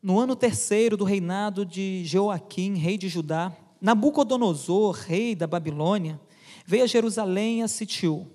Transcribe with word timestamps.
No 0.00 0.20
ano 0.20 0.36
terceiro 0.36 0.96
do 0.96 1.02
reinado 1.02 1.66
de 1.66 2.04
Joaquim, 2.04 2.76
rei 2.76 2.96
de 2.96 3.08
Judá, 3.08 3.52
Nabucodonosor, 3.80 4.94
rei 4.94 5.34
da 5.34 5.44
Babilônia, 5.44 6.20
veio 6.64 6.84
a 6.84 6.86
Jerusalém 6.86 7.58
e 7.58 7.62
a 7.62 7.68
sitiou. 7.68 8.28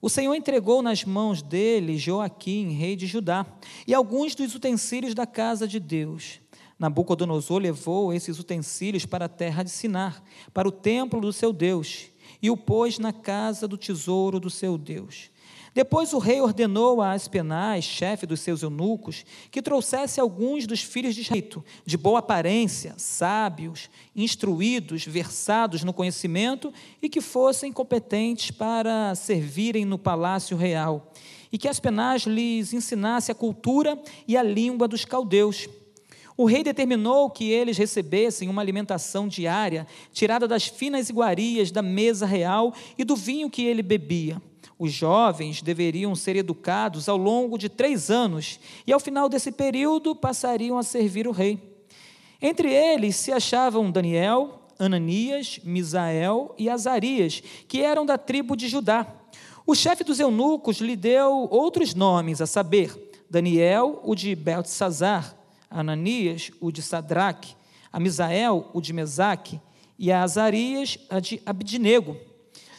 O 0.00 0.08
Senhor 0.08 0.34
entregou 0.34 0.80
nas 0.80 1.04
mãos 1.04 1.42
dele 1.42 1.98
Joaquim, 1.98 2.70
rei 2.70 2.96
de 2.96 3.06
Judá, 3.06 3.44
e 3.86 3.92
alguns 3.92 4.34
dos 4.34 4.54
utensílios 4.54 5.14
da 5.14 5.26
casa 5.26 5.68
de 5.68 5.78
Deus. 5.78 6.40
Nabucodonosor 6.78 7.58
levou 7.58 8.10
esses 8.10 8.38
utensílios 8.38 9.04
para 9.04 9.26
a 9.26 9.28
terra 9.28 9.62
de 9.62 9.68
Sinar, 9.68 10.22
para 10.54 10.66
o 10.66 10.72
templo 10.72 11.20
do 11.20 11.30
seu 11.30 11.52
Deus, 11.52 12.06
e 12.40 12.50
o 12.50 12.56
pôs 12.56 12.98
na 12.98 13.12
casa 13.12 13.68
do 13.68 13.76
tesouro 13.76 14.40
do 14.40 14.48
seu 14.48 14.78
Deus. 14.78 15.30
Depois 15.72 16.12
o 16.12 16.18
rei 16.18 16.40
ordenou 16.40 17.00
a 17.00 17.12
Aspenaz, 17.12 17.84
chefe 17.84 18.26
dos 18.26 18.40
seus 18.40 18.62
eunucos, 18.62 19.24
que 19.50 19.62
trouxesse 19.62 20.20
alguns 20.20 20.66
dos 20.66 20.82
filhos 20.82 21.14
de 21.14 21.20
Israel, 21.20 21.64
de 21.86 21.96
boa 21.96 22.18
aparência, 22.18 22.94
sábios, 22.96 23.88
instruídos, 24.14 25.06
versados 25.06 25.84
no 25.84 25.92
conhecimento 25.92 26.72
e 27.00 27.08
que 27.08 27.20
fossem 27.20 27.72
competentes 27.72 28.50
para 28.50 29.14
servirem 29.14 29.84
no 29.84 29.96
palácio 29.96 30.56
real, 30.56 31.12
e 31.52 31.58
que 31.58 31.68
Aspenaz 31.68 32.22
lhes 32.22 32.72
ensinasse 32.72 33.30
a 33.30 33.34
cultura 33.34 34.00
e 34.26 34.36
a 34.36 34.42
língua 34.42 34.88
dos 34.88 35.04
caldeus. 35.04 35.68
O 36.36 36.46
rei 36.46 36.64
determinou 36.64 37.30
que 37.30 37.50
eles 37.50 37.76
recebessem 37.76 38.48
uma 38.48 38.62
alimentação 38.62 39.28
diária, 39.28 39.86
tirada 40.12 40.48
das 40.48 40.66
finas 40.66 41.08
iguarias 41.08 41.70
da 41.70 41.82
mesa 41.82 42.26
real 42.26 42.74
e 42.96 43.04
do 43.04 43.14
vinho 43.14 43.50
que 43.50 43.62
ele 43.62 43.82
bebia. 43.82 44.40
Os 44.80 44.94
jovens 44.94 45.60
deveriam 45.60 46.14
ser 46.14 46.36
educados 46.36 47.06
ao 47.06 47.18
longo 47.18 47.58
de 47.58 47.68
três 47.68 48.10
anos 48.10 48.58
e, 48.86 48.92
ao 48.94 48.98
final 48.98 49.28
desse 49.28 49.52
período, 49.52 50.16
passariam 50.16 50.78
a 50.78 50.82
servir 50.82 51.28
o 51.28 51.32
rei. 51.32 51.60
Entre 52.40 52.72
eles 52.72 53.14
se 53.16 53.30
achavam 53.30 53.90
Daniel, 53.90 54.62
Ananias, 54.78 55.60
Misael 55.62 56.54
e 56.56 56.70
Azarias, 56.70 57.42
que 57.68 57.82
eram 57.82 58.06
da 58.06 58.16
tribo 58.16 58.56
de 58.56 58.68
Judá. 58.68 59.06
O 59.66 59.74
chefe 59.74 60.02
dos 60.02 60.18
eunucos 60.18 60.78
lhe 60.78 60.96
deu 60.96 61.46
outros 61.50 61.94
nomes, 61.94 62.40
a 62.40 62.46
saber, 62.46 63.12
Daniel, 63.28 64.00
o 64.02 64.14
de 64.14 64.34
Beltesazar, 64.34 65.36
Ananias, 65.68 66.50
o 66.58 66.72
de 66.72 66.80
Sadraque, 66.80 67.54
a 67.92 68.00
Misael, 68.00 68.70
o 68.72 68.80
de 68.80 68.94
Mesaque, 68.94 69.60
e 69.98 70.10
a 70.10 70.22
Azarias, 70.22 70.96
a 71.10 71.20
de 71.20 71.38
Abidnego. 71.44 72.29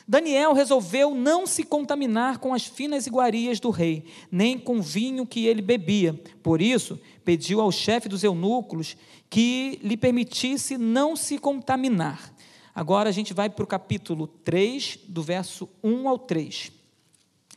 Daniel 0.08 0.54
resolveu 0.54 1.14
não 1.16 1.46
se 1.46 1.64
contaminar 1.64 2.40
com 2.40 2.54
as 2.54 2.66
finas 2.66 3.06
iguarias 3.08 3.60
do 3.60 3.70
rei, 3.70 4.06
nem 4.32 4.58
com 4.58 4.80
o 4.80 4.82
vinho 4.82 5.26
que 5.26 5.46
ele 5.46 5.62
bebia. 5.62 6.14
Por 6.42 6.62
isso, 6.62 7.00
pediu 7.24 7.62
ao 7.62 7.72
chefe 7.72 8.10
dos 8.10 8.24
eunucos 8.24 8.98
que 9.30 9.80
lhe 9.84 9.96
permitisse 9.96 10.78
não 10.78 11.16
se 11.16 11.38
contaminar. 11.38 12.34
Agora 12.74 13.10
a 13.10 13.12
gente 13.12 13.34
vai 13.34 13.50
para 13.50 13.64
o 13.64 13.68
capítulo 13.68 14.28
3, 14.28 15.00
do 15.08 15.22
verso 15.22 15.70
1 15.84 16.08
ao 16.08 16.18
3. 16.18 16.72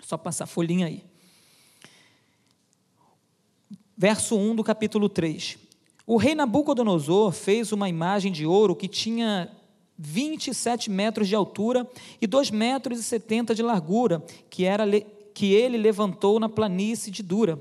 Só 0.03 0.17
passar 0.17 0.45
a 0.45 0.49
folhinha 0.49 0.87
aí. 0.87 1.03
Verso 3.97 4.37
1 4.37 4.57
do 4.57 4.65
capítulo 4.65 5.09
3. 5.09 5.59
O 6.07 6.17
rei 6.17 6.35
Nabucodonosor 6.35 7.33
fez 7.33 7.73
uma 7.73 7.89
imagem 7.89 8.31
de 8.31 8.45
ouro 8.45 8.77
que 8.77 8.89
tinha 8.89 9.51
27 9.99 10.91
metros 10.91 11.29
de 11.29 11.35
altura 11.35 11.89
e 12.21 12.27
2 12.27 12.51
metros 12.51 12.99
e 12.99 13.03
70 13.03 13.55
de 13.55 13.63
largura, 13.63 14.25
que, 14.51 14.65
era, 14.65 14.85
que 15.33 15.53
ele 15.53 15.77
levantou 15.77 16.41
na 16.41 16.49
planície 16.49 17.11
de 17.11 17.23
Dura, 17.23 17.59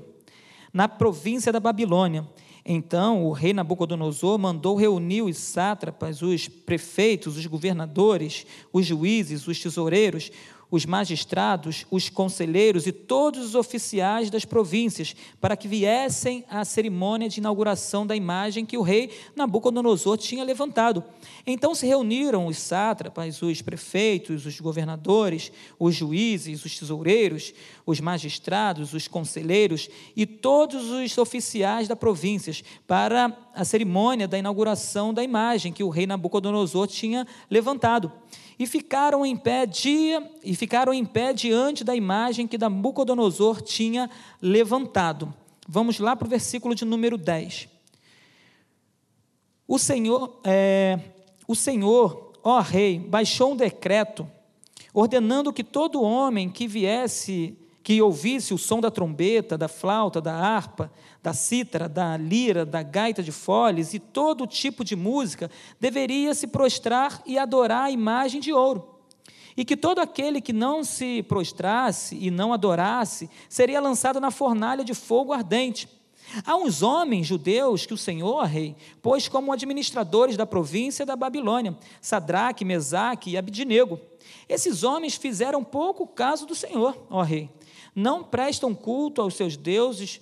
na 0.72 0.88
província 0.88 1.52
da 1.52 1.60
Babilônia. 1.60 2.26
Então 2.64 3.26
o 3.26 3.32
rei 3.32 3.52
Nabucodonosor 3.52 4.38
mandou 4.38 4.74
reunir 4.74 5.20
os 5.22 5.36
sátrapas, 5.36 6.22
os 6.22 6.48
prefeitos, 6.48 7.36
os 7.36 7.44
governadores, 7.46 8.46
os 8.72 8.86
juízes, 8.86 9.46
os 9.46 9.60
tesoureiros, 9.60 10.32
os 10.74 10.84
magistrados, 10.84 11.86
os 11.88 12.08
conselheiros 12.08 12.84
e 12.84 12.90
todos 12.90 13.46
os 13.46 13.54
oficiais 13.54 14.28
das 14.28 14.44
províncias, 14.44 15.14
para 15.40 15.56
que 15.56 15.68
viessem 15.68 16.44
à 16.50 16.64
cerimônia 16.64 17.28
de 17.28 17.38
inauguração 17.38 18.04
da 18.04 18.16
imagem 18.16 18.66
que 18.66 18.76
o 18.76 18.82
rei 18.82 19.08
Nabucodonosor 19.36 20.18
tinha 20.18 20.42
levantado. 20.42 21.04
Então 21.46 21.76
se 21.76 21.86
reuniram 21.86 22.48
os 22.48 22.58
sátrapas, 22.58 23.40
os 23.40 23.62
prefeitos, 23.62 24.46
os 24.46 24.58
governadores, 24.58 25.52
os 25.78 25.94
juízes, 25.94 26.64
os 26.64 26.76
tesoureiros, 26.76 27.54
os 27.86 28.00
magistrados, 28.00 28.94
os 28.94 29.06
conselheiros 29.06 29.88
e 30.16 30.26
todos 30.26 30.90
os 30.90 31.18
oficiais 31.18 31.86
da 31.86 31.94
províncias 31.94 32.62
para 32.86 33.36
a 33.54 33.64
cerimônia 33.64 34.26
da 34.26 34.38
inauguração 34.38 35.12
da 35.12 35.22
imagem 35.22 35.72
que 35.72 35.84
o 35.84 35.90
rei 35.90 36.06
Nabucodonosor 36.06 36.86
tinha 36.86 37.26
levantado 37.50 38.10
e 38.58 38.66
ficaram 38.66 39.24
em 39.26 39.36
pé 39.36 39.66
dia 39.66 40.30
e 40.42 40.54
ficaram 40.54 40.94
em 40.94 41.04
pé 41.04 41.32
diante 41.32 41.84
da 41.84 41.94
imagem 41.94 42.46
que 42.46 42.56
Nabucodonosor 42.56 43.60
tinha 43.60 44.08
levantado. 44.40 45.32
Vamos 45.68 45.98
lá 45.98 46.14
para 46.14 46.26
o 46.26 46.30
versículo 46.30 46.74
de 46.74 46.84
número 46.84 47.18
10. 47.18 47.68
O 49.66 49.78
Senhor, 49.78 50.40
é, 50.44 50.98
o 51.48 51.54
Senhor, 51.54 52.32
ó 52.42 52.60
rei, 52.60 52.98
baixou 52.98 53.52
um 53.52 53.56
decreto 53.56 54.28
ordenando 54.92 55.52
que 55.52 55.64
todo 55.64 56.02
homem 56.02 56.48
que 56.48 56.68
viesse, 56.68 57.58
que 57.84 58.00
ouvisse 58.00 58.54
o 58.54 58.58
som 58.58 58.80
da 58.80 58.90
trombeta, 58.90 59.58
da 59.58 59.68
flauta, 59.68 60.18
da 60.18 60.32
harpa, 60.34 60.90
da 61.22 61.34
cítara, 61.34 61.86
da 61.86 62.16
lira, 62.16 62.64
da 62.64 62.82
gaita 62.82 63.22
de 63.22 63.30
foles 63.30 63.92
e 63.92 63.98
todo 63.98 64.46
tipo 64.46 64.82
de 64.82 64.96
música, 64.96 65.50
deveria 65.78 66.32
se 66.32 66.46
prostrar 66.46 67.22
e 67.26 67.38
adorar 67.38 67.84
a 67.84 67.90
imagem 67.90 68.40
de 68.40 68.54
ouro. 68.54 68.88
E 69.54 69.66
que 69.66 69.76
todo 69.76 69.98
aquele 69.98 70.40
que 70.40 70.52
não 70.52 70.82
se 70.82 71.22
prostrasse 71.24 72.16
e 72.18 72.30
não 72.30 72.54
adorasse 72.54 73.28
seria 73.50 73.82
lançado 73.82 74.18
na 74.18 74.30
fornalha 74.30 74.82
de 74.82 74.94
fogo 74.94 75.34
ardente. 75.34 75.86
Há 76.46 76.56
uns 76.56 76.82
homens 76.82 77.26
judeus 77.26 77.84
que 77.84 77.92
o 77.92 77.98
Senhor, 77.98 78.44
rei, 78.44 78.74
pôs 79.02 79.28
como 79.28 79.52
administradores 79.52 80.38
da 80.38 80.46
província 80.46 81.04
da 81.04 81.14
Babilônia, 81.14 81.76
Sadraque, 82.00 82.64
Mesaque 82.64 83.32
e 83.32 83.36
Abidnego. 83.36 84.00
Esses 84.48 84.82
homens 84.82 85.16
fizeram 85.16 85.62
pouco 85.62 86.06
caso 86.06 86.46
do 86.46 86.54
Senhor, 86.54 86.96
ó 87.10 87.20
rei. 87.20 87.50
Não 87.94 88.24
prestam 88.24 88.74
culto 88.74 89.22
aos 89.22 89.34
seus 89.34 89.56
deuses, 89.56 90.20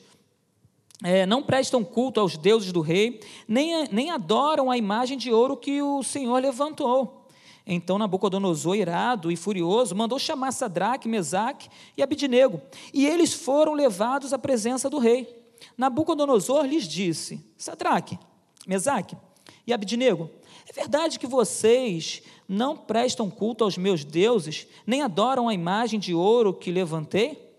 é, 1.02 1.26
não 1.26 1.42
prestam 1.42 1.82
culto 1.82 2.20
aos 2.20 2.36
deuses 2.36 2.70
do 2.70 2.80
rei, 2.80 3.20
nem, 3.48 3.88
nem 3.90 4.10
adoram 4.10 4.70
a 4.70 4.76
imagem 4.76 5.18
de 5.18 5.32
ouro 5.32 5.56
que 5.56 5.82
o 5.82 6.02
Senhor 6.02 6.40
levantou. 6.40 7.26
Então 7.66 7.98
Nabucodonosor, 7.98 8.76
irado 8.76 9.30
e 9.30 9.36
furioso, 9.36 9.94
mandou 9.94 10.18
chamar 10.18 10.52
Sadraque, 10.52 11.08
Mesaque 11.08 11.68
e 11.96 12.02
Abidnego, 12.02 12.60
e 12.92 13.06
eles 13.06 13.32
foram 13.32 13.72
levados 13.74 14.32
à 14.32 14.38
presença 14.38 14.90
do 14.90 14.98
rei. 14.98 15.28
Nabucodonosor 15.76 16.64
lhes 16.64 16.86
disse: 16.86 17.44
Sadraque, 17.56 18.18
Mesaque 18.66 19.16
e 19.66 19.72
Abidnego, 19.72 20.28
é 20.68 20.72
verdade 20.72 21.18
que 21.18 21.26
vocês 21.26 22.22
não 22.48 22.76
prestam 22.76 23.30
culto 23.30 23.64
aos 23.64 23.78
meus 23.78 24.04
deuses, 24.04 24.66
nem 24.86 25.02
adoram 25.02 25.48
a 25.48 25.54
imagem 25.54 25.98
de 25.98 26.14
ouro 26.14 26.52
que 26.52 26.70
levantei? 26.70 27.51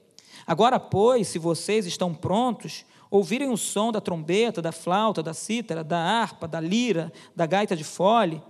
Agora, 0.46 0.80
pois, 0.80 1.28
se 1.28 1.40
vocês 1.40 1.86
estão 1.86 2.14
prontos, 2.14 2.86
ouvirem 3.10 3.50
o 3.50 3.58
som 3.58 3.92
da 3.92 4.02
trombeta, 4.02 4.62
da 4.62 4.72
flauta, 4.72 5.22
da 5.22 5.34
cítara, 5.34 5.84
da 5.84 6.00
harpa, 6.00 6.48
da 6.48 6.60
lira, 6.60 7.12
da 7.36 7.46
gaita 7.46 7.76
de 7.76 7.84
fole, 7.84 8.42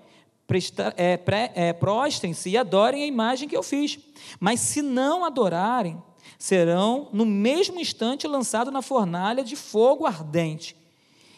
é, 0.98 1.20
é, 1.56 1.74
prostrem-se 1.74 2.50
e 2.50 2.58
adorem 2.58 3.04
a 3.04 3.08
imagem 3.08 3.48
que 3.48 3.58
eu 3.58 3.64
fiz. 3.64 4.00
Mas 4.40 4.60
se 4.60 4.82
não 4.82 5.26
adorarem, 5.26 6.02
serão 6.38 7.10
no 7.12 7.26
mesmo 7.26 7.80
instante 7.80 8.28
lançados 8.28 8.74
na 8.74 8.82
fornalha 8.82 9.44
de 9.44 9.56
fogo 9.56 10.06
ardente. 10.06 10.76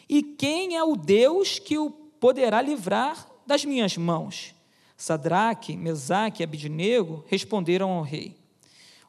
E 0.08 0.22
quem 0.22 0.76
é 0.76 0.84
o 0.84 0.96
Deus 0.96 1.58
que 1.58 1.78
o 1.78 1.90
poderá 1.90 2.60
livrar 2.62 3.26
das 3.46 3.64
minhas 3.64 3.96
mãos? 3.96 4.54
Sadraque, 4.96 5.76
Mesaque 5.76 6.42
e 6.42 6.44
Abidnego 6.44 7.24
responderam 7.26 7.90
ao 7.90 8.02
rei: 8.02 8.36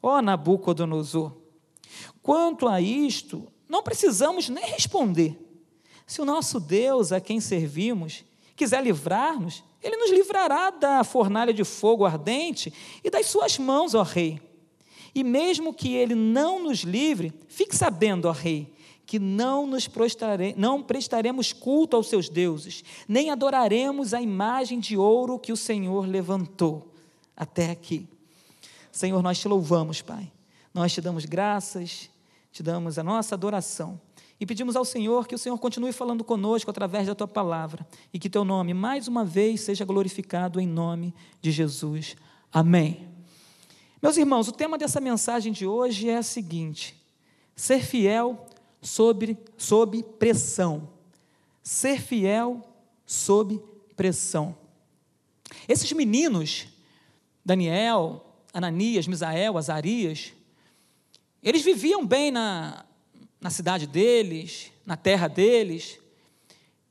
Ó 0.01 0.17
oh, 0.17 0.21
Nabucodonosor, 0.21 1.33
quanto 2.21 2.67
a 2.67 2.79
isto, 2.79 3.47
não 3.67 3.83
precisamos 3.83 4.49
nem 4.49 4.65
responder. 4.65 5.37
Se 6.05 6.21
o 6.21 6.25
nosso 6.25 6.59
Deus, 6.59 7.11
a 7.11 7.19
quem 7.19 7.39
servimos, 7.39 8.23
quiser 8.55 8.81
livrar-nos, 8.83 9.63
ele 9.81 9.97
nos 9.97 10.11
livrará 10.11 10.69
da 10.69 11.03
fornalha 11.03 11.53
de 11.53 11.63
fogo 11.63 12.05
ardente 12.05 12.73
e 13.03 13.09
das 13.09 13.27
suas 13.27 13.57
mãos, 13.57 13.93
ó 13.93 14.03
Rei. 14.03 14.41
E 15.13 15.23
mesmo 15.23 15.73
que 15.73 15.93
ele 15.95 16.15
não 16.15 16.63
nos 16.63 16.79
livre, 16.79 17.33
fique 17.47 17.75
sabendo, 17.75 18.27
ó 18.27 18.31
Rei, 18.31 18.73
que 19.05 19.19
não 19.19 19.65
nos 19.65 19.87
prostrare, 19.87 20.53
não 20.57 20.83
prestaremos 20.83 21.53
culto 21.53 21.95
aos 21.95 22.07
seus 22.07 22.29
deuses, 22.29 22.83
nem 23.07 23.29
adoraremos 23.29 24.13
a 24.13 24.21
imagem 24.21 24.79
de 24.79 24.97
ouro 24.97 25.39
que 25.39 25.51
o 25.51 25.57
Senhor 25.57 26.05
levantou. 26.05 26.93
Até 27.35 27.71
aqui. 27.71 28.07
Senhor, 28.97 29.21
nós 29.21 29.37
te 29.37 29.47
louvamos, 29.47 30.01
Pai. 30.01 30.31
Nós 30.73 30.91
te 30.91 30.99
damos 30.99 31.23
graças, 31.23 32.09
te 32.51 32.63
damos 32.63 32.97
a 32.97 33.03
nossa 33.03 33.35
adoração 33.35 34.01
E 34.39 34.45
pedimos 34.45 34.75
ao 34.75 34.83
Senhor 34.83 35.27
que 35.27 35.35
o 35.35 35.37
Senhor 35.37 35.57
continue 35.59 35.91
falando 35.91 36.23
conosco 36.23 36.71
através 36.71 37.05
da 37.05 37.13
tua 37.13 37.27
palavra 37.27 37.87
e 38.11 38.17
que 38.17 38.27
teu 38.27 38.43
nome 38.43 38.73
mais 38.73 39.07
uma 39.07 39.23
vez 39.23 39.61
seja 39.61 39.85
glorificado 39.85 40.59
em 40.59 40.65
nome 40.65 41.13
de 41.39 41.51
Jesus. 41.51 42.15
Amém. 42.51 43.07
Meus 44.01 44.17
irmãos, 44.17 44.47
o 44.47 44.51
tema 44.51 44.79
dessa 44.79 44.99
mensagem 44.99 45.53
de 45.53 45.67
hoje 45.67 46.09
é 46.09 46.19
o 46.19 46.23
seguinte: 46.23 46.95
ser 47.55 47.83
fiel 47.83 48.47
sobre, 48.81 49.37
sob 49.57 50.01
pressão. 50.17 50.89
Ser 51.61 52.01
fiel 52.01 52.61
sob 53.05 53.61
pressão. 53.95 54.57
Esses 55.67 55.91
meninos, 55.91 56.67
Daniel, 57.45 58.26
Ananias, 58.57 59.05
Misael, 59.05 59.55
Azarias, 59.55 60.33
eles 61.43 61.61
viviam 61.61 62.03
bem 62.03 62.31
na, 62.31 62.83
na 63.39 63.51
cidade 63.51 63.85
deles, 63.85 64.71
na 64.83 64.97
terra 64.97 65.27
deles, 65.27 65.99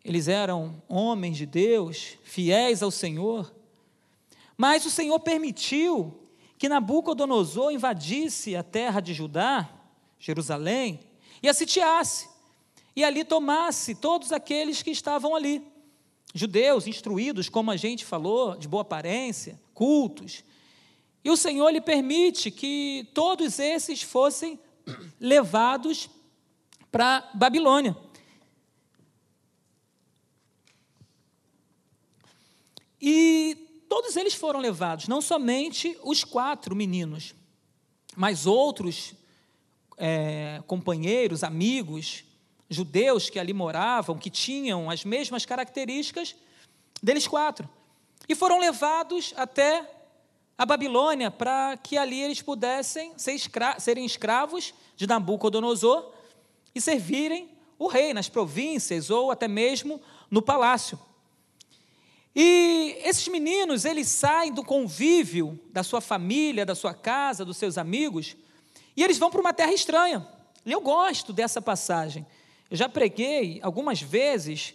eles 0.04 0.28
eram 0.28 0.80
homens 0.88 1.36
de 1.36 1.44
Deus, 1.44 2.18
fiéis 2.22 2.84
ao 2.84 2.92
Senhor, 2.92 3.52
mas 4.56 4.86
o 4.86 4.90
Senhor 4.90 5.18
permitiu 5.18 6.16
que 6.56 6.68
Nabucodonosor 6.68 7.72
invadisse 7.72 8.54
a 8.54 8.62
terra 8.62 9.00
de 9.00 9.12
Judá, 9.12 9.69
Jerusalém, 10.20 11.00
e 11.42 11.48
a 11.48 11.52
sitiasse, 11.52 12.28
e 12.94 13.02
ali 13.02 13.24
tomasse 13.24 13.96
todos 13.96 14.30
aqueles 14.30 14.84
que 14.84 14.92
estavam 14.92 15.34
ali. 15.34 15.66
Judeus 16.32 16.86
instruídos, 16.86 17.48
como 17.48 17.72
a 17.72 17.76
gente 17.76 18.04
falou, 18.04 18.56
de 18.56 18.69
boa 18.69 18.82
aparência, 18.82 19.60
cultos. 19.74 20.44
E 21.26 21.31
o 21.31 21.37
Senhor 21.37 21.70
lhe 21.70 21.81
permite 21.81 22.52
que 22.52 23.11
todos 23.12 23.58
esses 23.58 24.00
fossem 24.00 24.61
levados 25.19 26.08
para 26.88 27.28
Babilônia. 27.34 27.96
E 33.02 33.56
todos 33.88 34.14
eles 34.14 34.34
foram 34.34 34.61
levados, 34.61 35.08
não 35.08 35.20
somente 35.20 35.99
os 36.05 36.23
quatro 36.23 36.76
meninos, 36.76 37.34
mas 38.14 38.46
outros 38.46 39.12
é, 39.96 40.62
companheiros, 40.69 41.43
amigos, 41.43 42.22
judeus 42.70 43.29
que 43.29 43.40
ali 43.40 43.52
moravam, 43.52 44.17
que 44.17 44.31
tinham 44.31 44.88
as 44.88 45.05
mesmas 45.05 45.44
características 45.44 46.37
deles 47.02 47.26
quatro. 47.26 47.69
E 48.29 48.34
foram 48.37 48.61
levados 48.61 49.34
até 49.37 49.95
a 50.58 50.64
Babilônia 50.64 51.31
para 51.31 51.76
que 51.76 51.99
ali 51.99 52.20
eles 52.23 52.41
pudessem 52.41 53.12
ser 53.17 53.32
escra 53.32 53.79
serem 53.79 54.05
escravos 54.06 54.73
de 54.97 55.06
Nabucodonosor 55.06 56.12
e 56.75 56.81
servirem 56.81 57.50
o 57.79 57.87
rei 57.87 58.14
nas 58.14 58.29
províncias 58.29 59.11
ou 59.11 59.31
até 59.31 59.47
mesmo 59.47 60.00
no 60.31 60.41
palácio. 60.41 60.99
E 62.35 62.99
esses 63.03 63.26
meninos, 63.29 63.87
eles 63.87 64.08
saem 64.08 64.53
do 64.53 64.62
convívio 64.62 65.58
da 65.73 65.82
sua 65.82 66.03
família, 66.03 66.67
da 66.67 66.75
sua 66.75 66.93
casa, 66.93 67.47
dos 67.47 67.56
seus 67.56 67.79
amigos, 67.79 68.37
e 68.94 69.03
eles 69.03 69.17
vão 69.17 69.31
para 69.31 69.41
uma 69.41 69.55
terra 69.55 69.73
estranha. 69.73 70.26
Eu 70.64 70.81
gosto 70.81 71.32
dessa 71.32 71.62
passagem. 71.62 72.26
Eu 72.70 72.76
já 72.76 72.88
preguei 72.88 73.58
algumas 73.62 74.03
vezes 74.03 74.75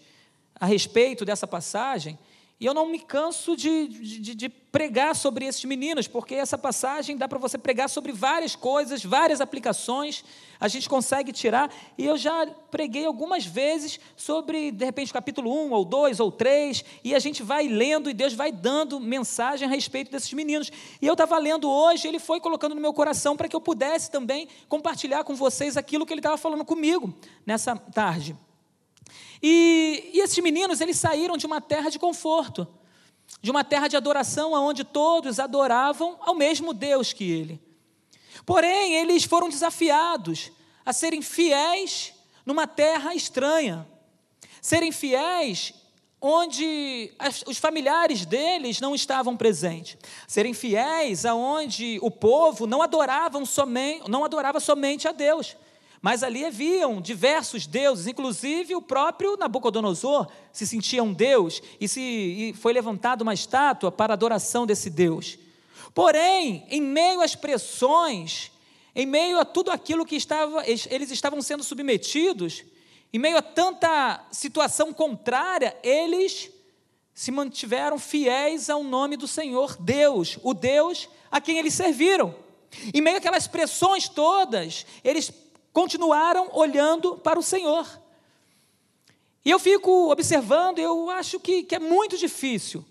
a 0.55 0.65
respeito 0.65 1.25
dessa 1.25 1.45
passagem, 1.45 2.17
e 2.61 2.65
eu 2.67 2.75
não 2.75 2.85
me 2.85 2.99
canso 2.99 3.57
de, 3.57 3.87
de, 3.87 4.35
de 4.35 4.47
pregar 4.47 5.15
sobre 5.15 5.45
esses 5.45 5.65
meninos, 5.65 6.07
porque 6.07 6.35
essa 6.35 6.59
passagem 6.59 7.17
dá 7.17 7.27
para 7.27 7.39
você 7.39 7.57
pregar 7.57 7.89
sobre 7.89 8.11
várias 8.11 8.55
coisas, 8.55 9.03
várias 9.03 9.41
aplicações, 9.41 10.23
a 10.59 10.67
gente 10.67 10.87
consegue 10.87 11.31
tirar, 11.31 11.73
e 11.97 12.05
eu 12.05 12.15
já 12.19 12.45
preguei 12.69 13.03
algumas 13.03 13.47
vezes 13.47 13.99
sobre, 14.15 14.69
de 14.69 14.85
repente, 14.85 15.11
capítulo 15.11 15.51
1, 15.51 15.71
ou 15.71 15.83
2, 15.83 16.19
ou 16.19 16.31
3, 16.31 16.85
e 17.03 17.15
a 17.15 17.19
gente 17.19 17.41
vai 17.41 17.67
lendo 17.67 18.11
e 18.11 18.13
Deus 18.13 18.35
vai 18.35 18.51
dando 18.51 18.99
mensagem 18.99 19.67
a 19.67 19.71
respeito 19.71 20.11
desses 20.11 20.31
meninos. 20.31 20.71
E 21.01 21.07
eu 21.07 21.13
estava 21.13 21.39
lendo 21.39 21.67
hoje, 21.67 22.07
ele 22.07 22.19
foi 22.19 22.39
colocando 22.39 22.75
no 22.75 22.81
meu 22.81 22.93
coração 22.93 23.35
para 23.35 23.49
que 23.49 23.55
eu 23.55 23.61
pudesse 23.61 24.11
também 24.11 24.47
compartilhar 24.69 25.23
com 25.23 25.33
vocês 25.33 25.77
aquilo 25.77 26.05
que 26.05 26.13
ele 26.13 26.19
estava 26.19 26.37
falando 26.37 26.63
comigo 26.63 27.11
nessa 27.43 27.75
tarde. 27.75 28.35
E, 29.41 30.11
e 30.13 30.19
esses 30.19 30.37
meninos, 30.43 30.81
eles 30.81 30.97
saíram 30.97 31.37
de 31.37 31.45
uma 31.45 31.59
terra 31.59 31.89
de 31.89 31.97
conforto, 31.97 32.67
de 33.41 33.49
uma 33.49 33.63
terra 33.63 33.87
de 33.87 33.97
adoração, 33.97 34.53
onde 34.53 34.83
todos 34.83 35.39
adoravam 35.39 36.17
ao 36.21 36.35
mesmo 36.35 36.73
Deus 36.73 37.13
que 37.13 37.29
ele. 37.29 37.61
Porém, 38.45 38.95
eles 38.95 39.23
foram 39.23 39.49
desafiados 39.49 40.51
a 40.85 40.93
serem 40.93 41.21
fiéis 41.21 42.13
numa 42.45 42.67
terra 42.67 43.13
estranha, 43.13 43.87
serem 44.61 44.91
fiéis 44.91 45.73
onde 46.19 47.11
os 47.47 47.57
familiares 47.57 48.25
deles 48.27 48.79
não 48.79 48.93
estavam 48.93 49.35
presentes, 49.35 49.97
serem 50.27 50.53
fiéis 50.53 51.25
aonde 51.25 51.97
o 52.01 52.11
povo 52.11 52.67
não 52.67 52.81
adoravam 52.81 53.43
somente, 53.43 54.07
não 54.07 54.23
adorava 54.23 54.59
somente 54.59 55.07
a 55.07 55.11
Deus, 55.11 55.57
mas 56.01 56.23
ali 56.23 56.43
haviam 56.43 56.99
diversos 56.99 57.67
deuses, 57.67 58.07
inclusive 58.07 58.75
o 58.75 58.81
próprio 58.81 59.37
Nabucodonosor 59.37 60.27
se 60.51 60.65
sentia 60.65 61.03
um 61.03 61.13
deus 61.13 61.61
e, 61.79 61.87
se, 61.87 62.01
e 62.01 62.53
foi 62.59 62.73
levantada 62.73 63.21
uma 63.21 63.35
estátua 63.35 63.91
para 63.91 64.13
adoração 64.13 64.65
desse 64.65 64.89
deus. 64.89 65.37
Porém, 65.93 66.65
em 66.69 66.81
meio 66.81 67.21
às 67.21 67.35
pressões, 67.35 68.51
em 68.95 69.05
meio 69.05 69.39
a 69.39 69.45
tudo 69.45 69.69
aquilo 69.69 70.05
que 70.05 70.15
estava, 70.15 70.63
eles 70.67 71.11
estavam 71.11 71.39
sendo 71.41 71.63
submetidos, 71.63 72.63
em 73.13 73.19
meio 73.19 73.37
a 73.37 73.41
tanta 73.41 74.25
situação 74.31 74.91
contrária, 74.91 75.77
eles 75.83 76.49
se 77.13 77.29
mantiveram 77.29 77.99
fiéis 77.99 78.69
ao 78.69 78.83
nome 78.83 79.17
do 79.17 79.27
Senhor 79.27 79.77
Deus, 79.79 80.39
o 80.41 80.53
Deus 80.53 81.07
a 81.29 81.39
quem 81.39 81.59
eles 81.59 81.75
serviram. 81.75 82.33
Em 82.93 83.01
meio 83.01 83.17
àquelas 83.17 83.47
pressões 83.47 84.07
todas, 84.07 84.85
eles 85.03 85.31
continuaram 85.73 86.49
olhando 86.53 87.17
para 87.17 87.39
o 87.39 87.43
Senhor. 87.43 87.87
E 89.43 89.49
eu 89.49 89.57
fico 89.57 90.11
observando, 90.11 90.79
eu 90.79 91.09
acho 91.09 91.39
que, 91.39 91.63
que 91.63 91.75
é 91.75 91.79
muito 91.79 92.17
difícil. 92.17 92.85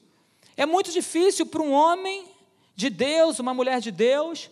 É 0.56 0.66
muito 0.66 0.90
difícil 0.90 1.46
para 1.46 1.62
um 1.62 1.72
homem 1.72 2.26
de 2.74 2.90
Deus, 2.90 3.38
uma 3.38 3.54
mulher 3.54 3.80
de 3.80 3.90
Deus, 3.90 4.50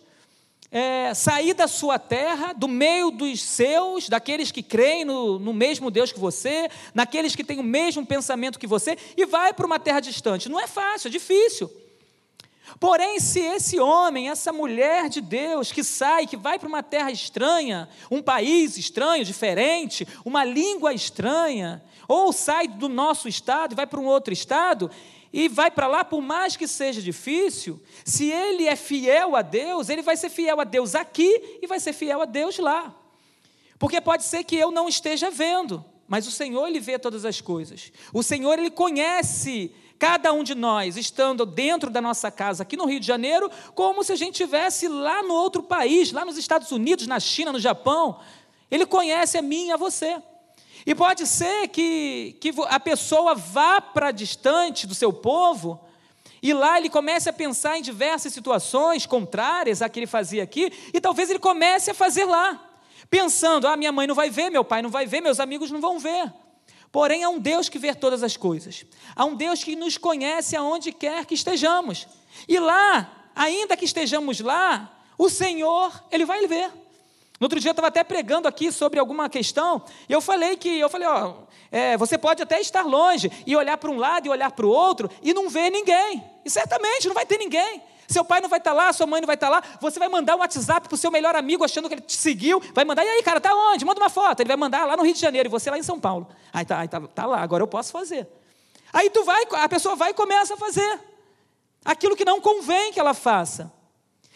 é, 0.71 1.13
sair 1.13 1.53
da 1.53 1.67
sua 1.67 1.97
terra, 1.97 2.53
do 2.53 2.67
meio 2.67 3.11
dos 3.11 3.41
seus, 3.41 4.07
daqueles 4.07 4.51
que 4.51 4.61
creem 4.61 5.03
no, 5.03 5.39
no 5.39 5.51
mesmo 5.51 5.89
Deus 5.89 6.11
que 6.11 6.19
você, 6.19 6.69
naqueles 6.93 7.35
que 7.35 7.43
têm 7.43 7.59
o 7.59 7.63
mesmo 7.63 8.05
pensamento 8.05 8.59
que 8.59 8.67
você, 8.67 8.97
e 9.17 9.25
vai 9.25 9.53
para 9.53 9.65
uma 9.65 9.79
terra 9.79 9.99
distante. 9.99 10.47
Não 10.47 10.59
é 10.59 10.67
fácil, 10.67 11.07
é 11.07 11.11
difícil. 11.11 11.69
Porém, 12.79 13.19
se 13.19 13.39
esse 13.39 13.79
homem, 13.79 14.29
essa 14.29 14.51
mulher 14.51 15.07
de 15.07 15.21
Deus 15.21 15.71
que 15.71 15.83
sai, 15.83 16.27
que 16.27 16.35
vai 16.35 16.59
para 16.59 16.67
uma 16.67 16.83
terra 16.83 17.11
estranha, 17.11 17.87
um 18.11 18.21
país 18.21 18.77
estranho, 18.77 19.23
diferente, 19.23 20.05
uma 20.25 20.43
língua 20.43 20.93
estranha, 20.93 21.81
ou 22.07 22.33
sai 22.33 22.67
do 22.67 22.89
nosso 22.89 23.27
estado 23.27 23.73
e 23.73 23.75
vai 23.75 23.87
para 23.87 23.99
um 23.99 24.05
outro 24.05 24.33
estado, 24.33 24.91
e 25.31 25.47
vai 25.47 25.69
para 25.69 25.87
lá, 25.87 26.03
por 26.03 26.21
mais 26.21 26.57
que 26.57 26.67
seja 26.67 27.01
difícil, 27.01 27.81
se 28.03 28.31
ele 28.31 28.67
é 28.67 28.75
fiel 28.75 29.35
a 29.35 29.41
Deus, 29.41 29.89
ele 29.89 30.01
vai 30.01 30.17
ser 30.17 30.29
fiel 30.29 30.59
a 30.59 30.63
Deus 30.63 30.95
aqui 30.95 31.59
e 31.61 31.67
vai 31.67 31.79
ser 31.79 31.93
fiel 31.93 32.21
a 32.21 32.25
Deus 32.25 32.57
lá. 32.57 32.95
Porque 33.77 34.01
pode 34.01 34.23
ser 34.23 34.43
que 34.43 34.55
eu 34.55 34.71
não 34.71 34.89
esteja 34.89 35.29
vendo, 35.29 35.85
mas 36.07 36.27
o 36.27 36.31
Senhor 36.31 36.67
ele 36.67 36.79
vê 36.79 36.97
todas 36.97 37.25
as 37.25 37.39
coisas. 37.39 37.91
O 38.11 38.23
Senhor 38.23 38.57
ele 38.57 38.71
conhece 38.71 39.71
cada 39.99 40.31
um 40.31 40.43
de 40.43 40.55
nós 40.55 40.95
estando 40.95 41.45
dentro 41.45 41.89
da 41.89 41.99
nossa 41.99 42.31
casa 42.31 42.63
aqui 42.63 42.77
no 42.77 42.85
Rio 42.85 43.01
de 43.01 43.05
Janeiro, 43.05 43.51
como 43.75 44.01
se 44.01 44.13
a 44.13 44.15
gente 44.15 44.41
estivesse 44.41 44.87
lá 44.87 45.21
no 45.21 45.33
outro 45.33 45.61
país, 45.61 46.13
lá 46.13 46.23
nos 46.23 46.37
Estados 46.37 46.71
Unidos, 46.71 47.05
na 47.05 47.19
China, 47.19 47.51
no 47.51 47.59
Japão. 47.59 48.19
Ele 48.71 48.85
conhece 48.85 49.37
a 49.37 49.41
mim 49.41 49.67
e 49.67 49.71
a 49.73 49.77
você. 49.77 50.17
E 50.85 50.95
pode 50.95 51.27
ser 51.27 51.67
que, 51.67 52.37
que 52.39 52.53
a 52.69 52.79
pessoa 52.79 53.35
vá 53.35 53.81
para 53.81 54.11
distante 54.11 54.87
do 54.87 54.95
seu 54.95 55.11
povo, 55.11 55.79
e 56.41 56.53
lá 56.53 56.77
ele 56.77 56.89
comece 56.89 57.27
a 57.27 57.33
pensar 57.33 57.77
em 57.77 57.81
diversas 57.81 58.31
situações 58.31 59.05
contrárias 59.05 59.81
à 59.81 59.89
que 59.89 59.99
ele 59.99 60.07
fazia 60.07 60.41
aqui, 60.41 60.71
e 60.93 61.01
talvez 61.01 61.29
ele 61.29 61.39
comece 61.39 61.91
a 61.91 61.93
fazer 61.93 62.23
lá, 62.23 62.69
pensando: 63.09 63.67
ah, 63.67 63.75
minha 63.75 63.91
mãe 63.91 64.07
não 64.07 64.15
vai 64.15 64.29
ver, 64.29 64.49
meu 64.49 64.63
pai 64.63 64.81
não 64.81 64.89
vai 64.89 65.05
ver, 65.05 65.19
meus 65.19 65.41
amigos 65.41 65.69
não 65.69 65.81
vão 65.81 65.99
ver. 65.99 66.31
Porém, 66.91 67.23
há 67.23 67.29
um 67.29 67.39
Deus 67.39 67.69
que 67.69 67.77
vê 67.77 67.93
todas 67.93 68.23
as 68.23 68.35
coisas. 68.35 68.85
Há 69.15 69.25
um 69.25 69.35
Deus 69.35 69.63
que 69.63 69.75
nos 69.75 69.97
conhece 69.97 70.55
aonde 70.55 70.91
quer 70.91 71.25
que 71.25 71.35
estejamos. 71.35 72.07
E 72.47 72.59
lá, 72.59 73.31
ainda 73.35 73.77
que 73.77 73.85
estejamos 73.85 74.39
lá, 74.39 74.99
o 75.17 75.29
Senhor, 75.29 76.03
Ele 76.11 76.25
vai 76.25 76.47
ver. 76.47 76.71
No 77.39 77.45
outro 77.45 77.59
dia 77.59 77.69
eu 77.69 77.71
estava 77.71 77.87
até 77.87 78.03
pregando 78.03 78.47
aqui 78.47 78.71
sobre 78.71 78.99
alguma 78.99 79.29
questão, 79.29 79.81
e 80.09 80.13
eu 80.13 80.19
falei 80.19 80.57
que, 80.57 80.77
eu 80.77 80.89
falei, 80.89 81.07
ó, 81.07 81.35
É, 81.71 81.95
você 81.97 82.17
pode 82.17 82.41
até 82.41 82.59
estar 82.59 82.83
longe 82.83 83.31
e 83.45 83.55
olhar 83.55 83.77
para 83.77 83.91
um 83.91 83.97
lado 83.97 84.25
e 84.25 84.29
olhar 84.29 84.51
para 84.51 84.65
o 84.65 84.69
outro 84.69 85.09
e 85.21 85.33
não 85.33 85.49
ver 85.49 85.69
ninguém. 85.69 86.23
E 86.43 86.49
certamente 86.49 87.07
não 87.07 87.13
vai 87.13 87.25
ter 87.25 87.37
ninguém. 87.37 87.83
Seu 88.07 88.25
pai 88.25 88.41
não 88.41 88.49
vai 88.49 88.57
estar 88.57 88.73
lá, 88.73 88.91
sua 88.91 89.05
mãe 89.05 89.21
não 89.21 89.27
vai 89.27 89.35
estar 89.35 89.49
lá. 89.49 89.61
Você 89.79 89.99
vai 89.99 90.09
mandar 90.09 90.35
um 90.35 90.39
WhatsApp 90.39 90.87
para 90.87 90.95
o 90.95 90.97
seu 90.97 91.11
melhor 91.11 91.35
amigo 91.35 91.63
achando 91.63 91.87
que 91.87 91.93
ele 91.93 92.01
te 92.01 92.17
seguiu. 92.17 92.59
Vai 92.73 92.83
mandar, 92.83 93.05
e 93.05 93.07
aí, 93.07 93.21
cara, 93.21 93.39
tá 93.39 93.53
onde? 93.53 93.85
Manda 93.85 94.01
uma 94.01 94.09
foto. 94.09 94.39
Ele 94.39 94.47
vai 94.47 94.57
mandar 94.57 94.83
lá 94.85 94.97
no 94.97 95.03
Rio 95.03 95.13
de 95.13 95.19
Janeiro 95.19 95.47
e 95.47 95.51
você 95.51 95.69
lá 95.69 95.77
em 95.77 95.83
São 95.83 95.99
Paulo. 95.99 96.27
Aí 96.51 96.65
tá, 96.65 96.79
aí 96.79 96.87
tá, 96.87 96.99
tá 97.01 97.25
lá, 97.27 97.39
agora 97.39 97.61
eu 97.61 97.67
posso 97.67 97.91
fazer. 97.91 98.27
Aí 98.91 99.11
tu 99.11 99.23
vai, 99.23 99.43
a 99.51 99.69
pessoa 99.69 99.95
vai 99.95 100.09
e 100.09 100.13
começa 100.15 100.55
a 100.55 100.57
fazer 100.57 100.99
aquilo 101.85 102.15
que 102.15 102.25
não 102.25 102.41
convém 102.41 102.91
que 102.91 102.99
ela 102.99 103.13
faça. 103.13 103.71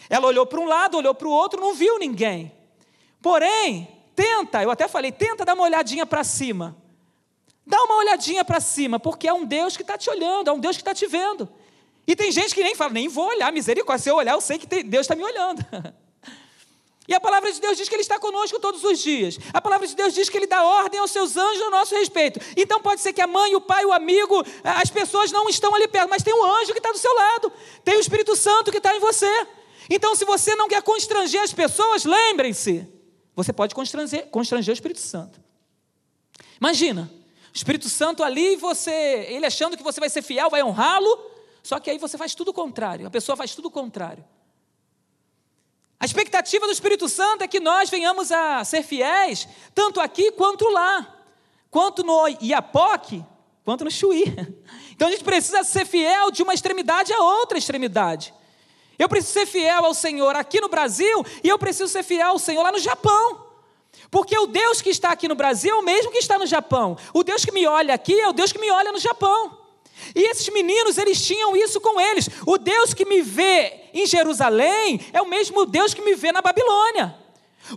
Ela 0.08 0.28
olhou 0.28 0.46
para 0.46 0.60
um 0.60 0.66
lado, 0.66 0.98
olhou 0.98 1.16
para 1.16 1.28
o 1.28 1.32
outro, 1.32 1.60
não 1.60 1.74
viu 1.74 1.98
ninguém. 1.98 2.52
Porém, 3.24 3.88
tenta, 4.16 4.62
eu 4.62 4.70
até 4.70 4.88
falei, 4.88 5.12
tenta 5.12 5.44
dar 5.44 5.56
uma 5.56 5.64
olhadinha 5.64 6.06
para 6.06 6.24
cima. 6.24 6.76
Dá 7.66 7.82
uma 7.84 7.98
olhadinha 7.98 8.44
para 8.44 8.60
cima, 8.60 9.00
porque 9.00 9.28
é 9.28 9.34
um 9.34 9.46
Deus 9.46 9.76
que 9.76 9.84
está 9.84 9.98
te 9.98 10.10
olhando, 10.10 10.50
é 10.50 10.54
um 10.54 10.60
Deus 10.60 10.76
que 10.76 10.82
está 10.82 10.94
te 10.94 11.08
vendo. 11.08 11.50
E 12.06 12.16
tem 12.16 12.32
gente 12.32 12.54
que 12.54 12.64
nem 12.64 12.76
fala, 12.76 12.92
nem 12.92 13.08
vou 13.08 13.28
olhar, 13.28 13.52
misericórdia, 13.52 14.04
se 14.04 14.10
eu 14.10 14.16
olhar, 14.16 14.34
eu 14.34 14.42
sei 14.42 14.58
que 14.58 14.84
Deus 14.84 15.06
está 15.06 15.16
me 15.16 15.24
olhando. 15.24 15.66
E 17.08 17.14
a 17.14 17.20
palavra 17.20 17.52
de 17.52 17.60
Deus 17.60 17.76
diz 17.76 17.90
que 17.90 17.96
Ele 17.96 18.02
está 18.02 18.18
conosco 18.18 18.60
todos 18.60 18.84
os 18.84 19.00
dias. 19.00 19.38
A 19.54 19.60
palavra 19.60 19.86
de 19.86 19.96
Deus 19.96 20.14
diz 20.14 20.30
que 20.30 20.38
Ele 20.38 20.48
dá 20.48 20.64
ordem 20.64 21.00
aos 21.00 21.12
seus 21.12 21.36
anjos 21.36 21.62
a 21.64 21.70
nosso 21.70 21.94
respeito. 21.96 22.40
Então 22.56 22.80
pode 22.82 23.02
ser 23.02 23.12
que 23.12 23.20
a 23.20 23.28
mãe, 23.28 23.54
o 23.56 23.62
pai, 23.62 23.84
o 23.84 23.92
amigo, 23.92 24.42
as 24.64 24.90
pessoas 24.90 25.32
não 25.32 25.50
estão 25.50 25.76
ali 25.76 25.88
perto, 25.88 26.10
mas 26.10 26.24
tem 26.24 26.34
um 26.34 26.44
anjo 26.44 26.72
que 26.72 26.80
está 26.80 26.92
do 26.92 26.98
seu 26.98 27.14
lado, 27.14 27.52
tem 27.84 27.98
o 27.98 28.00
Espírito 28.00 28.36
Santo 28.36 28.72
que 28.72 28.78
está 28.78 28.96
em 28.96 29.02
você. 29.02 29.48
Então, 29.90 30.16
se 30.16 30.24
você 30.24 30.56
não 30.56 30.70
quer 30.70 30.82
constranger 30.82 31.42
as 31.42 31.54
pessoas, 31.54 32.06
lembrem-se, 32.06 32.88
você 33.36 33.52
pode 33.52 33.76
constranger, 33.76 34.28
constranger 34.30 34.72
o 34.72 34.74
Espírito 34.76 35.02
Santo. 35.02 35.42
Imagina, 36.58 37.12
Espírito 37.54 37.88
Santo 37.88 38.24
ali, 38.24 38.56
você, 38.56 39.28
ele 39.30 39.46
achando 39.46 39.78
que 39.78 39.84
você 39.84 40.00
vai 40.00 40.10
ser 40.10 40.24
fiel, 40.24 40.50
vai 40.50 40.64
honrá-lo, 40.64 41.32
só 41.62 41.80
que 41.80 41.90
aí 41.90 42.00
você 42.00 42.18
faz 42.18 42.34
tudo 42.34 42.50
o 42.50 42.54
contrário, 42.54 43.06
a 43.06 43.12
pessoa 43.12 43.36
faz 43.36 43.54
tudo 43.54 43.68
o 43.68 43.72
contrário. 43.72 44.26
A 46.00 46.06
expectativa 46.06 46.66
do 46.66 46.72
Espírito 46.72 47.08
Santo 47.08 47.44
é 47.44 47.48
que 47.48 47.60
nós 47.60 47.90
venhamos 47.90 48.32
a 48.32 48.64
ser 48.66 48.84
fiéis, 48.84 49.48
tanto 49.74 50.02
aqui 50.02 50.32
quanto 50.32 50.68
lá, 50.70 51.16
quanto 51.70 52.04
no 52.04 52.28
Iapoque, 52.42 53.24
quanto 53.64 53.86
no 53.86 53.92
Chuí. 53.92 54.26
Então 54.96 55.08
a 55.08 55.12
gente 55.12 55.24
precisa 55.24 55.64
ser 55.64 55.86
fiel 55.86 56.30
de 56.30 56.44
uma 56.44 56.54
extremidade 56.54 57.12
a 57.12 57.20
outra 57.20 57.58
extremidade. 57.58 58.32
Eu 58.98 59.10
preciso 59.10 59.34
ser 59.34 59.48
fiel 59.48 59.84
ao 59.84 59.94
Senhor 59.94 60.36
aqui 60.36 60.62
no 60.62 60.70
Brasil 60.70 61.26
e 61.44 61.50
eu 61.50 61.58
preciso 61.58 61.92
ser 61.92 62.04
fiel 62.04 62.30
ao 62.30 62.40
Senhor 62.40 62.62
lá 62.62 62.72
no 62.72 62.78
Japão. 62.78 63.43
Porque 64.10 64.38
o 64.38 64.48
Deus 64.48 64.82
que 64.82 64.90
está 64.90 65.10
aqui 65.10 65.28
no 65.28 65.36
Brasil 65.36 65.76
é 65.76 65.80
o 65.80 65.84
mesmo 65.84 66.12
que 66.12 66.18
está 66.18 66.38
no 66.38 66.46
Japão. 66.46 66.98
O 67.14 67.24
Deus 67.24 67.44
que 67.44 67.52
me 67.52 67.66
olha 67.66 67.94
aqui 67.94 68.20
é 68.20 68.28
o 68.28 68.34
Deus 68.34 68.52
que 68.52 68.60
me 68.60 68.70
olha 68.72 68.92
no 68.92 69.00
Japão. 69.00 69.58
E 70.16 70.30
esses 70.30 70.48
meninos, 70.50 70.98
eles 70.98 71.26
tinham 71.26 71.56
isso 71.56 71.80
com 71.80 72.00
eles. 72.00 72.30
O 72.46 72.58
Deus 72.58 72.94
que 72.94 73.06
me 73.06 73.22
vê 73.22 73.90
em 73.94 74.06
Jerusalém 74.06 75.00
é 75.14 75.22
o 75.22 75.28
mesmo 75.28 75.66
Deus 75.66 75.94
que 75.94 76.02
me 76.02 76.16
vê 76.16 76.32
na 76.32 76.42
Babilônia. 76.42 77.16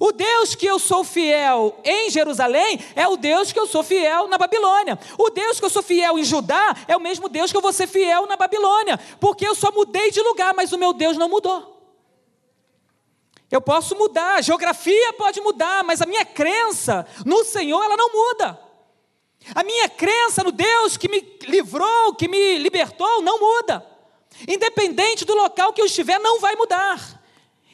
O 0.01 0.11
Deus 0.11 0.55
que 0.55 0.67
eu 0.67 0.79
sou 0.79 1.05
fiel 1.05 1.79
em 1.85 2.11
Jerusalém 2.11 2.81
é 2.97 3.07
o 3.07 3.17
Deus 3.17 3.53
que 3.53 3.59
eu 3.59 3.67
sou 3.67 3.85
fiel 3.85 4.27
na 4.27 4.37
Babilônia. 4.37 4.99
O 5.17 5.31
Deus 5.31 5.61
que 5.61 5.65
eu 5.65 5.71
sou 5.71 5.83
fiel 5.83 6.19
em 6.19 6.25
Judá 6.25 6.77
é 6.89 6.97
o 6.97 7.01
mesmo 7.01 7.29
Deus 7.29 7.53
que 7.53 7.57
eu 7.57 7.63
vou 7.63 7.73
ser 7.73 7.87
fiel 7.87 8.27
na 8.27 8.37
Babilônia. 8.37 8.99
Porque 9.21 9.47
eu 9.47 9.55
só 9.55 9.71
mudei 9.71 10.11
de 10.11 10.21
lugar, 10.21 10.53
mas 10.55 10.73
o 10.73 10.79
meu 10.79 10.93
Deus 10.93 11.17
não 11.17 11.29
mudou. 11.29 11.76
Eu 13.57 13.61
posso 13.63 13.97
mudar, 13.97 14.35
a 14.35 14.43
geografia 14.43 15.15
pode 15.15 15.41
mudar, 15.41 15.83
mas 15.83 16.03
a 16.03 16.07
minha 16.07 16.27
crença 16.27 17.07
no 17.25 17.43
Senhor, 17.43 17.83
ela 17.83 17.97
não 17.97 18.13
muda. 18.13 18.61
A 19.55 19.65
minha 19.65 19.89
crença 19.89 20.45
no 20.45 20.53
Deus 20.53 20.99
que 20.99 21.09
me 21.09 21.39
livrou, 21.45 22.15
que 22.15 22.29
me 22.29 22.59
libertou, 22.59 23.23
não 23.23 23.41
muda. 23.41 23.83
Independente 24.47 25.25
do 25.25 25.35
local 25.35 25.73
que 25.73 25.81
eu 25.81 25.87
estiver, 25.87 26.19
não 26.21 26.39
vai 26.39 26.55
mudar. 26.55 27.23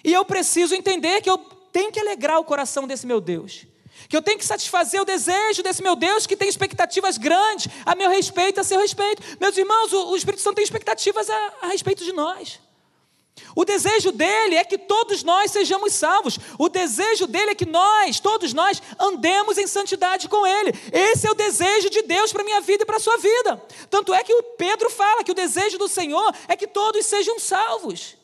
E 0.04 0.12
eu 0.12 0.24
preciso 0.24 0.72
entender 0.72 1.20
que 1.20 1.28
eu 1.28 1.38
tenho 1.72 1.90
que 1.90 1.98
alegrar 1.98 2.38
o 2.38 2.44
coração 2.44 2.86
desse 2.86 3.04
meu 3.04 3.20
Deus. 3.20 3.66
Que 4.08 4.16
eu 4.16 4.22
tenho 4.22 4.38
que 4.38 4.44
satisfazer 4.44 5.02
o 5.02 5.04
desejo 5.04 5.64
desse 5.64 5.82
meu 5.82 5.96
Deus 5.96 6.28
que 6.28 6.36
tem 6.36 6.48
expectativas 6.48 7.18
grandes 7.18 7.66
a 7.84 7.96
meu 7.96 8.08
respeito, 8.08 8.60
a 8.60 8.64
seu 8.64 8.78
respeito. 8.78 9.20
Meus 9.40 9.56
irmãos, 9.56 9.92
o, 9.92 10.14
Espírito 10.14 10.42
Santo 10.42 10.56
tem 10.56 10.64
expectativas 10.64 11.28
a, 11.28 11.52
a 11.62 11.66
respeito 11.66 12.04
de 12.04 12.12
nós. 12.12 12.60
O 13.54 13.64
desejo 13.64 14.12
dele 14.12 14.56
é 14.56 14.64
que 14.64 14.78
todos 14.78 15.22
nós 15.22 15.50
sejamos 15.50 15.92
salvos. 15.94 16.38
O 16.58 16.68
desejo 16.68 17.26
dele 17.26 17.50
é 17.50 17.54
que 17.54 17.66
nós, 17.66 18.20
todos 18.20 18.52
nós, 18.52 18.82
andemos 18.98 19.58
em 19.58 19.66
santidade 19.66 20.28
com 20.28 20.46
ele. 20.46 20.72
Esse 20.92 21.26
é 21.26 21.30
o 21.30 21.34
desejo 21.34 21.90
de 21.90 22.02
Deus 22.02 22.32
para 22.32 22.42
a 22.42 22.44
minha 22.44 22.60
vida 22.60 22.82
e 22.82 22.86
para 22.86 22.96
a 22.96 23.00
sua 23.00 23.16
vida. 23.16 23.62
Tanto 23.90 24.14
é 24.14 24.22
que 24.22 24.32
o 24.32 24.42
Pedro 24.42 24.90
fala 24.90 25.24
que 25.24 25.30
o 25.30 25.34
desejo 25.34 25.78
do 25.78 25.88
Senhor 25.88 26.34
é 26.48 26.56
que 26.56 26.66
todos 26.66 27.04
sejam 27.06 27.38
salvos. 27.38 28.16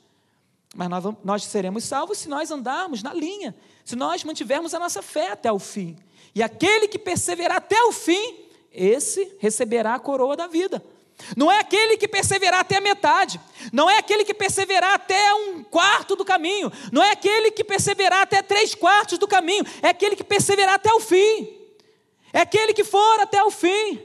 Mas 0.75 0.89
nós, 0.89 1.05
nós 1.25 1.45
seremos 1.45 1.85
salvos 1.85 2.19
se 2.19 2.29
nós 2.29 2.51
andarmos 2.51 3.03
na 3.03 3.13
linha, 3.13 3.55
se 3.85 3.97
nós 3.97 4.25
mantivermos 4.25 4.75
a 4.75 4.79
nossa 4.79 5.03
fé 5.03 5.33
até 5.33 5.51
o 5.51 5.59
fim. 5.59 5.97
E 6.35 6.43
aquele 6.43 6.87
que 6.87 6.99
perseverar 6.99 7.57
até 7.57 7.83
o 7.83 7.93
fim, 7.93 8.37
esse 8.73 9.37
receberá 9.39 9.95
a 9.95 9.99
coroa 9.99 10.37
da 10.37 10.47
vida. 10.47 10.83
Não 11.37 11.51
é 11.51 11.59
aquele 11.59 11.97
que 11.97 12.09
perseverar 12.09 12.61
até 12.61 12.77
a 12.77 12.81
metade, 12.81 13.41
não 13.73 13.91
é 13.91 13.99
aquele 13.99 14.25
que 14.25 14.33
perseverar 14.33 14.95
até 14.95 15.35
um 15.35 15.65
quarto 15.65 16.15
do 16.17 16.25
caminho, 16.25 16.73
não 16.93 17.03
é 17.03 17.11
aquele 17.11 17.51
que 17.51 17.65
perseverar 17.65 18.23
até 18.23 18.41
três 18.41 18.75
quartos 18.75 19.19
do 19.19 19.27
caminho, 19.27 19.65
é 19.83 19.89
aquele 19.89 20.17
que 20.17 20.25
perseverar 20.25 20.75
até 20.75 20.93
o 20.93 21.01
fim, 21.01 21.49
é 22.33 22.41
aquele 22.41 22.73
que 22.73 22.85
for 22.85 23.21
até 23.21 23.43
o 23.43 23.51
fim, 23.51 24.01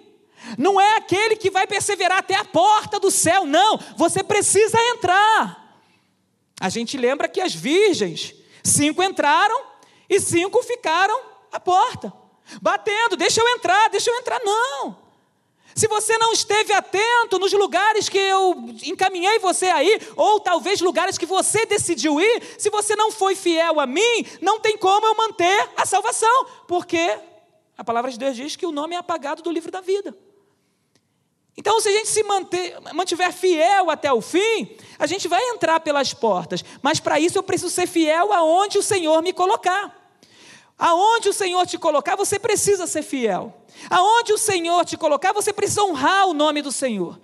não 0.57 0.81
é 0.81 0.97
aquele 0.97 1.35
que 1.35 1.49
vai 1.49 1.67
perseverar 1.67 2.17
até 2.17 2.35
a 2.35 2.43
porta 2.43 2.99
do 2.99 3.11
céu, 3.11 3.45
não, 3.45 3.79
você 3.95 4.23
precisa 4.23 4.77
entrar. 4.89 5.79
A 6.59 6.69
gente 6.69 6.97
lembra 6.97 7.27
que 7.27 7.39
as 7.39 7.53
virgens, 7.53 8.33
cinco 8.63 9.03
entraram 9.03 9.61
e 10.09 10.19
cinco 10.19 10.61
ficaram 10.63 11.19
à 11.51 11.59
porta, 11.59 12.11
batendo, 12.61 13.15
deixa 13.15 13.39
eu 13.39 13.47
entrar, 13.49 13.89
deixa 13.89 14.09
eu 14.09 14.15
entrar, 14.15 14.41
não. 14.43 15.02
Se 15.75 15.87
você 15.87 16.17
não 16.17 16.31
esteve 16.31 16.73
atento 16.73 17.39
nos 17.39 17.51
lugares 17.53 18.07
que 18.07 18.17
eu 18.17 18.55
encaminhei 18.83 19.39
você 19.39 19.65
aí, 19.65 19.99
ou 20.15 20.39
talvez 20.39 20.81
lugares 20.81 21.17
que 21.17 21.25
você 21.25 21.65
decidiu 21.65 22.19
ir, 22.21 22.43
se 22.57 22.69
você 22.69 22.95
não 22.95 23.11
foi 23.11 23.35
fiel 23.35 23.79
a 23.79 23.85
mim, 23.85 24.25
não 24.41 24.59
tem 24.59 24.77
como 24.77 25.05
eu 25.05 25.15
manter 25.15 25.69
a 25.75 25.85
salvação, 25.85 26.45
porque 26.67 27.17
a 27.77 27.83
palavra 27.83 28.11
de 28.11 28.19
Deus 28.19 28.35
diz 28.35 28.55
que 28.55 28.65
o 28.65 28.71
nome 28.71 28.95
é 28.95 28.97
apagado 28.97 29.41
do 29.41 29.51
livro 29.51 29.71
da 29.71 29.81
vida. 29.81 30.15
Então, 31.55 31.79
se 31.79 31.87
a 31.87 31.91
gente 31.91 32.07
se 32.07 32.23
manter, 32.23 32.79
mantiver 32.93 33.31
fiel 33.31 33.89
até 33.89 34.11
o 34.11 34.21
fim, 34.21 34.75
a 34.97 35.05
gente 35.05 35.27
vai 35.27 35.41
entrar 35.49 35.79
pelas 35.79 36.13
portas, 36.13 36.63
mas 36.81 36.99
para 36.99 37.19
isso 37.19 37.37
eu 37.37 37.43
preciso 37.43 37.69
ser 37.69 37.87
fiel 37.87 38.33
aonde 38.33 38.77
o 38.77 38.83
Senhor 38.83 39.21
me 39.21 39.33
colocar. 39.33 40.02
Aonde 40.77 41.29
o 41.29 41.33
Senhor 41.33 41.65
te 41.65 41.77
colocar, 41.77 42.15
você 42.15 42.39
precisa 42.39 42.87
ser 42.87 43.03
fiel. 43.03 43.53
Aonde 43.89 44.33
o 44.33 44.37
Senhor 44.37 44.83
te 44.85 44.97
colocar, 44.97 45.33
você 45.33 45.53
precisa 45.53 45.83
honrar 45.83 46.27
o 46.27 46.33
nome 46.33 46.61
do 46.61 46.71
Senhor. 46.71 47.19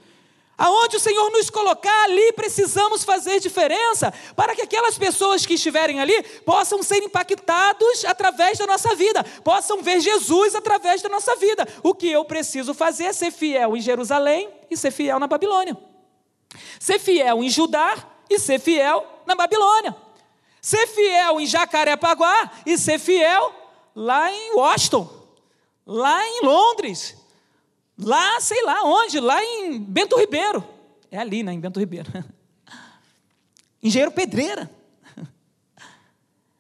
Aonde 0.60 0.98
o 0.98 1.00
Senhor 1.00 1.32
nos 1.32 1.50
colocar, 1.50 2.04
ali 2.04 2.34
precisamos 2.34 3.06
fazer 3.06 3.40
diferença 3.40 4.14
para 4.36 4.54
que 4.54 4.62
aquelas 4.62 4.98
pessoas 4.98 5.46
que 5.46 5.54
estiverem 5.54 6.02
ali 6.02 6.22
possam 6.46 6.84
ser 6.84 7.02
impactados 7.02 8.04
através 8.04 8.58
da 8.58 8.68
nossa 8.68 8.94
vida, 8.94 9.24
possam 9.42 9.82
ver 9.82 10.02
Jesus 10.02 10.54
através 10.56 11.02
da 11.02 11.08
nossa 11.08 11.34
vida. 11.38 11.66
O 11.82 11.96
que 11.96 12.12
eu 12.12 12.26
preciso 12.26 12.74
fazer 12.74 13.06
é 13.06 13.14
ser 13.14 13.32
fiel 13.32 13.78
em 13.78 13.80
Jerusalém 13.80 14.50
e 14.70 14.76
ser 14.76 14.92
fiel 14.92 15.18
na 15.18 15.28
Babilônia. 15.28 15.78
Ser 16.78 17.00
fiel 17.00 17.42
em 17.42 17.50
Judá 17.50 17.96
e 18.30 18.38
ser 18.38 18.60
fiel 18.60 19.06
na 19.26 19.36
Babilônia. 19.36 19.96
Ser 20.62 20.88
fiel 20.88 21.40
em 21.40 21.46
Jacarepaguá 21.46 22.52
e 22.66 22.78
ser 22.78 23.00
fiel 23.00 23.54
lá 23.96 24.32
em 24.32 24.56
Washington 24.56 25.20
lá 25.90 26.24
em 26.24 26.42
Londres, 26.46 27.18
lá, 27.98 28.40
sei 28.40 28.64
lá 28.64 28.84
onde, 28.84 29.20
lá 29.20 29.44
em 29.44 29.80
Bento 29.80 30.16
Ribeiro. 30.16 30.64
É 31.10 31.18
ali, 31.18 31.42
né, 31.42 31.52
em 31.52 31.60
Bento 31.60 31.80
Ribeiro. 31.80 32.08
Engenheiro 33.82 34.12
Pedreira. 34.12 34.70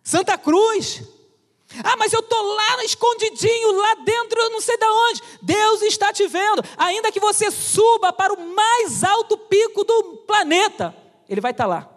Santa 0.01 0.35
Cruz. 0.35 1.03
Ah, 1.83 1.95
mas 1.95 2.11
eu 2.11 2.21
estou 2.21 2.41
lá 2.55 2.83
escondidinho, 2.83 3.71
lá 3.73 3.93
dentro, 4.03 4.41
eu 4.41 4.49
não 4.49 4.59
sei 4.59 4.75
de 4.75 4.85
onde. 4.85 5.21
Deus 5.43 5.83
está 5.83 6.11
te 6.11 6.27
vendo. 6.27 6.63
Ainda 6.75 7.11
que 7.11 7.19
você 7.19 7.51
suba 7.51 8.11
para 8.11 8.33
o 8.33 8.55
mais 8.55 9.03
alto 9.03 9.37
pico 9.37 9.83
do 9.83 10.23
planeta, 10.25 10.95
Ele 11.29 11.39
vai 11.39 11.51
estar 11.51 11.67
lá. 11.67 11.87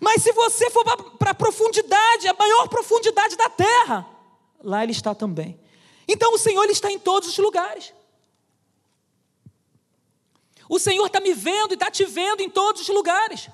Mas 0.00 0.22
se 0.22 0.32
você 0.32 0.70
for 0.70 0.84
para 1.18 1.30
a 1.30 1.34
profundidade, 1.34 2.28
a 2.28 2.34
maior 2.34 2.68
profundidade 2.68 3.36
da 3.36 3.48
terra, 3.48 4.06
lá 4.62 4.82
Ele 4.82 4.92
está 4.92 5.14
também. 5.14 5.58
Então 6.08 6.32
o 6.34 6.38
Senhor 6.38 6.62
ele 6.62 6.72
está 6.72 6.90
em 6.90 6.98
todos 6.98 7.28
os 7.28 7.38
lugares. 7.38 7.92
O 10.68 10.78
Senhor 10.78 11.06
está 11.06 11.20
me 11.20 11.32
vendo 11.32 11.72
e 11.72 11.74
está 11.74 11.90
te 11.90 12.04
vendo 12.04 12.40
em 12.42 12.50
todos 12.50 12.82
os 12.82 12.88
lugares. 12.88 13.48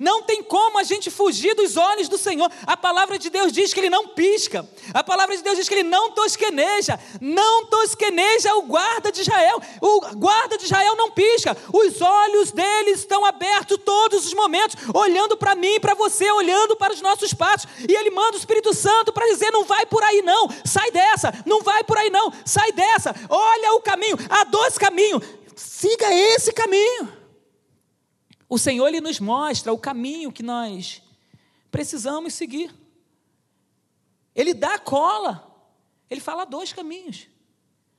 Não 0.00 0.22
tem 0.22 0.42
como 0.42 0.78
a 0.78 0.82
gente 0.82 1.10
fugir 1.10 1.54
dos 1.54 1.76
olhos 1.76 2.08
do 2.08 2.18
Senhor. 2.18 2.50
A 2.66 2.76
palavra 2.76 3.18
de 3.18 3.30
Deus 3.30 3.52
diz 3.52 3.72
que 3.72 3.80
ele 3.80 3.90
não 3.90 4.08
pisca. 4.08 4.68
A 4.92 5.02
palavra 5.02 5.36
de 5.36 5.42
Deus 5.42 5.56
diz 5.56 5.68
que 5.68 5.74
ele 5.74 5.82
não 5.82 6.10
tosqueneja. 6.12 6.98
Não 7.20 7.66
tosqueneja 7.66 8.54
o 8.56 8.62
guarda 8.62 9.10
de 9.10 9.20
Israel. 9.20 9.60
O 9.80 10.00
guarda 10.16 10.56
de 10.56 10.64
Israel 10.64 10.96
não 10.96 11.10
pisca. 11.10 11.56
Os 11.72 12.00
olhos 12.00 12.52
dele 12.52 12.90
estão 12.90 13.24
abertos 13.24 13.78
todos 13.84 14.26
os 14.26 14.34
momentos, 14.34 14.76
olhando 14.94 15.36
para 15.36 15.54
mim, 15.54 15.78
para 15.80 15.94
você, 15.94 16.30
olhando 16.30 16.76
para 16.76 16.92
os 16.92 17.00
nossos 17.00 17.34
passos. 17.34 17.68
E 17.88 17.94
ele 17.94 18.10
manda 18.10 18.36
o 18.36 18.40
Espírito 18.40 18.74
Santo 18.74 19.12
para 19.12 19.26
dizer: 19.26 19.50
não 19.50 19.64
vai 19.64 19.86
por 19.86 20.02
aí 20.02 20.22
não, 20.22 20.48
sai 20.64 20.90
dessa. 20.90 21.32
Não 21.46 21.62
vai 21.62 21.84
por 21.84 21.98
aí 21.98 22.10
não, 22.10 22.32
sai 22.44 22.72
dessa. 22.72 23.14
Olha 23.28 23.74
o 23.74 23.80
caminho, 23.80 24.16
há 24.28 24.44
dois 24.44 24.78
caminhos. 24.78 25.22
Siga 25.56 26.12
esse 26.12 26.52
caminho. 26.52 27.21
O 28.52 28.58
Senhor 28.58 28.86
ele 28.86 29.00
nos 29.00 29.18
mostra 29.18 29.72
o 29.72 29.78
caminho 29.78 30.30
que 30.30 30.42
nós 30.42 31.02
precisamos 31.70 32.34
seguir. 32.34 32.70
Ele 34.34 34.52
dá 34.52 34.74
a 34.74 34.78
cola. 34.78 35.50
Ele 36.10 36.20
fala 36.20 36.44
dois 36.44 36.70
caminhos. 36.70 37.28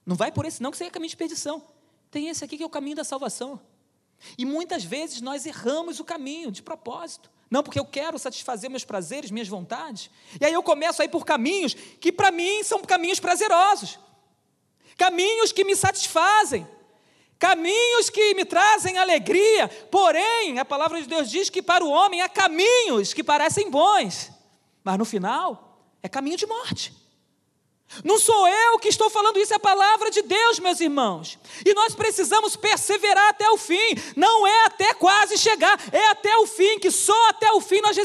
Não 0.05 0.15
vai 0.15 0.31
por 0.31 0.45
esse 0.45 0.61
não 0.61 0.69
que 0.69 0.77
seja 0.77 0.91
caminho 0.91 1.09
de 1.09 1.17
perdição. 1.17 1.65
Tem 2.11 2.27
esse 2.27 2.45
aqui 2.45 2.55
que 2.55 2.61
é 2.61 2.65
o 2.67 2.69
caminho 2.69 2.95
da 2.95 3.03
salvação. 3.03 3.59
E 4.37 4.45
muitas 4.45 4.83
vezes 4.83 5.21
nós 5.21 5.47
erramos 5.47 5.99
o 5.99 6.03
caminho 6.03 6.51
de 6.51 6.61
propósito. 6.61 7.31
Não 7.49 7.63
porque 7.63 7.79
eu 7.79 7.85
quero 7.85 8.19
satisfazer 8.19 8.69
meus 8.69 8.85
prazeres, 8.85 9.31
minhas 9.31 9.47
vontades. 9.47 10.11
E 10.39 10.45
aí 10.45 10.53
eu 10.53 10.61
começo 10.61 11.01
a 11.01 11.05
ir 11.05 11.09
por 11.09 11.25
caminhos 11.25 11.73
que 11.73 12.11
para 12.11 12.29
mim 12.29 12.63
são 12.63 12.79
caminhos 12.83 13.19
prazerosos. 13.19 13.97
Caminhos 14.99 15.51
que 15.51 15.63
me 15.63 15.75
satisfazem 15.75 16.67
caminhos 17.39 18.09
que 18.09 18.33
me 18.33 18.45
trazem 18.45 18.97
alegria, 18.97 19.67
porém, 19.91 20.59
a 20.59 20.65
palavra 20.65 21.01
de 21.01 21.07
Deus 21.07 21.29
diz 21.29 21.49
que 21.49 21.61
para 21.61 21.83
o 21.83 21.89
homem 21.89 22.21
há 22.21 22.29
caminhos 22.29 23.13
que 23.13 23.23
parecem 23.23 23.69
bons, 23.69 24.31
mas 24.83 24.97
no 24.97 25.05
final 25.05 25.79
é 26.01 26.09
caminho 26.09 26.37
de 26.37 26.45
morte. 26.45 26.93
Não 28.03 28.17
sou 28.17 28.47
eu 28.47 28.79
que 28.79 28.87
estou 28.87 29.09
falando 29.09 29.37
isso, 29.37 29.53
é 29.53 29.57
a 29.57 29.59
palavra 29.59 30.09
de 30.09 30.21
Deus, 30.23 30.57
meus 30.57 30.79
irmãos. 30.79 31.37
E 31.65 31.73
nós 31.73 31.93
precisamos 31.93 32.55
perseverar 32.55 33.29
até 33.29 33.47
o 33.51 33.57
fim. 33.57 33.95
Não 34.15 34.47
é 34.47 34.65
até 34.65 34.93
quase 34.93 35.37
chegar, 35.37 35.79
é 35.91 36.07
até 36.07 36.35
o 36.37 36.47
fim, 36.47 36.79
que 36.79 36.89
só 36.89 37.29
até 37.29 37.51
o 37.51 37.61
fim 37.61 37.81
nós 37.81 37.95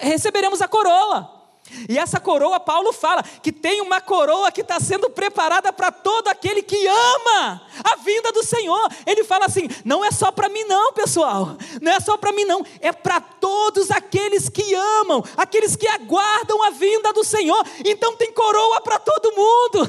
receberemos 0.00 0.62
a 0.62 0.68
coroa. 0.68 1.41
E 1.88 1.98
essa 1.98 2.20
coroa, 2.20 2.60
Paulo 2.60 2.92
fala 2.92 3.22
que 3.22 3.52
tem 3.52 3.80
uma 3.80 4.00
coroa 4.00 4.50
que 4.50 4.60
está 4.60 4.78
sendo 4.80 5.10
preparada 5.10 5.72
para 5.72 5.90
todo 5.90 6.28
aquele 6.28 6.62
que 6.62 6.86
ama 6.86 7.62
a 7.82 7.96
vinda 7.96 8.32
do 8.32 8.44
Senhor. 8.44 8.88
Ele 9.06 9.24
fala 9.24 9.46
assim: 9.46 9.68
não 9.84 10.04
é 10.04 10.10
só 10.10 10.30
para 10.30 10.48
mim, 10.48 10.64
não, 10.64 10.92
pessoal, 10.92 11.56
não 11.80 11.92
é 11.92 12.00
só 12.00 12.16
para 12.16 12.32
mim, 12.32 12.44
não, 12.44 12.64
é 12.80 12.92
para 12.92 13.20
todos 13.20 13.90
aqueles 13.90 14.48
que 14.48 14.74
amam, 14.74 15.24
aqueles 15.36 15.76
que 15.76 15.88
aguardam 15.88 16.62
a 16.62 16.70
vinda 16.70 17.12
do 17.12 17.24
Senhor. 17.24 17.64
Então 17.84 18.16
tem 18.16 18.32
coroa 18.32 18.80
para 18.80 18.98
todo 18.98 19.32
mundo. 19.34 19.88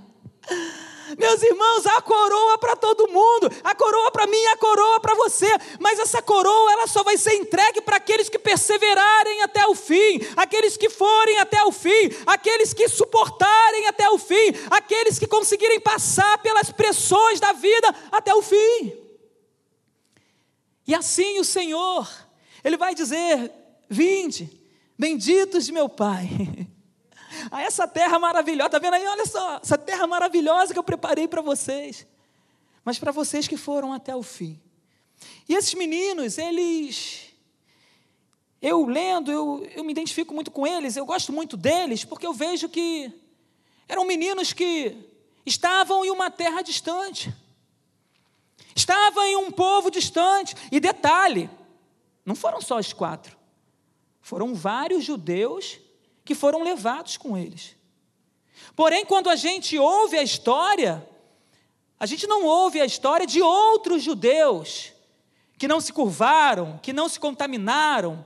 Meus 1.18 1.42
irmãos, 1.42 1.86
a 1.86 2.00
coroa 2.02 2.58
para 2.58 2.76
todo 2.76 3.08
mundo, 3.08 3.50
a 3.62 3.74
coroa 3.74 4.10
para 4.10 4.26
mim, 4.26 4.44
a 4.46 4.56
coroa 4.56 5.00
para 5.00 5.14
você, 5.14 5.46
mas 5.78 5.98
essa 5.98 6.22
coroa 6.22 6.72
ela 6.72 6.86
só 6.86 7.02
vai 7.02 7.16
ser 7.16 7.34
entregue 7.34 7.80
para 7.80 7.96
aqueles 7.96 8.28
que 8.28 8.38
perseverarem 8.38 9.42
até 9.42 9.66
o 9.66 9.74
fim, 9.74 10.20
aqueles 10.36 10.76
que 10.76 10.88
forem 10.88 11.38
até 11.38 11.62
o 11.64 11.72
fim, 11.72 12.10
aqueles 12.26 12.72
que 12.72 12.88
suportarem 12.88 13.86
até 13.86 14.08
o 14.10 14.18
fim, 14.18 14.52
aqueles 14.70 15.18
que 15.18 15.26
conseguirem 15.26 15.80
passar 15.80 16.38
pelas 16.38 16.70
pressões 16.70 17.40
da 17.40 17.52
vida 17.52 17.94
até 18.10 18.34
o 18.34 18.42
fim. 18.42 19.04
E 20.86 20.94
assim 20.94 21.38
o 21.38 21.44
Senhor, 21.44 22.08
Ele 22.62 22.76
vai 22.76 22.94
dizer: 22.94 23.50
Vinde, 23.88 24.50
benditos 24.98 25.64
de 25.66 25.72
meu 25.72 25.88
Pai. 25.88 26.28
a 27.50 27.62
essa 27.62 27.86
terra 27.86 28.18
maravilhosa. 28.18 28.66
Está 28.66 28.78
vendo 28.78 28.94
aí? 28.94 29.06
Olha 29.06 29.26
só, 29.26 29.56
essa 29.62 29.78
terra 29.78 30.06
maravilhosa 30.06 30.72
que 30.72 30.78
eu 30.78 30.84
preparei 30.84 31.28
para 31.28 31.42
vocês. 31.42 32.06
Mas 32.84 32.98
para 32.98 33.12
vocês 33.12 33.48
que 33.48 33.56
foram 33.56 33.92
até 33.92 34.14
o 34.14 34.22
fim. 34.22 34.60
E 35.48 35.54
esses 35.54 35.74
meninos, 35.74 36.38
eles. 36.38 37.32
Eu 38.60 38.86
lendo, 38.86 39.30
eu, 39.30 39.66
eu 39.74 39.84
me 39.84 39.92
identifico 39.92 40.32
muito 40.32 40.50
com 40.50 40.66
eles, 40.66 40.96
eu 40.96 41.04
gosto 41.04 41.32
muito 41.32 41.56
deles, 41.56 42.02
porque 42.04 42.26
eu 42.26 42.32
vejo 42.32 42.68
que 42.68 43.12
eram 43.86 44.06
meninos 44.06 44.52
que 44.52 44.96
estavam 45.44 46.04
em 46.04 46.10
uma 46.10 46.30
terra 46.30 46.62
distante. 46.62 47.34
Estavam 48.74 49.24
em 49.24 49.36
um 49.36 49.50
povo 49.50 49.90
distante. 49.90 50.56
E 50.72 50.80
detalhe, 50.80 51.48
não 52.24 52.34
foram 52.34 52.60
só 52.60 52.78
os 52.78 52.92
quatro. 52.92 53.36
Foram 54.20 54.54
vários 54.54 55.04
judeus 55.04 55.78
que 56.24 56.34
foram 56.34 56.62
levados 56.62 57.16
com 57.16 57.36
eles. 57.36 57.76
Porém, 58.74 59.04
quando 59.04 59.28
a 59.28 59.36
gente 59.36 59.78
ouve 59.78 60.16
a 60.16 60.22
história, 60.22 61.06
a 61.98 62.06
gente 62.06 62.26
não 62.26 62.44
ouve 62.44 62.80
a 62.80 62.86
história 62.86 63.26
de 63.26 63.42
outros 63.42 64.02
judeus 64.02 64.92
que 65.58 65.68
não 65.68 65.80
se 65.80 65.92
curvaram, 65.92 66.78
que 66.82 66.92
não 66.92 67.08
se 67.08 67.20
contaminaram, 67.20 68.24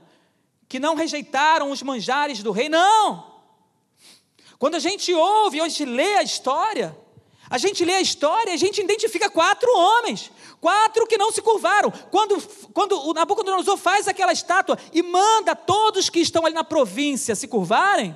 que 0.67 0.79
não 0.79 0.95
rejeitaram 0.95 1.71
os 1.71 1.81
manjares 1.81 2.41
do 2.41 2.51
rei. 2.51 2.69
Não! 2.69 3.29
Quando 4.57 4.75
a 4.75 4.79
gente 4.79 5.13
ouve, 5.13 5.61
hoje 5.61 5.85
lê 5.85 6.17
a 6.17 6.23
história, 6.23 6.97
a 7.49 7.57
gente 7.57 7.83
lê 7.83 7.95
a 7.95 8.01
história 8.01 8.53
a 8.53 8.57
gente 8.57 8.79
identifica 8.79 9.29
quatro 9.29 9.69
homens, 9.75 10.31
quatro 10.61 11.07
que 11.07 11.17
não 11.17 11.31
se 11.31 11.41
curvaram. 11.41 11.91
Quando, 12.11 12.39
quando 12.73 12.99
o 13.07 13.13
Nabucodonosor 13.13 13.77
faz 13.77 14.07
aquela 14.07 14.31
estátua 14.31 14.77
e 14.93 15.01
manda 15.01 15.55
todos 15.55 16.09
que 16.09 16.19
estão 16.19 16.45
ali 16.45 16.53
na 16.53 16.63
província 16.63 17.35
se 17.35 17.47
curvarem, 17.47 18.15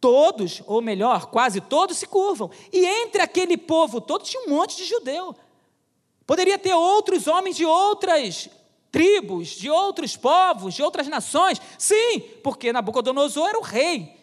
todos, 0.00 0.62
ou 0.66 0.80
melhor, 0.80 1.26
quase 1.26 1.60
todos 1.60 1.96
se 1.98 2.06
curvam. 2.06 2.50
E 2.72 2.84
entre 2.84 3.22
aquele 3.22 3.56
povo 3.56 4.00
todo 4.00 4.24
tinha 4.24 4.42
um 4.44 4.50
monte 4.50 4.76
de 4.76 4.84
judeu. 4.84 5.34
Poderia 6.26 6.58
ter 6.58 6.74
outros 6.74 7.26
homens 7.26 7.56
de 7.56 7.64
outras 7.64 8.48
tribos, 8.90 9.48
de 9.48 9.70
outros 9.70 10.16
povos, 10.16 10.74
de 10.74 10.82
outras 10.82 11.06
nações. 11.06 11.60
Sim, 11.78 12.20
porque 12.42 12.72
Nabucodonosor 12.72 13.48
era 13.48 13.58
o 13.58 13.62
rei. 13.62 14.16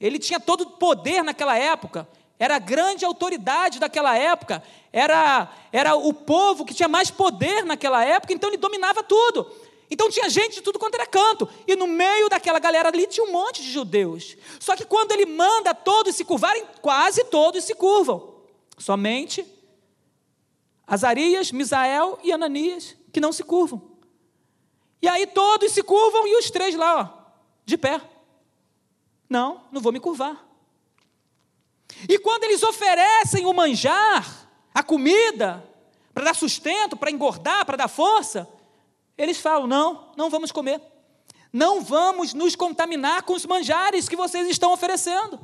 Ele 0.00 0.18
tinha 0.18 0.40
todo 0.40 0.62
o 0.62 0.70
poder 0.70 1.22
naquela 1.22 1.56
época 1.58 2.08
era 2.42 2.56
a 2.56 2.58
grande 2.58 3.04
autoridade 3.04 3.78
daquela 3.78 4.18
época, 4.18 4.64
era, 4.92 5.48
era 5.70 5.94
o 5.94 6.12
povo 6.12 6.64
que 6.64 6.74
tinha 6.74 6.88
mais 6.88 7.08
poder 7.08 7.64
naquela 7.64 8.04
época, 8.04 8.32
então 8.32 8.50
ele 8.50 8.56
dominava 8.56 9.00
tudo. 9.00 9.48
Então 9.88 10.10
tinha 10.10 10.28
gente 10.28 10.54
de 10.54 10.60
tudo 10.60 10.76
quanto 10.76 10.96
era 10.96 11.06
canto, 11.06 11.48
e 11.68 11.76
no 11.76 11.86
meio 11.86 12.28
daquela 12.28 12.58
galera 12.58 12.88
ali 12.88 13.06
tinha 13.06 13.24
um 13.24 13.30
monte 13.30 13.62
de 13.62 13.70
judeus. 13.70 14.36
Só 14.58 14.74
que 14.74 14.84
quando 14.84 15.12
ele 15.12 15.24
manda 15.24 15.72
todos 15.72 16.16
se 16.16 16.24
curvarem, 16.24 16.66
quase 16.80 17.22
todos 17.26 17.62
se 17.62 17.76
curvam. 17.76 18.34
Somente 18.76 19.46
Azarias, 20.84 21.52
Misael 21.52 22.18
e 22.24 22.32
Ananias, 22.32 22.96
que 23.12 23.20
não 23.20 23.32
se 23.32 23.44
curvam. 23.44 23.80
E 25.00 25.06
aí 25.06 25.28
todos 25.28 25.70
se 25.70 25.82
curvam 25.84 26.26
e 26.26 26.36
os 26.38 26.50
três 26.50 26.74
lá, 26.74 27.02
ó, 27.02 27.32
de 27.64 27.78
pé. 27.78 28.00
Não, 29.30 29.62
não 29.70 29.80
vou 29.80 29.92
me 29.92 30.00
curvar. 30.00 30.51
E 32.08 32.18
quando 32.18 32.44
eles 32.44 32.62
oferecem 32.62 33.46
o 33.46 33.52
manjar, 33.52 34.48
a 34.74 34.82
comida, 34.82 35.64
para 36.14 36.24
dar 36.24 36.34
sustento, 36.34 36.96
para 36.96 37.10
engordar, 37.10 37.64
para 37.64 37.76
dar 37.76 37.88
força, 37.88 38.48
eles 39.16 39.38
falam: 39.38 39.66
não, 39.66 40.12
não 40.16 40.30
vamos 40.30 40.52
comer. 40.52 40.80
Não 41.52 41.82
vamos 41.82 42.32
nos 42.32 42.56
contaminar 42.56 43.22
com 43.22 43.34
os 43.34 43.44
manjares 43.44 44.08
que 44.08 44.16
vocês 44.16 44.48
estão 44.48 44.72
oferecendo. 44.72 45.38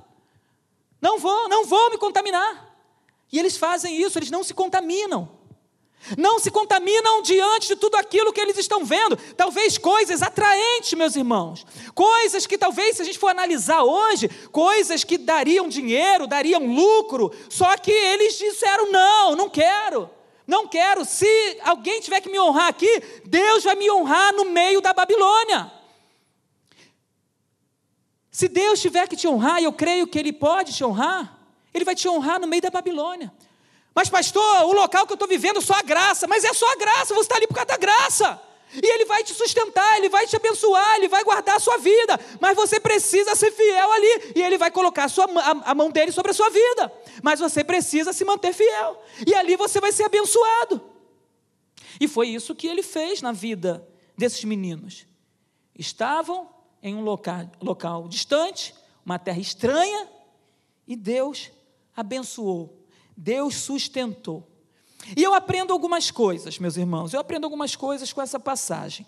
Não 1.00 1.18
vou, 1.18 1.48
não 1.48 1.66
vou 1.66 1.90
me 1.90 1.98
contaminar. 1.98 2.74
E 3.30 3.38
eles 3.38 3.56
fazem 3.56 4.00
isso, 4.00 4.18
eles 4.18 4.30
não 4.30 4.42
se 4.42 4.54
contaminam. 4.54 5.37
Não 6.16 6.38
se 6.38 6.50
contaminam 6.50 7.22
diante 7.22 7.68
de 7.68 7.76
tudo 7.76 7.96
aquilo 7.96 8.32
que 8.32 8.40
eles 8.40 8.56
estão 8.56 8.84
vendo. 8.84 9.16
Talvez 9.36 9.76
coisas 9.76 10.22
atraentes, 10.22 10.94
meus 10.94 11.16
irmãos. 11.16 11.66
Coisas 11.94 12.46
que 12.46 12.56
talvez, 12.56 12.96
se 12.96 13.02
a 13.02 13.04
gente 13.04 13.18
for 13.18 13.28
analisar 13.28 13.82
hoje, 13.82 14.28
coisas 14.50 15.04
que 15.04 15.18
dariam 15.18 15.68
dinheiro, 15.68 16.26
dariam 16.26 16.66
lucro. 16.66 17.32
Só 17.50 17.76
que 17.76 17.90
eles 17.90 18.38
disseram: 18.38 18.90
não, 18.90 19.36
não 19.36 19.50
quero. 19.50 20.08
Não 20.46 20.66
quero. 20.66 21.04
Se 21.04 21.58
alguém 21.62 22.00
tiver 22.00 22.22
que 22.22 22.30
me 22.30 22.40
honrar 22.40 22.68
aqui, 22.68 23.02
Deus 23.26 23.64
vai 23.64 23.74
me 23.74 23.90
honrar 23.90 24.32
no 24.32 24.46
meio 24.46 24.80
da 24.80 24.94
Babilônia. 24.94 25.70
Se 28.30 28.48
Deus 28.48 28.80
tiver 28.80 29.06
que 29.08 29.16
te 29.16 29.26
honrar, 29.26 29.60
e 29.60 29.64
eu 29.64 29.72
creio 29.72 30.06
que 30.06 30.18
Ele 30.18 30.32
pode 30.32 30.72
te 30.72 30.84
honrar, 30.84 31.36
Ele 31.74 31.84
vai 31.84 31.94
te 31.94 32.08
honrar 32.08 32.40
no 32.40 32.46
meio 32.46 32.62
da 32.62 32.70
Babilônia. 32.70 33.32
Mas, 33.98 34.08
pastor, 34.08 34.62
o 34.66 34.72
local 34.72 35.04
que 35.04 35.12
eu 35.12 35.16
estou 35.16 35.26
vivendo 35.26 35.60
só 35.60 35.74
a 35.74 35.82
graça. 35.82 36.28
Mas 36.28 36.44
é 36.44 36.54
só 36.54 36.72
a 36.72 36.76
graça, 36.76 37.12
você 37.12 37.22
está 37.22 37.34
ali 37.34 37.48
por 37.48 37.54
causa 37.54 37.66
da 37.66 37.76
graça. 37.76 38.40
E 38.72 38.86
Ele 38.86 39.04
vai 39.06 39.24
te 39.24 39.34
sustentar, 39.34 39.96
Ele 39.96 40.08
vai 40.08 40.24
te 40.24 40.36
abençoar, 40.36 40.94
Ele 40.98 41.08
vai 41.08 41.24
guardar 41.24 41.56
a 41.56 41.58
sua 41.58 41.78
vida. 41.78 42.16
Mas 42.40 42.54
você 42.54 42.78
precisa 42.78 43.34
ser 43.34 43.50
fiel 43.50 43.90
ali. 43.90 44.34
E 44.36 44.40
Ele 44.40 44.56
vai 44.56 44.70
colocar 44.70 45.02
a, 45.02 45.08
sua, 45.08 45.24
a, 45.24 45.72
a 45.72 45.74
mão 45.74 45.90
dele 45.90 46.12
sobre 46.12 46.30
a 46.30 46.32
sua 46.32 46.48
vida. 46.48 46.92
Mas 47.24 47.40
você 47.40 47.64
precisa 47.64 48.12
se 48.12 48.24
manter 48.24 48.52
fiel. 48.52 49.02
E 49.26 49.34
ali 49.34 49.56
você 49.56 49.80
vai 49.80 49.90
ser 49.90 50.04
abençoado. 50.04 50.80
E 52.00 52.06
foi 52.06 52.28
isso 52.28 52.54
que 52.54 52.68
Ele 52.68 52.84
fez 52.84 53.20
na 53.20 53.32
vida 53.32 53.84
desses 54.16 54.44
meninos. 54.44 55.08
estavam 55.76 56.48
em 56.80 56.94
um 56.94 57.00
local, 57.00 57.50
local 57.60 58.06
distante, 58.06 58.72
uma 59.04 59.18
terra 59.18 59.40
estranha, 59.40 60.08
e 60.86 60.94
Deus 60.94 61.50
abençoou, 61.96 62.77
Deus 63.20 63.56
sustentou. 63.56 64.46
E 65.16 65.20
eu 65.20 65.34
aprendo 65.34 65.72
algumas 65.72 66.08
coisas, 66.08 66.56
meus 66.60 66.76
irmãos, 66.76 67.12
eu 67.12 67.18
aprendo 67.18 67.44
algumas 67.44 67.74
coisas 67.74 68.12
com 68.12 68.22
essa 68.22 68.38
passagem. 68.38 69.04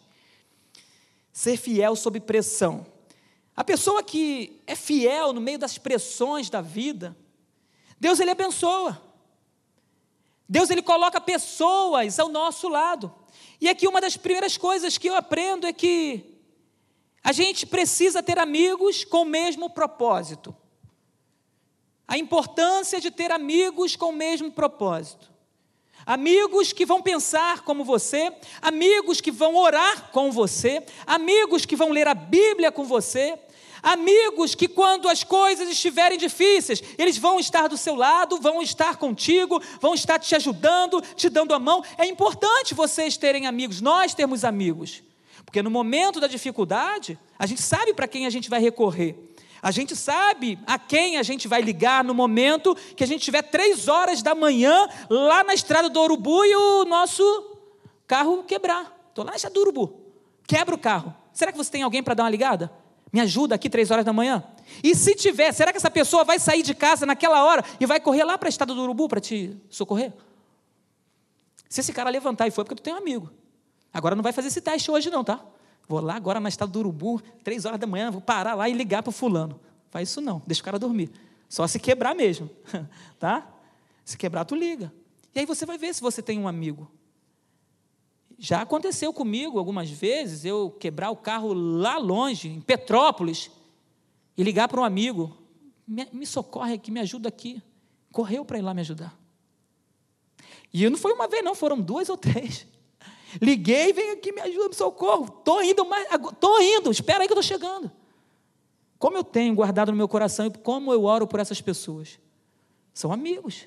Ser 1.33 1.57
fiel 1.57 1.95
sob 1.95 2.19
pressão. 2.19 2.85
A 3.57 3.63
pessoa 3.63 4.03
que 4.03 4.61
é 4.67 4.75
fiel 4.75 5.33
no 5.33 5.41
meio 5.41 5.61
das 5.61 5.79
pressões 5.79 6.51
da 6.51 6.61
vida, 6.61 7.17
Deus 8.01 8.19
ele 8.19 8.33
abençoa. 8.33 9.01
Deus 10.49 10.71
ele 10.71 10.83
coloca 10.83 11.21
pessoas 11.21 12.19
ao 12.19 12.29
nosso 12.29 12.69
lado. 12.69 13.15
E 13.61 13.69
aqui 13.69 13.87
uma 13.87 14.01
das 14.01 14.17
primeiras 14.17 14.57
coisas 14.57 14.99
que 14.99 15.09
eu 15.09 15.15
aprendo 15.15 15.69
é 15.69 15.73
que 15.73 16.35
a 17.23 17.31
gente 17.31 17.65
precisa 17.65 18.25
ter 18.25 18.41
amigos 18.41 19.05
com 19.05 19.23
o 19.23 19.25
mesmo 19.27 19.71
propósito. 19.71 20.57
A 22.11 22.19
importância 22.19 23.01
de 23.01 23.09
ter 23.09 23.31
amigos 23.31 23.95
com 23.95 24.07
o 24.07 24.13
mesmo 24.13 24.51
propósito. 24.51 25.31
Amigos 26.05 26.73
que 26.73 26.85
vão 26.85 27.01
pensar 27.01 27.61
como 27.61 27.85
você, 27.85 28.33
amigos 28.61 29.21
que 29.21 29.31
vão 29.31 29.55
orar 29.55 30.11
com 30.11 30.33
você, 30.33 30.83
amigos 31.07 31.65
que 31.65 31.77
vão 31.77 31.91
ler 31.91 32.09
a 32.09 32.15
Bíblia 32.15 32.73
com 32.73 32.83
você, 32.83 33.39
amigos 33.81 34.57
que, 34.57 34.67
quando 34.67 35.09
as 35.09 35.23
coisas 35.23 35.69
estiverem 35.69 36.19
difíceis, 36.19 36.83
eles 36.99 37.17
vão 37.17 37.39
estar 37.39 37.69
do 37.69 37.77
seu 37.77 37.95
lado, 37.95 38.41
vão 38.41 38.61
estar 38.61 38.97
contigo, 38.97 39.63
vão 39.81 39.95
estar 39.95 40.19
te 40.19 40.35
ajudando, 40.35 41.01
te 41.15 41.29
dando 41.29 41.55
a 41.55 41.61
mão. 41.61 41.81
É 41.97 42.07
importante 42.07 42.75
vocês 42.75 43.17
terem 43.17 43.47
amigos, 43.47 43.81
nós 43.81 44.15
termos 44.15 44.45
amigos, 44.45 45.01
porque 45.47 45.63
no 45.63 45.71
momento 45.71 46.19
da 46.19 46.27
dificuldade, 46.27 47.17
a 47.39 47.47
gente 47.47 47.63
sabe 47.63 47.95
para 47.95 48.09
quem 48.09 48.27
a 48.27 48.31
gente 48.31 48.51
vai 48.51 48.61
recorrer. 48.61 49.31
A 49.63 49.71
gente 49.71 49.95
sabe 49.95 50.59
a 50.67 50.79
quem 50.79 51.19
a 51.19 51.23
gente 51.23 51.47
vai 51.47 51.61
ligar 51.61 52.03
no 52.03 52.15
momento 52.15 52.75
que 52.97 53.05
a 53.05 53.07
gente 53.07 53.23
tiver 53.23 53.43
três 53.43 53.89
horas 53.89 54.23
da 54.23 54.35
manhã 54.35 54.89
lá 55.09 55.45
na 55.45 55.53
estrada 55.53 55.91
do 55.91 56.01
Urubu 56.01 56.45
e 56.45 56.55
o 56.55 56.85
nosso 56.85 57.23
carro 58.07 58.43
quebrar. 58.45 58.97
Estou 59.09 59.25
lá 59.25 59.33
na 59.33 59.37
estrada 59.37 59.55
do 59.55 59.61
Urubu, 59.61 60.01
quebra 60.47 60.75
o 60.75 60.79
carro. 60.79 61.15
Será 61.33 61.53
que 61.53 61.59
você 61.59 61.71
tem 61.71 61.83
alguém 61.83 62.03
para 62.03 62.15
dar 62.15 62.25
uma 62.25 62.31
ligada? 62.31 62.73
Me 63.13 63.21
ajuda 63.21 63.55
aqui 63.55 63.69
três 63.69 63.91
horas 63.91 64.05
da 64.05 64.13
manhã? 64.13 64.43
E 64.83 64.95
se 64.95 65.15
tiver, 65.15 65.53
será 65.53 65.73
que 65.73 65.79
essa 65.79 65.91
pessoa 65.91 66.25
vai 66.25 66.39
sair 66.39 66.63
de 66.63 66.75
casa 66.75 67.05
naquela 67.05 67.45
hora 67.45 67.65
e 67.79 67.87
vai 67.87 68.01
correr 68.01 68.25
lá 68.25 68.39
para 68.39 68.49
a 68.49 68.51
estrada 68.51 68.73
do 68.73 68.83
Urubu 68.83 69.09
para 69.09 69.21
te 69.21 69.57
socorrer? 69.69 70.13
Se 71.69 71.81
esse 71.81 71.93
cara 71.93 72.09
levantar 72.09 72.47
e 72.47 72.51
for, 72.51 72.65
porque 72.65 72.77
tu 72.77 72.83
tem 72.83 72.95
um 72.95 72.99
amigo. 72.99 73.31
Agora 73.93 74.15
não 74.15 74.23
vai 74.23 74.33
fazer 74.33 74.49
esse 74.49 74.61
teste 74.61 74.91
hoje, 74.91 75.11
não, 75.11 75.23
tá? 75.23 75.45
Vou 75.91 76.01
lá 76.01 76.15
agora 76.15 76.39
na 76.39 76.49
estrada 76.49 76.73
do 76.73 76.79
Urubu, 76.79 77.21
três 77.43 77.65
horas 77.65 77.81
da 77.81 77.85
manhã, 77.85 78.13
vou 78.13 78.21
parar 78.21 78.55
lá 78.55 78.69
e 78.69 78.73
ligar 78.73 79.03
para 79.03 79.11
o 79.11 79.13
fulano. 79.13 79.59
Faz 79.91 80.09
isso 80.09 80.21
não, 80.21 80.41
deixa 80.47 80.63
o 80.63 80.65
cara 80.65 80.79
dormir. 80.79 81.11
Só 81.49 81.67
se 81.67 81.81
quebrar 81.81 82.15
mesmo, 82.15 82.49
tá? 83.19 83.53
Se 84.05 84.17
quebrar, 84.17 84.45
tu 84.45 84.55
liga. 84.55 84.95
E 85.35 85.41
aí 85.41 85.45
você 85.45 85.67
vai 85.67 85.77
ver 85.77 85.93
se 85.93 86.01
você 86.01 86.23
tem 86.23 86.39
um 86.39 86.47
amigo. 86.47 86.89
Já 88.39 88.63
aconteceu 88.63 89.13
comigo 89.13 89.59
algumas 89.59 89.91
vezes 89.91 90.45
eu 90.45 90.71
quebrar 90.71 91.11
o 91.11 91.17
carro 91.17 91.53
lá 91.53 91.99
longe, 91.99 92.47
em 92.47 92.61
Petrópolis, 92.61 93.51
e 94.37 94.45
ligar 94.45 94.69
para 94.69 94.81
um 94.81 94.85
amigo: 94.85 95.37
me, 95.85 96.07
me 96.13 96.25
socorre 96.25 96.75
aqui, 96.75 96.93
me 96.93 97.01
ajuda 97.01 97.29
aqui. 97.29 97.61
Correu 98.13 98.45
para 98.45 98.61
ir 98.61 98.63
lá 98.63 98.73
me 98.73 98.83
ajudar. 98.83 99.19
E 100.73 100.89
não 100.89 100.97
foi 100.97 101.13
uma 101.13 101.27
vez, 101.27 101.43
não, 101.43 101.57
foram 101.57 101.81
duas 101.81 102.09
ou 102.09 102.17
três. 102.17 102.65
Liguei, 103.41 103.93
vem 103.93 104.11
aqui, 104.11 104.33
me 104.33 104.41
ajuda, 104.41 104.69
me 104.69 104.75
socorro. 104.75 105.27
Estou 105.39 105.63
indo, 105.63 105.87
estou 106.31 106.63
indo, 106.63 106.91
espera 106.91 107.23
aí 107.23 107.27
que 107.27 107.33
eu 107.33 107.39
estou 107.39 107.57
chegando. 107.57 107.91
Como 108.99 109.17
eu 109.17 109.25
tenho 109.25 109.55
guardado 109.55 109.91
no 109.91 109.97
meu 109.97 110.09
coração 110.09 110.47
e 110.47 110.51
como 110.51 110.93
eu 110.93 111.05
oro 111.05 111.27
por 111.27 111.41
essas 111.41 111.61
pessoas? 111.61 112.19
São 112.93 113.13
amigos. 113.13 113.67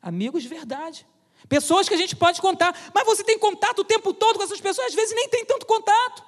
Amigos 0.00 0.42
de 0.42 0.48
verdade. 0.48 1.06
Pessoas 1.48 1.88
que 1.88 1.94
a 1.94 1.98
gente 1.98 2.16
pode 2.16 2.40
contar. 2.40 2.90
Mas 2.94 3.04
você 3.04 3.22
tem 3.22 3.38
contato 3.38 3.80
o 3.80 3.84
tempo 3.84 4.14
todo 4.14 4.36
com 4.36 4.42
essas 4.42 4.60
pessoas, 4.60 4.88
às 4.88 4.94
vezes 4.94 5.14
nem 5.14 5.28
tem 5.28 5.44
tanto 5.44 5.66
contato. 5.66 6.24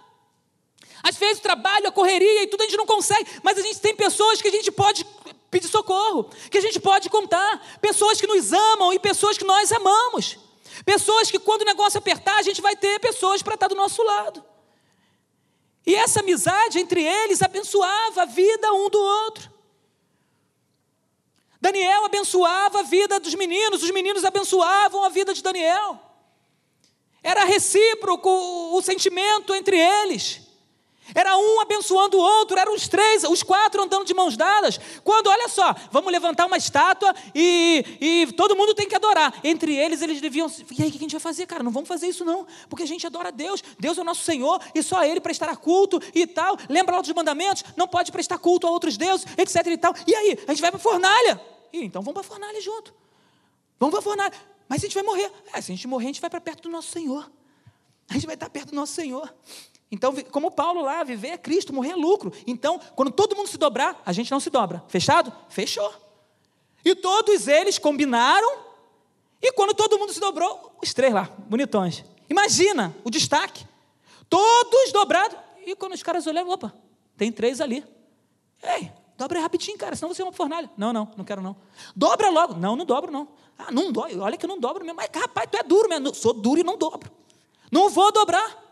Às 1.02 1.16
vezes 1.16 1.38
o 1.38 1.42
trabalho, 1.42 1.88
a 1.88 1.92
correria 1.92 2.42
e 2.42 2.46
tudo 2.46 2.62
a 2.62 2.64
gente 2.64 2.76
não 2.76 2.86
consegue, 2.86 3.28
mas 3.42 3.58
a 3.58 3.62
gente 3.62 3.78
tem 3.78 3.94
pessoas 3.94 4.40
que 4.40 4.48
a 4.48 4.50
gente 4.50 4.72
pode 4.72 5.04
pedir 5.50 5.68
socorro, 5.68 6.30
que 6.50 6.58
a 6.58 6.60
gente 6.60 6.80
pode 6.80 7.10
contar, 7.10 7.78
pessoas 7.80 8.20
que 8.20 8.26
nos 8.26 8.52
amam 8.52 8.92
e 8.92 8.98
pessoas 8.98 9.36
que 9.36 9.44
nós 9.44 9.70
amamos. 9.70 10.38
Pessoas 10.84 11.30
que, 11.30 11.38
quando 11.38 11.62
o 11.62 11.66
negócio 11.66 11.98
apertar, 11.98 12.38
a 12.38 12.42
gente 12.42 12.60
vai 12.60 12.74
ter 12.74 12.98
pessoas 13.00 13.42
para 13.42 13.54
estar 13.54 13.68
do 13.68 13.74
nosso 13.74 14.02
lado. 14.02 14.44
E 15.86 15.94
essa 15.94 16.20
amizade 16.20 16.78
entre 16.78 17.02
eles 17.02 17.42
abençoava 17.42 18.22
a 18.22 18.26
vida 18.26 18.72
um 18.72 18.88
do 18.88 18.98
outro. 18.98 19.52
Daniel 21.60 22.04
abençoava 22.04 22.80
a 22.80 22.82
vida 22.82 23.18
dos 23.20 23.34
meninos, 23.34 23.82
os 23.82 23.90
meninos 23.90 24.24
abençoavam 24.24 25.04
a 25.04 25.08
vida 25.08 25.32
de 25.32 25.42
Daniel. 25.42 26.00
Era 27.22 27.44
recíproco 27.44 28.28
o 28.28 28.82
sentimento 28.82 29.54
entre 29.54 29.78
eles. 29.78 30.43
Era 31.12 31.36
um 31.36 31.60
abençoando 31.60 32.16
o 32.16 32.20
outro, 32.20 32.58
eram 32.58 32.74
os 32.74 32.88
três, 32.88 33.24
os 33.24 33.42
quatro 33.42 33.82
andando 33.82 34.06
de 34.06 34.14
mãos 34.14 34.36
dadas. 34.36 34.80
Quando, 35.02 35.26
olha 35.26 35.48
só, 35.48 35.74
vamos 35.90 36.10
levantar 36.10 36.46
uma 36.46 36.56
estátua 36.56 37.14
e, 37.34 37.84
e 38.00 38.32
todo 38.32 38.56
mundo 38.56 38.74
tem 38.74 38.88
que 38.88 38.94
adorar. 38.94 39.34
Entre 39.44 39.76
eles, 39.76 40.00
eles 40.00 40.20
deviam. 40.20 40.50
E 40.78 40.82
aí, 40.82 40.88
o 40.88 40.92
que 40.92 40.98
a 40.98 41.00
gente 41.00 41.12
vai 41.12 41.20
fazer, 41.20 41.46
cara? 41.46 41.62
Não 41.62 41.70
vamos 41.70 41.88
fazer 41.88 42.06
isso, 42.06 42.24
não, 42.24 42.46
porque 42.70 42.84
a 42.84 42.86
gente 42.86 43.06
adora 43.06 43.30
Deus. 43.30 43.62
Deus 43.78 43.98
é 43.98 44.00
o 44.00 44.04
nosso 44.04 44.22
Senhor 44.22 44.60
e 44.74 44.82
só 44.82 45.00
a 45.00 45.08
Ele 45.08 45.20
prestará 45.20 45.54
culto 45.54 46.00
e 46.14 46.26
tal. 46.26 46.56
Lembra 46.68 46.96
lá 46.96 47.02
dos 47.02 47.12
mandamentos? 47.12 47.64
Não 47.76 47.86
pode 47.86 48.10
prestar 48.10 48.38
culto 48.38 48.66
a 48.66 48.70
outros 48.70 48.96
deuses, 48.96 49.26
etc 49.36 49.66
e 49.66 49.76
tal. 49.76 49.94
E 50.06 50.14
aí, 50.14 50.38
a 50.46 50.52
gente 50.52 50.62
vai 50.62 50.70
para 50.70 50.78
a 50.78 50.82
fornalha. 50.82 51.40
E, 51.72 51.84
então 51.84 52.00
vamos 52.02 52.14
para 52.14 52.26
a 52.26 52.30
fornalha 52.30 52.60
junto. 52.62 52.94
Vamos 53.78 53.92
para 53.92 54.00
a 54.00 54.02
fornalha. 54.02 54.32
Mas 54.68 54.78
a 54.78 54.86
gente 54.86 54.94
vai 54.94 55.02
morrer. 55.02 55.30
É, 55.52 55.60
se 55.60 55.70
a 55.70 55.74
gente 55.74 55.86
morrer, 55.86 56.04
a 56.04 56.08
gente 56.08 56.20
vai 56.20 56.30
para 56.30 56.40
perto 56.40 56.62
do 56.62 56.70
nosso 56.70 56.90
Senhor. 56.90 57.30
A 58.08 58.14
gente 58.14 58.26
vai 58.26 58.34
estar 58.34 58.48
perto 58.48 58.70
do 58.70 58.76
nosso 58.76 58.92
Senhor. 58.92 59.32
Então, 59.94 60.12
como 60.32 60.50
Paulo 60.50 60.82
lá, 60.82 61.04
viver 61.04 61.28
é 61.28 61.38
Cristo, 61.38 61.72
morrer 61.72 61.92
é 61.92 61.94
lucro. 61.94 62.32
Então, 62.48 62.80
quando 62.96 63.12
todo 63.12 63.36
mundo 63.36 63.46
se 63.46 63.56
dobrar, 63.56 64.02
a 64.04 64.12
gente 64.12 64.28
não 64.28 64.40
se 64.40 64.50
dobra. 64.50 64.82
Fechado? 64.88 65.32
Fechou. 65.48 65.94
E 66.84 66.96
todos 66.96 67.46
eles 67.46 67.78
combinaram, 67.78 68.58
e 69.40 69.52
quando 69.52 69.72
todo 69.72 69.96
mundo 69.96 70.12
se 70.12 70.18
dobrou, 70.18 70.76
os 70.82 70.92
três 70.92 71.14
lá, 71.14 71.30
bonitões. 71.46 72.04
Imagina 72.28 72.94
o 73.04 73.10
destaque. 73.10 73.64
Todos 74.28 74.90
dobrados. 74.92 75.38
E 75.64 75.76
quando 75.76 75.92
os 75.92 76.02
caras 76.02 76.26
olharam, 76.26 76.50
opa, 76.50 76.74
tem 77.16 77.30
três 77.30 77.60
ali. 77.60 77.84
Ei, 78.62 78.90
dobra 79.16 79.40
rapidinho, 79.40 79.78
cara, 79.78 79.94
senão 79.94 80.12
você 80.12 80.22
é 80.22 80.24
uma 80.24 80.32
fornalha. 80.32 80.68
Não, 80.76 80.92
não, 80.92 81.08
não 81.16 81.24
quero 81.24 81.40
não. 81.40 81.54
Dobra 81.94 82.30
logo. 82.30 82.54
Não, 82.54 82.74
não 82.74 82.84
dobro 82.84 83.12
não. 83.12 83.28
Ah, 83.56 83.70
não 83.70 83.92
dói. 83.92 84.18
Olha 84.18 84.36
que 84.36 84.44
eu 84.44 84.48
não 84.48 84.58
dobro 84.58 84.84
mesmo. 84.84 84.96
Mas, 84.96 85.08
rapaz, 85.14 85.48
tu 85.48 85.56
é 85.56 85.62
duro 85.62 85.88
mesmo. 85.88 86.12
Sou 86.12 86.32
duro 86.32 86.60
e 86.60 86.64
não 86.64 86.76
dobro. 86.76 87.12
Não 87.70 87.88
vou 87.88 88.10
dobrar. 88.10 88.63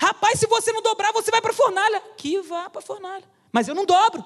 Rapaz, 0.00 0.38
se 0.38 0.46
você 0.46 0.72
não 0.72 0.82
dobrar, 0.82 1.12
você 1.12 1.30
vai 1.30 1.40
para 1.40 1.50
a 1.50 1.54
fornalha. 1.54 2.02
Que 2.16 2.40
vá 2.40 2.68
para 2.68 2.80
a 2.80 2.84
fornalha. 2.84 3.24
Mas 3.52 3.68
eu 3.68 3.74
não 3.74 3.84
dobro. 3.84 4.24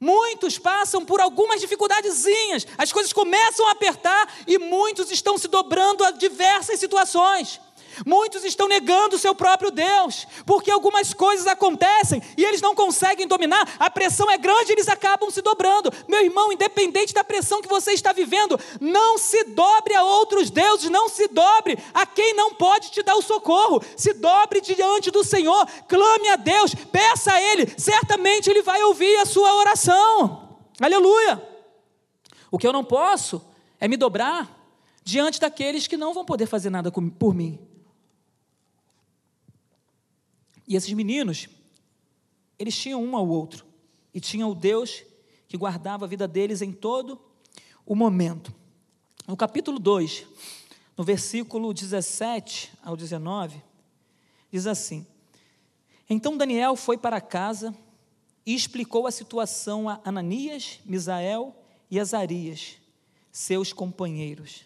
Muitos 0.00 0.58
passam 0.58 1.04
por 1.04 1.20
algumas 1.20 1.60
dificuldadezinhas, 1.60 2.66
as 2.76 2.90
coisas 2.90 3.12
começam 3.12 3.68
a 3.68 3.70
apertar 3.70 4.34
e 4.48 4.58
muitos 4.58 5.12
estão 5.12 5.38
se 5.38 5.46
dobrando 5.46 6.02
a 6.02 6.10
diversas 6.10 6.80
situações. 6.80 7.60
Muitos 8.06 8.44
estão 8.44 8.68
negando 8.68 9.16
o 9.16 9.18
seu 9.18 9.34
próprio 9.34 9.70
Deus, 9.70 10.26
porque 10.46 10.70
algumas 10.70 11.12
coisas 11.12 11.46
acontecem 11.46 12.22
e 12.36 12.44
eles 12.44 12.60
não 12.60 12.74
conseguem 12.74 13.26
dominar, 13.26 13.76
a 13.78 13.90
pressão 13.90 14.30
é 14.30 14.38
grande 14.38 14.70
e 14.70 14.74
eles 14.74 14.88
acabam 14.88 15.30
se 15.30 15.42
dobrando. 15.42 15.92
Meu 16.08 16.24
irmão, 16.24 16.52
independente 16.52 17.14
da 17.14 17.24
pressão 17.24 17.62
que 17.62 17.68
você 17.68 17.92
está 17.92 18.12
vivendo, 18.12 18.58
não 18.80 19.18
se 19.18 19.44
dobre 19.44 19.94
a 19.94 20.04
outros 20.04 20.50
deuses, 20.50 20.90
não 20.90 21.08
se 21.08 21.28
dobre 21.28 21.78
a 21.92 22.06
quem 22.06 22.34
não 22.34 22.54
pode 22.54 22.90
te 22.90 23.02
dar 23.02 23.16
o 23.16 23.22
socorro. 23.22 23.82
Se 23.96 24.12
dobre 24.12 24.60
diante 24.60 25.10
do 25.10 25.24
Senhor, 25.24 25.66
clame 25.88 26.28
a 26.28 26.36
Deus, 26.36 26.74
peça 26.74 27.32
a 27.32 27.42
Ele, 27.42 27.72
certamente 27.76 28.50
Ele 28.50 28.62
vai 28.62 28.82
ouvir 28.84 29.16
a 29.16 29.26
sua 29.26 29.54
oração. 29.54 30.58
Aleluia! 30.80 31.42
O 32.50 32.58
que 32.58 32.66
eu 32.66 32.72
não 32.72 32.84
posso 32.84 33.42
é 33.80 33.88
me 33.88 33.96
dobrar 33.96 34.62
diante 35.04 35.40
daqueles 35.40 35.86
que 35.86 35.96
não 35.96 36.12
vão 36.14 36.24
poder 36.24 36.46
fazer 36.46 36.70
nada 36.70 36.90
por 36.90 37.34
mim. 37.34 37.58
E 40.66 40.76
esses 40.76 40.92
meninos, 40.92 41.48
eles 42.58 42.76
tinham 42.76 43.02
um 43.02 43.16
ao 43.16 43.28
outro. 43.28 43.64
E 44.14 44.20
tinham 44.20 44.50
o 44.50 44.54
Deus 44.54 45.02
que 45.48 45.56
guardava 45.56 46.04
a 46.04 46.08
vida 46.08 46.26
deles 46.26 46.62
em 46.62 46.72
todo 46.72 47.20
o 47.84 47.94
momento. 47.94 48.54
No 49.26 49.36
capítulo 49.36 49.78
2, 49.78 50.26
no 50.96 51.04
versículo 51.04 51.72
17 51.72 52.72
ao 52.82 52.96
19, 52.96 53.62
diz 54.50 54.66
assim: 54.66 55.06
Então 56.08 56.36
Daniel 56.36 56.76
foi 56.76 56.96
para 56.96 57.20
casa 57.20 57.74
e 58.44 58.54
explicou 58.54 59.06
a 59.06 59.10
situação 59.10 59.88
a 59.88 60.00
Ananias, 60.04 60.80
Misael 60.84 61.54
e 61.90 62.00
Azarias, 62.00 62.76
seus 63.30 63.72
companheiros. 63.72 64.64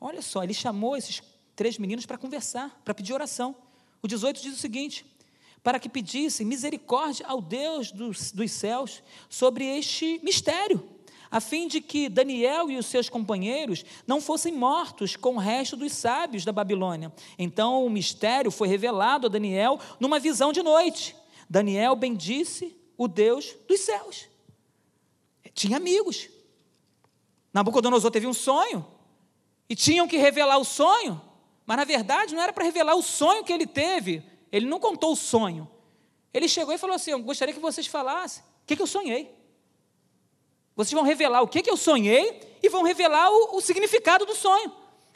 Olha 0.00 0.22
só, 0.22 0.42
ele 0.42 0.54
chamou 0.54 0.96
esses 0.96 1.22
três 1.56 1.78
meninos 1.78 2.06
para 2.06 2.18
conversar, 2.18 2.80
para 2.84 2.94
pedir 2.94 3.12
oração. 3.12 3.56
O 4.04 4.06
18 4.06 4.42
diz 4.42 4.52
o 4.52 4.58
seguinte: 4.58 5.06
para 5.62 5.80
que 5.80 5.88
pedissem 5.88 6.46
misericórdia 6.46 7.26
ao 7.26 7.40
Deus 7.40 7.90
dos, 7.90 8.30
dos 8.32 8.52
céus 8.52 9.02
sobre 9.30 9.64
este 9.64 10.20
mistério, 10.22 10.86
a 11.30 11.40
fim 11.40 11.66
de 11.66 11.80
que 11.80 12.10
Daniel 12.10 12.70
e 12.70 12.76
os 12.76 12.84
seus 12.84 13.08
companheiros 13.08 13.82
não 14.06 14.20
fossem 14.20 14.52
mortos 14.52 15.16
com 15.16 15.36
o 15.36 15.38
resto 15.38 15.74
dos 15.74 15.94
sábios 15.94 16.44
da 16.44 16.52
Babilônia. 16.52 17.10
Então 17.38 17.86
o 17.86 17.88
mistério 17.88 18.50
foi 18.50 18.68
revelado 18.68 19.26
a 19.26 19.30
Daniel 19.30 19.80
numa 19.98 20.20
visão 20.20 20.52
de 20.52 20.62
noite. 20.62 21.16
Daniel 21.48 21.96
bendisse 21.96 22.76
o 22.98 23.08
Deus 23.08 23.56
dos 23.66 23.80
céus. 23.80 24.26
Tinha 25.54 25.78
amigos. 25.78 26.28
Nabucodonosor 27.54 28.10
teve 28.10 28.26
um 28.26 28.34
sonho 28.34 28.84
e 29.66 29.74
tinham 29.74 30.06
que 30.06 30.18
revelar 30.18 30.58
o 30.58 30.64
sonho, 30.64 31.22
mas 31.66 31.76
na 31.76 31.84
verdade 31.84 32.34
não 32.34 32.42
era 32.42 32.52
para 32.52 32.64
revelar 32.64 32.94
o 32.94 33.02
sonho 33.02 33.44
que 33.44 33.52
ele 33.52 33.66
teve. 33.66 34.22
Ele 34.52 34.66
não 34.66 34.78
contou 34.78 35.12
o 35.12 35.16
sonho. 35.16 35.68
Ele 36.32 36.48
chegou 36.48 36.74
e 36.74 36.78
falou 36.78 36.96
assim: 36.96 37.12
Eu 37.12 37.20
gostaria 37.20 37.54
que 37.54 37.60
vocês 37.60 37.86
falassem 37.86 38.42
o 38.42 38.66
que, 38.66 38.76
que 38.76 38.82
eu 38.82 38.86
sonhei. 38.86 39.34
Vocês 40.76 40.92
vão 40.92 41.04
revelar 41.04 41.42
o 41.42 41.48
que, 41.48 41.62
que 41.62 41.70
eu 41.70 41.76
sonhei 41.76 42.58
e 42.62 42.68
vão 42.68 42.82
revelar 42.82 43.30
o, 43.30 43.56
o 43.56 43.60
significado 43.60 44.26
do 44.26 44.34
sonho. 44.34 44.72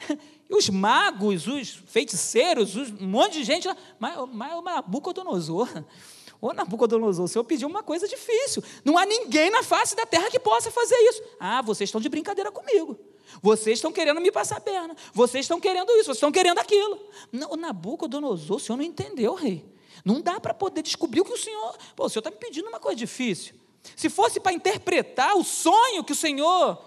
E 0.51 0.55
os 0.55 0.67
magos, 0.67 1.45
os 1.45 1.69
feiticeiros, 1.69 2.75
os, 2.75 2.89
um 2.89 3.05
monte 3.05 3.33
de 3.33 3.43
gente 3.43 3.67
lá, 3.67 3.77
mas, 3.99 4.17
mas 4.33 4.53
o 4.53 4.63
Nabucodonosor, 4.63 5.69
Ô 6.41 6.53
Nabucodonosor, 6.53 7.25
o 7.25 7.27
Senhor 7.27 7.43
pediu 7.43 7.67
uma 7.67 7.83
coisa 7.83 8.07
difícil. 8.07 8.63
Não 8.83 8.97
há 8.97 9.05
ninguém 9.05 9.51
na 9.51 9.61
face 9.61 9.95
da 9.95 10.05
terra 10.05 10.29
que 10.29 10.39
possa 10.39 10.71
fazer 10.71 10.95
isso. 10.95 11.21
Ah, 11.39 11.61
vocês 11.61 11.89
estão 11.89 11.99
de 11.99 12.07
brincadeira 12.07 12.51
comigo. 12.51 12.97
Vocês 13.41 13.77
estão 13.77 13.91
querendo 13.91 14.19
me 14.19 14.31
passar 14.31 14.57
a 14.57 14.61
perna. 14.61 14.95
Vocês 15.13 15.45
estão 15.45 15.59
querendo 15.59 15.89
isso, 15.93 16.05
vocês 16.05 16.17
estão 16.17 16.31
querendo 16.31 16.59
aquilo. 16.59 16.99
Não, 17.31 17.55
Nabucodonosor, 17.55 18.57
o 18.57 18.59
Senhor 18.59 18.77
não 18.77 18.83
entendeu, 18.83 19.33
rei. 19.33 19.65
Não 20.03 20.21
dá 20.21 20.39
para 20.39 20.53
poder 20.53 20.81
descobrir 20.81 21.21
o 21.21 21.25
que 21.25 21.33
o 21.33 21.37
Senhor. 21.37 21.77
Pô, 21.95 22.05
o 22.05 22.09
Senhor 22.09 22.21
está 22.21 22.31
me 22.31 22.37
pedindo 22.37 22.67
uma 22.67 22.79
coisa 22.79 22.95
difícil. 22.95 23.55
Se 23.95 24.09
fosse 24.09 24.39
para 24.39 24.53
interpretar 24.53 25.35
o 25.37 25.43
sonho 25.43 26.03
que 26.03 26.13
o 26.13 26.15
Senhor 26.15 26.83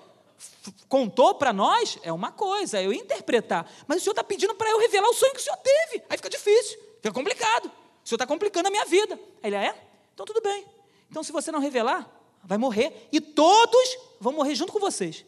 contou 0.88 1.34
para 1.34 1.52
nós, 1.52 1.98
é 2.02 2.12
uma 2.12 2.32
coisa, 2.32 2.78
é 2.78 2.86
eu 2.86 2.92
interpretar. 2.92 3.70
Mas 3.86 3.98
o 3.98 4.00
Senhor 4.04 4.12
está 4.12 4.24
pedindo 4.24 4.54
para 4.54 4.70
eu 4.70 4.78
revelar 4.78 5.08
o 5.08 5.14
sonho 5.14 5.32
que 5.32 5.40
o 5.40 5.42
Senhor 5.42 5.56
teve. 5.58 6.04
Aí 6.08 6.16
fica 6.16 6.30
difícil, 6.30 6.78
fica 6.96 7.12
complicado. 7.12 7.66
O 8.04 8.08
Senhor 8.08 8.16
está 8.16 8.26
complicando 8.26 8.68
a 8.68 8.70
minha 8.70 8.84
vida. 8.84 9.18
Ele 9.42 9.56
é? 9.56 9.74
Então 10.14 10.26
tudo 10.26 10.40
bem. 10.40 10.66
Então, 11.12 11.22
se 11.22 11.30
você 11.30 11.52
não 11.52 11.60
revelar, 11.60 12.10
vai 12.42 12.56
morrer. 12.56 13.08
E 13.12 13.20
todos 13.20 13.98
vão 14.18 14.32
morrer 14.32 14.54
junto 14.54 14.72
com 14.72 14.80
vocês. 14.80 15.26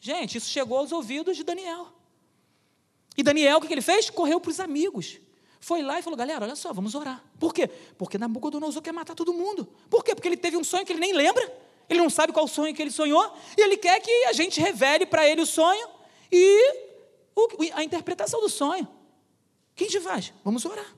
Gente, 0.00 0.38
isso 0.38 0.48
chegou 0.48 0.78
aos 0.78 0.90
ouvidos 0.92 1.36
de 1.36 1.44
Daniel. 1.44 1.88
E 3.16 3.22
Daniel, 3.22 3.58
o 3.58 3.60
que 3.60 3.72
ele 3.72 3.82
fez? 3.82 4.08
Correu 4.08 4.40
para 4.40 4.50
os 4.50 4.58
amigos. 4.58 5.18
Foi 5.60 5.82
lá 5.82 5.98
e 5.98 6.02
falou: 6.02 6.16
galera, 6.16 6.46
olha 6.46 6.56
só, 6.56 6.72
vamos 6.72 6.94
orar. 6.94 7.22
Por 7.38 7.52
quê? 7.52 7.68
Porque 7.98 8.16
Nabucodonosor 8.16 8.80
quer 8.80 8.92
matar 8.92 9.14
todo 9.14 9.32
mundo. 9.34 9.68
Por 9.90 10.02
quê? 10.02 10.14
Porque 10.14 10.26
ele 10.26 10.38
teve 10.38 10.56
um 10.56 10.64
sonho 10.64 10.86
que 10.86 10.92
ele 10.92 11.00
nem 11.00 11.12
lembra. 11.12 11.70
Ele 11.86 12.00
não 12.00 12.08
sabe 12.08 12.32
qual 12.32 12.48
sonho 12.48 12.74
que 12.74 12.80
ele 12.80 12.90
sonhou. 12.90 13.36
E 13.58 13.60
ele 13.60 13.76
quer 13.76 14.00
que 14.00 14.10
a 14.24 14.32
gente 14.32 14.58
revele 14.58 15.04
para 15.04 15.28
ele 15.28 15.42
o 15.42 15.46
sonho 15.46 15.86
e 16.32 16.88
a 17.74 17.84
interpretação 17.84 18.40
do 18.40 18.48
sonho. 18.48 18.84
O 18.84 19.74
que 19.74 19.84
a 19.84 19.86
gente 19.86 20.00
faz? 20.00 20.32
Vamos 20.42 20.64
orar. 20.64 20.96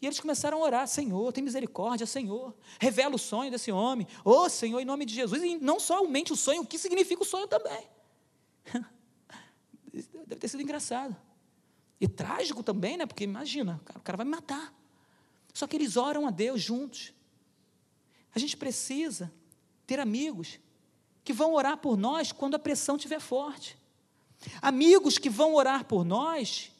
E 0.00 0.06
eles 0.06 0.18
começaram 0.20 0.62
a 0.62 0.64
orar: 0.64 0.88
Senhor, 0.88 1.30
tem 1.32 1.44
misericórdia, 1.44 2.06
Senhor, 2.06 2.54
revela 2.80 3.14
o 3.14 3.18
sonho 3.18 3.50
desse 3.50 3.70
homem. 3.70 4.06
Oh, 4.24 4.48
Senhor, 4.48 4.80
em 4.80 4.86
nome 4.86 5.04
de 5.04 5.14
Jesus. 5.14 5.42
E 5.42 5.58
não 5.58 5.78
somente 5.78 6.32
o 6.32 6.36
sonho, 6.36 6.62
o 6.62 6.66
que 6.66 6.78
significa 6.78 7.22
o 7.22 7.26
sonho 7.26 7.46
também. 7.46 7.95
Deve 10.26 10.40
ter 10.40 10.48
sido 10.48 10.62
engraçado. 10.62 11.16
E 12.00 12.06
trágico 12.06 12.62
também, 12.62 12.96
né? 12.96 13.06
Porque 13.06 13.24
imagina, 13.24 13.80
o 13.94 14.00
cara 14.00 14.16
vai 14.16 14.26
me 14.26 14.32
matar. 14.32 14.74
Só 15.54 15.66
que 15.66 15.76
eles 15.76 15.96
oram 15.96 16.26
a 16.26 16.30
Deus 16.30 16.60
juntos. 16.60 17.12
A 18.34 18.38
gente 18.38 18.56
precisa 18.56 19.32
ter 19.86 19.98
amigos 19.98 20.58
que 21.24 21.32
vão 21.32 21.54
orar 21.54 21.78
por 21.78 21.96
nós 21.96 22.32
quando 22.32 22.54
a 22.54 22.58
pressão 22.58 22.96
estiver 22.96 23.20
forte. 23.20 23.78
Amigos 24.60 25.16
que 25.16 25.30
vão 25.30 25.54
orar 25.54 25.84
por 25.84 26.04
nós 26.04 26.70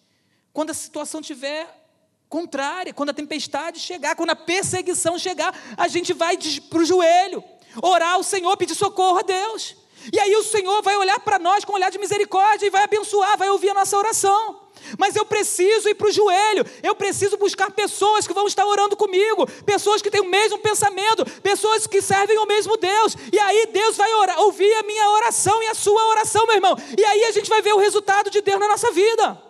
quando 0.52 0.70
a 0.70 0.74
situação 0.74 1.20
estiver 1.20 1.86
contrária, 2.28 2.92
quando 2.92 3.10
a 3.10 3.14
tempestade 3.14 3.78
chegar, 3.78 4.16
quando 4.16 4.30
a 4.30 4.36
perseguição 4.36 5.18
chegar, 5.18 5.54
a 5.76 5.88
gente 5.88 6.12
vai 6.12 6.36
para 6.68 6.78
o 6.78 6.84
joelho, 6.84 7.42
orar 7.82 8.14
ao 8.14 8.22
Senhor, 8.22 8.56
pedir 8.56 8.74
socorro 8.74 9.18
a 9.18 9.22
Deus. 9.22 9.76
E 10.12 10.18
aí 10.18 10.34
o 10.36 10.42
Senhor 10.42 10.82
vai 10.82 10.96
olhar 10.96 11.18
para 11.20 11.38
nós 11.38 11.64
com 11.64 11.72
um 11.72 11.74
olhar 11.76 11.90
de 11.90 11.98
misericórdia 11.98 12.66
e 12.66 12.70
vai 12.70 12.84
abençoar, 12.84 13.36
vai 13.36 13.50
ouvir 13.50 13.70
a 13.70 13.74
nossa 13.74 13.96
oração. 13.96 14.66
Mas 14.98 15.16
eu 15.16 15.24
preciso 15.24 15.88
ir 15.88 15.94
para 15.94 16.06
o 16.06 16.12
joelho, 16.12 16.64
eu 16.82 16.94
preciso 16.94 17.36
buscar 17.36 17.70
pessoas 17.72 18.26
que 18.26 18.32
vão 18.32 18.46
estar 18.46 18.64
orando 18.64 18.96
comigo, 18.96 19.46
pessoas 19.64 20.00
que 20.00 20.10
têm 20.10 20.20
o 20.20 20.28
mesmo 20.28 20.58
pensamento, 20.58 21.24
pessoas 21.40 21.86
que 21.86 22.00
servem 22.00 22.36
ao 22.36 22.46
mesmo 22.46 22.76
Deus. 22.76 23.16
E 23.32 23.38
aí 23.38 23.66
Deus 23.66 23.96
vai 23.96 24.12
orar, 24.14 24.38
ouvir 24.40 24.72
a 24.74 24.82
minha 24.82 25.10
oração 25.10 25.62
e 25.62 25.66
a 25.66 25.74
sua 25.74 26.06
oração, 26.08 26.46
meu 26.46 26.56
irmão. 26.56 26.76
E 26.96 27.04
aí 27.04 27.24
a 27.24 27.32
gente 27.32 27.48
vai 27.48 27.60
ver 27.62 27.72
o 27.72 27.78
resultado 27.78 28.30
de 28.30 28.40
Deus 28.40 28.60
na 28.60 28.68
nossa 28.68 28.90
vida. 28.92 29.42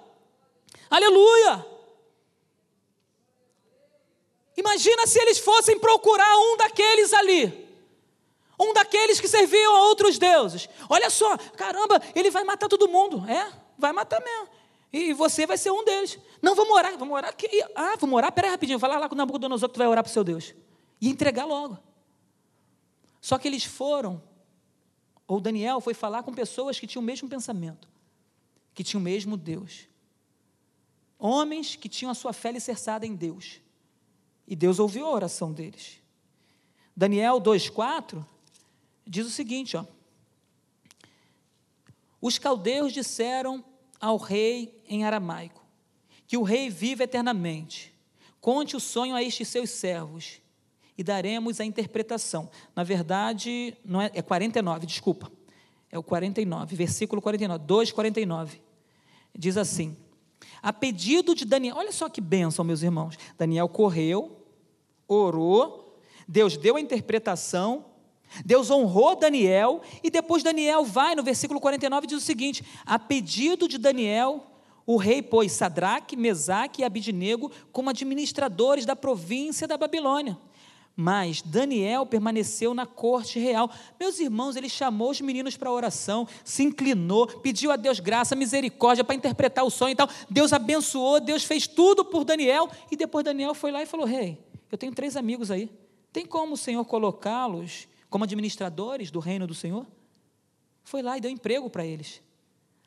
Aleluia! 0.88 1.66
Imagina 4.56 5.06
se 5.06 5.18
eles 5.18 5.38
fossem 5.38 5.78
procurar 5.78 6.34
um 6.38 6.56
daqueles 6.56 7.12
ali. 7.12 7.65
Um 8.58 8.72
daqueles 8.72 9.20
que 9.20 9.28
serviam 9.28 9.76
a 9.76 9.82
outros 9.88 10.18
deuses. 10.18 10.68
Olha 10.88 11.10
só, 11.10 11.36
caramba, 11.56 12.00
ele 12.14 12.30
vai 12.30 12.42
matar 12.42 12.68
todo 12.68 12.88
mundo. 12.88 13.28
É, 13.30 13.52
vai 13.76 13.92
matar 13.92 14.20
mesmo. 14.22 14.48
E 14.92 15.12
você 15.12 15.46
vai 15.46 15.58
ser 15.58 15.70
um 15.70 15.84
deles. 15.84 16.18
Não, 16.40 16.54
vamos 16.54 16.74
orar, 16.74 16.96
vamos 16.96 17.14
orar 17.14 17.30
aqui. 17.30 17.48
Ah, 17.74 17.96
vamos 18.00 18.16
orar, 18.16 18.32
peraí 18.32 18.50
rapidinho, 18.50 18.78
vai 18.78 18.90
lá 18.98 19.08
com 19.08 19.14
o 19.14 19.18
Nabucodonosor 19.18 19.68
que 19.68 19.74
tu 19.74 19.78
vai 19.78 19.86
orar 19.86 20.02
para 20.02 20.10
o 20.10 20.12
seu 20.12 20.24
Deus. 20.24 20.54
E 21.00 21.08
entregar 21.08 21.44
logo. 21.44 21.78
Só 23.20 23.36
que 23.36 23.46
eles 23.48 23.64
foram, 23.64 24.22
ou 25.26 25.40
Daniel 25.40 25.80
foi 25.80 25.92
falar 25.92 26.22
com 26.22 26.32
pessoas 26.32 26.78
que 26.78 26.86
tinham 26.86 27.02
o 27.02 27.04
mesmo 27.04 27.28
pensamento, 27.28 27.88
que 28.72 28.84
tinham 28.84 29.00
o 29.00 29.04
mesmo 29.04 29.36
Deus. 29.36 29.88
Homens 31.18 31.76
que 31.76 31.88
tinham 31.88 32.10
a 32.10 32.14
sua 32.14 32.32
fé 32.32 32.50
alicerçada 32.50 33.04
em 33.04 33.14
Deus. 33.14 33.60
E 34.46 34.54
Deus 34.54 34.78
ouviu 34.78 35.06
a 35.06 35.10
oração 35.10 35.52
deles. 35.52 36.00
Daniel 36.96 37.40
2,4 37.40 38.24
diz 39.06 39.26
o 39.26 39.30
seguinte: 39.30 39.76
ó, 39.76 39.84
Os 42.20 42.38
caldeus 42.38 42.92
disseram 42.92 43.64
ao 44.00 44.16
rei 44.16 44.82
em 44.88 45.04
aramaico 45.04 45.64
que 46.26 46.36
o 46.36 46.42
rei 46.42 46.68
vive 46.68 47.04
eternamente. 47.04 47.94
Conte 48.40 48.76
o 48.76 48.80
sonho 48.80 49.14
a 49.14 49.22
estes 49.22 49.48
seus 49.48 49.70
servos 49.70 50.40
e 50.98 51.04
daremos 51.04 51.60
a 51.60 51.64
interpretação. 51.64 52.50
Na 52.74 52.82
verdade, 52.82 53.76
não 53.84 54.00
é, 54.00 54.10
é 54.12 54.22
49, 54.22 54.86
desculpa. 54.86 55.30
É 55.90 55.98
o 55.98 56.02
49, 56.02 56.74
versículo 56.74 57.22
49, 57.22 57.64
2:49. 57.64 58.60
Diz 59.34 59.56
assim: 59.56 59.96
a 60.62 60.72
pedido 60.72 61.34
de 61.34 61.44
Daniel, 61.44 61.76
olha 61.76 61.92
só 61.92 62.08
que 62.08 62.20
bênção, 62.20 62.64
meus 62.64 62.82
irmãos. 62.82 63.16
Daniel 63.38 63.68
correu, 63.68 64.44
orou, 65.06 66.00
Deus 66.26 66.56
deu 66.56 66.76
a 66.76 66.80
interpretação, 66.80 67.84
Deus 68.44 68.70
honrou 68.70 69.16
Daniel, 69.16 69.80
e 70.02 70.10
depois 70.10 70.42
Daniel 70.42 70.84
vai, 70.84 71.14
no 71.14 71.22
versículo 71.22 71.60
49, 71.60 72.06
diz 72.06 72.18
o 72.18 72.24
seguinte: 72.24 72.64
a 72.84 72.98
pedido 72.98 73.68
de 73.68 73.78
Daniel, 73.78 74.46
o 74.86 74.96
rei 74.96 75.20
pôs 75.20 75.52
Sadraque, 75.52 76.16
Mesaque 76.16 76.82
e 76.82 76.84
Abidinego 76.84 77.50
como 77.72 77.90
administradores 77.90 78.86
da 78.86 78.94
província 78.94 79.66
da 79.66 79.76
Babilônia. 79.76 80.38
Mas 80.98 81.42
Daniel 81.42 82.06
permaneceu 82.06 82.72
na 82.72 82.86
corte 82.86 83.38
real. 83.38 83.70
Meus 84.00 84.18
irmãos, 84.18 84.56
ele 84.56 84.68
chamou 84.68 85.10
os 85.10 85.20
meninos 85.20 85.54
para 85.54 85.70
oração, 85.70 86.26
se 86.42 86.62
inclinou, 86.62 87.26
pediu 87.26 87.70
a 87.70 87.76
Deus 87.76 88.00
graça, 88.00 88.34
misericórdia 88.34 89.04
para 89.04 89.14
interpretar 89.14 89.64
o 89.64 89.70
sonho 89.70 89.92
e 89.92 89.96
tal. 89.96 90.08
Deus 90.30 90.54
abençoou, 90.54 91.20
Deus 91.20 91.44
fez 91.44 91.66
tudo 91.66 92.02
por 92.02 92.24
Daniel. 92.24 92.70
E 92.90 92.96
depois 92.96 93.24
Daniel 93.24 93.54
foi 93.54 93.70
lá 93.70 93.82
e 93.82 93.86
falou: 93.86 94.06
Rei, 94.06 94.20
hey, 94.20 94.38
eu 94.72 94.78
tenho 94.78 94.94
três 94.94 95.16
amigos 95.16 95.50
aí. 95.50 95.70
Tem 96.12 96.24
como 96.24 96.54
o 96.54 96.56
Senhor 96.56 96.82
colocá-los 96.86 97.86
como 98.16 98.24
administradores 98.24 99.10
do 99.10 99.20
reino 99.20 99.46
do 99.46 99.54
Senhor? 99.54 99.86
Foi 100.82 101.02
lá 101.02 101.18
e 101.18 101.20
deu 101.20 101.30
emprego 101.30 101.68
para 101.68 101.84
eles. 101.84 102.22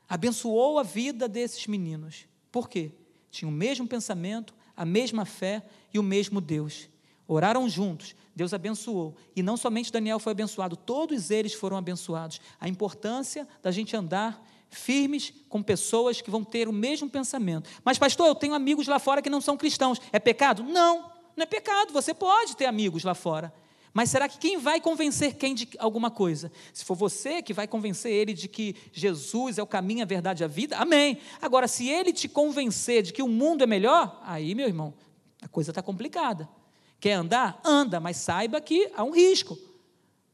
Abençoou 0.08 0.80
a 0.80 0.82
vida 0.82 1.28
desses 1.28 1.68
meninos. 1.68 2.26
Por 2.52 2.68
quê? 2.68 2.92
Tinham 3.30 3.52
o 3.52 3.56
mesmo 3.56 3.88
pensamento, 3.88 4.56
a 4.76 4.84
mesma 4.84 5.26
fé 5.26 5.64
e 5.94 6.00
o 6.00 6.02
mesmo 6.02 6.42
Deus. 6.42 6.90
Oraram 7.28 7.70
juntos, 7.70 8.16
Deus 8.36 8.56
abençoou. 8.56 9.16
E 9.36 9.44
não 9.44 9.56
somente 9.56 9.92
Daniel 9.92 10.18
foi 10.18 10.32
abençoado, 10.32 10.76
todos 10.76 11.30
eles 11.30 11.54
foram 11.54 11.78
abençoados. 11.78 12.42
A 12.60 12.68
importância 12.68 13.48
da 13.62 13.70
gente 13.70 13.96
andar 13.96 14.44
firmes 14.68 15.32
com 15.48 15.62
pessoas 15.62 16.22
que 16.22 16.32
vão 16.32 16.44
ter 16.44 16.68
o 16.68 16.74
mesmo 16.74 17.08
pensamento. 17.08 17.70
Mas, 17.86 18.00
pastor, 18.00 18.26
eu 18.26 18.34
tenho 18.34 18.56
amigos 18.56 18.88
lá 18.88 18.98
fora 18.98 19.22
que 19.22 19.30
não 19.30 19.42
são 19.42 19.56
cristãos. 19.56 20.02
É 20.12 20.18
pecado? 20.18 20.64
Não, 20.64 21.12
não 21.36 21.44
é 21.44 21.46
pecado. 21.46 21.94
Você 21.94 22.16
pode 22.16 22.58
ter 22.58 22.66
amigos 22.66 23.04
lá 23.04 23.14
fora. 23.14 23.54
Mas 23.94 24.10
será 24.10 24.30
que 24.30 24.38
quem 24.38 24.58
vai 24.58 24.80
convencer 24.80 25.36
quem 25.36 25.56
de 25.56 25.68
alguma 25.80 26.12
coisa? 26.12 26.52
Se 26.74 26.86
for 26.86 26.96
você 26.96 27.42
que 27.42 27.54
vai 27.54 27.68
convencer 27.68 28.12
ele 28.12 28.34
de 28.34 28.48
que 28.48 28.76
Jesus 28.92 29.58
é 29.58 29.64
o 29.64 29.68
caminho, 29.68 30.04
a 30.04 30.06
verdade 30.06 30.44
e 30.44 30.46
a 30.46 30.48
vida, 30.48 30.78
amém. 30.78 31.18
Agora, 31.42 31.68
se 31.68 31.90
ele 31.90 32.14
te 32.14 32.28
convencer 32.28 33.02
de 33.02 33.12
que 33.12 33.24
o 33.24 33.28
mundo 33.28 33.64
é 33.64 33.68
melhor, 33.68 34.22
aí, 34.24 34.54
meu 34.54 34.68
irmão, 34.68 34.94
a 35.42 35.48
coisa 35.48 35.72
está 35.72 35.82
complicada. 35.82 36.48
Quer 37.00 37.14
andar? 37.14 37.60
Anda, 37.64 38.00
mas 38.00 38.18
saiba 38.18 38.62
que 38.62 38.92
há 38.96 39.04
um 39.04 39.12
risco. 39.12 39.58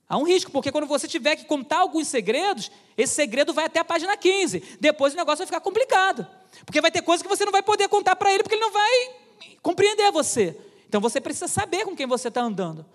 Há 0.08 0.18
um 0.18 0.24
risco, 0.24 0.52
porque 0.52 0.72
quando 0.72 0.86
você 0.86 1.08
tiver 1.08 1.36
que 1.36 1.46
contar 1.46 1.80
alguns 1.80 2.08
segredos, 2.08 2.72
esse 2.96 3.16
segredo 3.16 3.54
vai 3.54 3.66
até 3.66 3.80
a 3.80 3.86
página 3.86 4.16
15. 4.16 4.78
Depois 4.80 5.14
o 5.14 5.18
negócio 5.18 5.40
vai 5.40 5.48
ficar 5.48 5.62
complicado. 5.62 6.28
Porque 6.66 6.82
vai 6.82 6.92
ter 6.92 7.02
coisas 7.02 7.24
que 7.24 7.30
você 7.30 7.44
não 7.44 7.52
vai 7.52 7.64
poder 7.64 7.88
contar 7.88 8.16
para 8.16 8.32
ele, 8.32 8.44
porque 8.44 8.56
ele 8.56 8.62
não 8.62 8.72
vai 8.72 9.16
compreender 9.62 10.12
você. 10.12 10.56
Então 10.88 11.02
você 11.02 11.20
precisa 11.20 11.48
saber 11.48 11.86
com 11.86 11.96
quem 11.96 12.06
você 12.06 12.28
está 12.28 12.42
andando. 12.42 12.86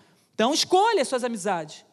Então 0.40 0.54
escolha 0.54 1.02
as 1.02 1.08
suas 1.08 1.22
amizades. 1.22 1.84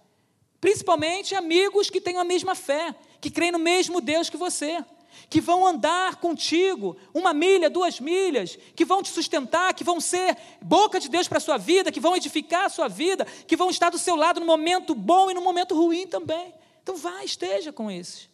Principalmente 0.62 1.36
amigos 1.36 1.90
que 1.90 2.00
tenham 2.00 2.22
a 2.22 2.24
mesma 2.24 2.56
fé, 2.56 2.96
que 3.20 3.30
creem 3.30 3.52
no 3.52 3.60
mesmo 3.60 4.00
Deus 4.00 4.30
que 4.30 4.38
você, 4.38 4.86
que 5.30 5.42
vão 5.42 5.68
andar 5.68 6.16
contigo 6.16 6.96
uma 7.14 7.34
milha, 7.34 7.70
duas 7.70 8.00
milhas, 8.00 8.58
que 8.74 8.86
vão 8.86 9.04
te 9.04 9.10
sustentar, 9.10 9.74
que 9.74 9.84
vão 9.84 10.00
ser 10.00 10.38
boca 10.62 10.98
de 10.98 11.10
Deus 11.10 11.28
para 11.28 11.40
a 11.40 11.42
sua 11.42 11.58
vida, 11.58 11.92
que 11.92 12.00
vão 12.00 12.16
edificar 12.16 12.64
a 12.64 12.70
sua 12.70 12.88
vida, 12.88 13.26
que 13.26 13.58
vão 13.58 13.70
estar 13.70 13.90
do 13.90 14.00
seu 14.00 14.16
lado 14.16 14.40
no 14.40 14.46
momento 14.46 14.96
bom 14.96 15.30
e 15.30 15.34
no 15.34 15.42
momento 15.42 15.76
ruim 15.76 16.08
também. 16.08 16.54
Então 16.82 16.96
vá, 16.96 17.26
esteja 17.26 17.74
com 17.74 17.92
esses. 17.92 18.30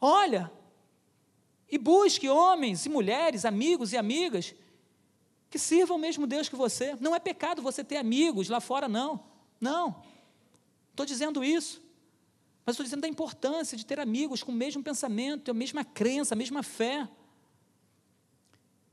Olha, 0.00 0.52
e 1.68 1.76
busque 1.76 2.28
homens 2.28 2.86
e 2.86 2.88
mulheres, 2.88 3.44
amigos 3.44 3.92
e 3.92 3.96
amigas 3.96 4.54
que 5.50 5.58
sirvam 5.58 5.96
o 5.96 6.00
mesmo 6.00 6.26
Deus 6.26 6.48
que 6.48 6.56
você. 6.56 6.96
Não 7.00 7.14
é 7.14 7.18
pecado 7.18 7.62
você 7.62 7.82
ter 7.82 7.96
amigos 7.96 8.48
lá 8.48 8.60
fora, 8.60 8.88
não. 8.88 9.24
Não. 9.60 10.02
Estou 10.90 11.06
dizendo 11.06 11.42
isso. 11.42 11.82
Mas 12.66 12.74
estou 12.74 12.84
dizendo 12.84 13.00
da 13.00 13.08
importância 13.08 13.76
de 13.76 13.86
ter 13.86 13.98
amigos 13.98 14.42
com 14.42 14.52
o 14.52 14.54
mesmo 14.54 14.82
pensamento, 14.82 15.50
a 15.50 15.54
mesma 15.54 15.84
crença, 15.84 16.34
a 16.34 16.36
mesma 16.36 16.62
fé. 16.62 17.08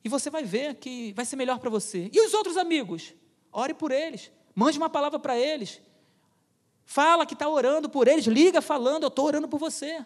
E 0.04 0.08
você 0.08 0.30
vai 0.30 0.44
ver 0.44 0.76
que 0.76 1.12
vai 1.14 1.26
ser 1.26 1.36
melhor 1.36 1.60
para 1.60 1.70
você. 1.70 2.10
E 2.14 2.26
os 2.26 2.34
outros 2.34 2.56
amigos? 2.56 3.14
Ore 3.52 3.74
por 3.74 3.92
eles. 3.92 4.32
Mande 4.54 4.78
uma 4.78 4.90
palavra 4.90 5.20
para 5.20 5.38
eles. 5.38 5.82
Fala 6.86 7.26
que 7.26 7.34
está 7.34 7.50
orando 7.50 7.90
por 7.90 8.08
eles. 8.08 8.26
Liga 8.26 8.62
falando, 8.62 9.04
eu 9.04 9.08
estou 9.10 9.26
orando 9.26 9.48
por 9.48 9.60
você. 9.60 10.06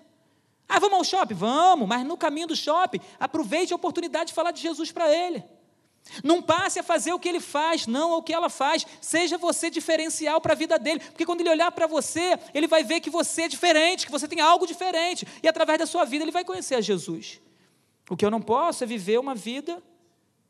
Ah, 0.67 0.79
vamos 0.79 0.97
ao 0.97 1.03
shopping? 1.03 1.33
Vamos, 1.33 1.88
mas 1.88 2.05
no 2.05 2.15
caminho 2.15 2.47
do 2.47 2.55
shopping, 2.55 2.99
aproveite 3.19 3.73
a 3.73 3.75
oportunidade 3.75 4.27
de 4.27 4.33
falar 4.33 4.51
de 4.51 4.62
Jesus 4.62 4.91
para 4.91 5.13
ele. 5.13 5.43
Não 6.23 6.41
passe 6.41 6.79
a 6.79 6.83
fazer 6.83 7.13
o 7.13 7.19
que 7.19 7.29
ele 7.29 7.39
faz, 7.39 7.87
não 7.87 8.13
o 8.13 8.23
que 8.23 8.33
ela 8.33 8.49
faz. 8.49 8.85
Seja 9.01 9.37
você 9.37 9.69
diferencial 9.69 10.41
para 10.41 10.53
a 10.53 10.55
vida 10.55 10.77
dele. 10.77 10.99
Porque 10.99 11.25
quando 11.25 11.41
ele 11.41 11.49
olhar 11.49 11.71
para 11.71 11.87
você, 11.87 12.37
ele 12.53 12.67
vai 12.67 12.83
ver 12.83 12.99
que 12.99 13.09
você 13.09 13.43
é 13.43 13.47
diferente, 13.47 14.05
que 14.05 14.11
você 14.11 14.27
tem 14.27 14.39
algo 14.39 14.65
diferente. 14.65 15.27
E 15.41 15.47
através 15.47 15.79
da 15.79 15.85
sua 15.85 16.05
vida, 16.05 16.23
ele 16.23 16.31
vai 16.31 16.43
conhecer 16.43 16.75
a 16.75 16.81
Jesus. 16.81 17.41
O 18.09 18.17
que 18.17 18.25
eu 18.25 18.31
não 18.31 18.41
posso 18.41 18.83
é 18.83 18.87
viver 18.87 19.19
uma 19.19 19.35
vida 19.35 19.81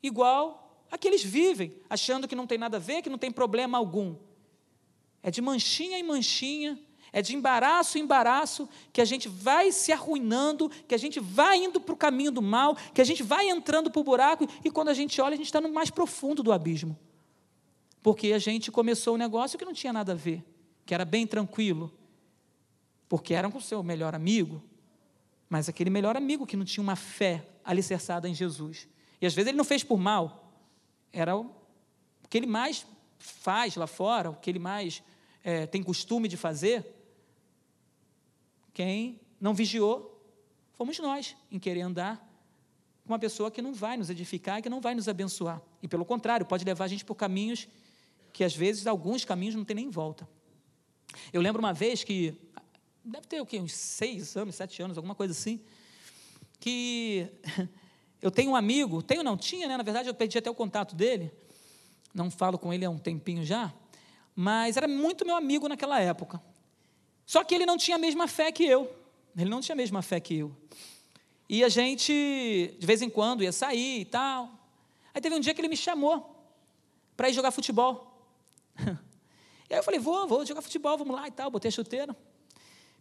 igual 0.02 0.86
a 0.92 0.98
que 0.98 1.08
eles 1.08 1.24
vivem, 1.24 1.76
achando 1.90 2.28
que 2.28 2.36
não 2.36 2.48
tem 2.48 2.58
nada 2.58 2.78
a 2.78 2.80
ver, 2.80 3.02
que 3.02 3.10
não 3.10 3.18
tem 3.18 3.32
problema 3.32 3.78
algum. 3.78 4.16
É 5.22 5.30
de 5.30 5.42
manchinha 5.42 6.00
em 6.00 6.04
manchinha, 6.04 6.80
é 7.12 7.22
de 7.22 7.36
embaraço 7.36 7.98
em 7.98 8.02
embaraço 8.02 8.68
que 8.94 9.02
a 9.02 9.06
gente 9.06 9.28
vai 9.28 9.72
se 9.72 9.92
arruinando, 9.92 10.70
que 10.88 10.96
a 10.96 10.98
gente 10.98 11.20
vai 11.20 11.58
indo 11.58 11.80
para 11.80 11.94
o 11.94 11.98
caminho 11.98 12.32
do 12.32 12.42
mal, 12.42 12.76
que 12.94 13.02
a 13.02 13.04
gente 13.04 13.24
vai 13.24 13.50
entrando 13.50 13.90
para 13.90 14.00
o 14.00 14.04
buraco 14.04 14.48
e 14.64 14.70
quando 14.70 14.90
a 14.90 14.94
gente 14.94 15.20
olha, 15.22 15.34
a 15.34 15.38
gente 15.38 15.48
está 15.48 15.62
no 15.62 15.72
mais 15.72 15.90
profundo 15.90 16.44
do 16.44 16.52
abismo. 16.52 16.98
Porque 18.02 18.32
a 18.32 18.40
gente 18.40 18.72
começou 18.72 19.16
um 19.16 19.18
negócio 19.18 19.58
que 19.58 19.66
não 19.66 19.74
tinha 19.74 19.92
nada 19.92 20.14
a 20.14 20.16
ver, 20.16 20.44
que 20.86 20.94
era 20.94 21.04
bem 21.04 21.28
tranquilo, 21.28 21.92
porque 23.08 23.34
era 23.34 23.50
com 23.50 23.58
o 23.58 23.62
seu 23.62 23.82
melhor 23.84 24.16
amigo, 24.16 24.62
mas 25.50 25.68
aquele 25.68 25.90
melhor 25.90 26.16
amigo 26.16 26.46
que 26.46 26.56
não 26.56 26.64
tinha 26.64 26.84
uma 26.84 26.96
fé 26.96 27.48
alicerçada 27.66 28.30
em 28.30 28.34
Jesus. 28.34 28.88
E 29.20 29.26
às 29.26 29.34
vezes 29.34 29.50
ele 29.50 29.58
não 29.58 29.66
fez 29.66 29.84
por 29.84 29.98
mal, 29.98 30.54
era 31.12 31.36
o 31.36 31.50
que 32.30 32.38
ele 32.38 32.46
mais 32.46 32.86
faz 33.18 33.76
lá 33.76 33.88
fora, 33.88 34.30
o 34.30 34.36
que 34.36 34.50
ele 34.50 34.60
mais 34.60 35.04
é, 35.44 35.66
tem 35.66 35.84
costume 35.84 36.28
de 36.28 36.38
fazer. 36.38 36.99
Quem 38.80 39.20
não 39.42 39.54
vigiou 39.54 40.24
fomos 40.72 40.98
nós 41.00 41.36
em 41.52 41.60
querer 41.60 41.82
andar 41.82 42.16
com 43.04 43.12
uma 43.12 43.20
pessoa 43.20 43.52
que 43.52 43.62
não 43.62 43.74
vai 43.74 43.98
nos 43.98 44.10
edificar 44.10 44.62
que 44.62 44.70
não 44.70 44.80
vai 44.80 44.96
nos 44.96 45.10
abençoar. 45.10 45.62
E 45.84 45.88
pelo 45.90 46.06
contrário, 46.06 46.46
pode 46.46 46.64
levar 46.64 46.86
a 46.86 46.88
gente 46.88 47.04
por 47.04 47.16
caminhos 47.16 47.68
que 48.32 48.42
às 48.42 48.56
vezes 48.56 48.88
alguns 48.88 49.26
caminhos 49.26 49.54
não 49.54 49.66
tem 49.66 49.76
nem 49.76 49.90
volta. 49.90 50.26
Eu 51.34 51.42
lembro 51.42 51.60
uma 51.60 51.74
vez 51.74 52.06
que 52.06 52.34
deve 53.04 53.28
ter 53.28 53.42
o 53.42 53.46
quê? 53.46 53.60
uns 53.60 53.74
seis 53.74 54.38
anos, 54.38 54.56
sete 54.56 54.82
anos, 54.82 54.96
alguma 54.96 55.14
coisa 55.14 55.34
assim, 55.34 55.60
que 56.58 57.28
eu 58.22 58.32
tenho 58.32 58.52
um 58.52 58.56
amigo, 58.56 59.04
tenho 59.04 59.24
não, 59.24 59.36
tinha, 59.36 59.68
né? 59.68 59.76
Na 59.76 59.84
verdade, 59.84 60.08
eu 60.08 60.14
perdi 60.14 60.38
até 60.38 60.50
o 60.50 60.56
contato 60.56 60.96
dele, 60.96 61.34
não 62.14 62.32
falo 62.32 62.58
com 62.58 62.74
ele 62.74 62.86
há 62.86 62.90
um 62.90 62.98
tempinho 62.98 63.44
já, 63.44 63.74
mas 64.34 64.78
era 64.78 64.88
muito 64.88 65.26
meu 65.26 65.36
amigo 65.36 65.68
naquela 65.68 66.00
época. 66.00 66.42
Só 67.30 67.44
que 67.44 67.54
ele 67.54 67.64
não 67.64 67.78
tinha 67.78 67.96
a 67.96 68.00
mesma 68.00 68.28
fé 68.28 68.52
que 68.52 68.66
eu. 68.66 68.92
Ele 69.38 69.52
não 69.52 69.62
tinha 69.62 69.74
a 69.74 69.78
mesma 69.78 70.02
fé 70.02 70.20
que 70.20 70.34
eu. 70.34 70.52
E 71.48 71.64
a 71.64 71.70
gente, 71.70 72.76
de 72.80 72.88
vez 72.88 73.04
em 73.04 73.10
quando, 73.10 73.44
ia 73.44 73.52
sair 73.52 74.02
e 74.02 74.06
tal. 74.06 74.50
Aí 75.14 75.22
teve 75.22 75.36
um 75.36 75.40
dia 75.40 75.54
que 75.54 75.62
ele 75.62 75.68
me 75.68 75.78
chamou 75.78 76.36
para 77.16 77.30
ir 77.30 77.34
jogar 77.34 77.52
futebol. 77.52 78.28
E 79.70 79.74
aí 79.76 79.80
eu 79.80 79.84
falei, 79.84 80.00
vou, 80.00 80.28
vou 80.28 80.44
jogar 80.44 80.64
futebol, 80.64 80.98
vamos 80.98 81.16
lá 81.16 81.28
e 81.28 81.32
tal. 81.32 81.52
Botei 81.52 81.70
a 81.70 81.72
chuteira, 81.72 82.18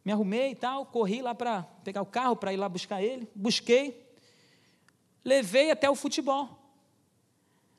me 0.04 0.12
arrumei 0.12 0.50
e 0.50 0.54
tal, 0.54 0.84
corri 0.84 1.22
lá 1.22 1.34
para 1.34 1.62
pegar 1.82 2.02
o 2.02 2.04
carro 2.04 2.36
para 2.36 2.52
ir 2.52 2.58
lá 2.58 2.68
buscar 2.68 3.02
ele. 3.02 3.26
Busquei, 3.34 4.06
levei 5.24 5.70
até 5.70 5.88
o 5.88 5.94
futebol. 5.94 6.50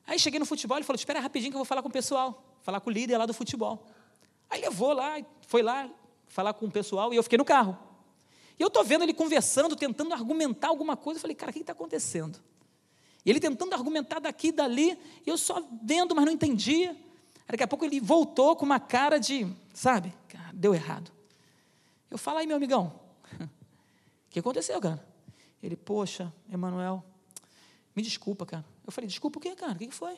Aí 0.08 0.18
cheguei 0.18 0.40
no 0.40 0.46
futebol, 0.48 0.76
ele 0.78 0.84
falou, 0.84 0.98
espera 0.98 1.20
rapidinho 1.20 1.52
que 1.52 1.56
eu 1.56 1.60
vou 1.60 1.66
falar 1.66 1.84
com 1.84 1.90
o 1.90 1.92
pessoal, 1.92 2.44
falar 2.64 2.80
com 2.80 2.90
o 2.90 2.94
líder 2.94 3.20
lá 3.20 3.28
do 3.28 3.34
futebol. 3.36 3.86
Aí 4.50 4.60
levou 4.60 4.92
lá, 4.92 5.24
foi 5.42 5.62
lá, 5.62 5.88
falar 6.30 6.54
com 6.54 6.68
o 6.68 6.72
pessoal 6.72 7.14
e 7.14 7.18
eu 7.18 7.24
fiquei 7.24 7.38
no 7.38 7.44
carro. 7.44 7.78
E 8.58 8.62
eu 8.62 8.68
estou 8.68 8.84
vendo 8.84 9.04
ele 9.04 9.14
conversando, 9.14 9.76
tentando 9.76 10.14
argumentar 10.14 10.70
alguma 10.70 10.96
coisa. 10.96 11.18
Eu 11.18 11.22
falei, 11.22 11.36
cara, 11.36 11.50
o 11.50 11.54
que 11.54 11.60
está 11.60 11.74
acontecendo? 11.74 12.40
E 13.26 13.30
ele 13.30 13.40
tentando 13.40 13.74
argumentar 13.74 14.20
daqui 14.20 14.48
e 14.48 14.52
dali, 14.52 14.98
e 15.26 15.30
eu 15.30 15.38
só 15.38 15.62
vendo, 15.84 16.16
mas 16.16 16.26
não 16.26 16.32
entendia. 16.32 16.96
Daqui 17.48 17.64
a 17.64 17.68
pouco 17.68 17.84
ele 17.84 18.00
voltou 18.00 18.56
com 18.56 18.66
uma 18.66 18.80
cara 18.80 19.18
de, 19.18 19.48
sabe, 19.74 20.14
deu 20.54 20.74
errado. 20.74 21.12
Eu 22.10 22.18
falo 22.18 22.38
aí, 22.38 22.48
meu 22.48 22.56
amigão, 22.56 23.00
o 23.42 24.30
que 24.30 24.40
aconteceu, 24.40 24.80
cara? 24.80 25.06
Ele, 25.62 25.76
poxa, 25.76 26.34
Emanuel, 26.52 27.04
me 27.96 28.02
desculpa, 28.02 28.46
cara. 28.46 28.66
Eu 28.86 28.92
falei, 28.92 29.08
desculpa 29.08 29.40
o 29.40 29.42
quê, 29.42 29.56
cara? 29.56 29.74
O 29.74 29.78
que 29.78 29.92
foi? 29.92 30.18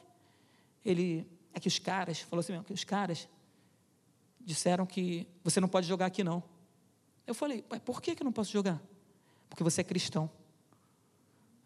Ele, 0.84 1.28
é 1.54 1.60
que 1.60 1.68
os 1.68 1.80
caras, 1.80 2.20
falou 2.20 2.42
assim 2.42 2.54
mesmo, 2.54 2.66
que 2.66 2.74
os 2.74 2.84
caras 2.84 3.28
disseram 4.46 4.86
que 4.86 5.28
você 5.44 5.60
não 5.60 5.68
pode 5.68 5.88
jogar 5.88 6.08
aqui 6.08 6.24
não. 6.24 6.44
Eu 7.26 7.34
falei, 7.34 7.64
por 7.86 8.02
que, 8.02 8.16
que 8.16 8.24
eu 8.24 8.26
não 8.26 8.32
posso 8.32 8.52
jogar? 8.52 8.82
Porque 9.50 9.64
você 9.64 9.82
é 9.82 9.84
cristão. 9.84 10.30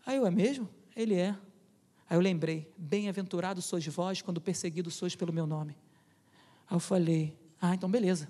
Aí 0.06 0.18
eu, 0.18 0.26
é 0.26 0.32
mesmo? 0.32 0.70
Ele 0.96 1.16
é. 1.16 1.36
Aí 2.10 2.18
eu 2.18 2.22
lembrei, 2.22 2.72
bem-aventurado 2.78 3.62
sois 3.62 3.86
vós 3.88 4.22
quando 4.22 4.40
perseguido 4.40 4.92
sois 4.92 5.16
pelo 5.16 5.34
meu 5.34 5.48
nome. 5.48 5.76
Aí 6.68 6.76
eu 6.76 6.80
falei, 6.80 7.38
ah, 7.60 7.74
então 7.74 7.90
beleza, 7.90 8.30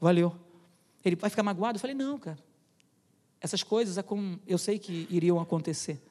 valeu. 0.00 0.34
Ele 1.04 1.16
vai 1.16 1.30
ficar 1.30 1.42
magoado? 1.42 1.76
Eu 1.76 1.80
falei, 1.80 1.94
não, 1.94 2.18
cara. 2.18 2.38
Essas 3.40 3.62
coisas 3.62 3.98
é 3.98 4.04
eu 4.46 4.58
sei 4.58 4.78
que 4.78 5.06
iriam 5.10 5.38
acontecer, 5.38 6.02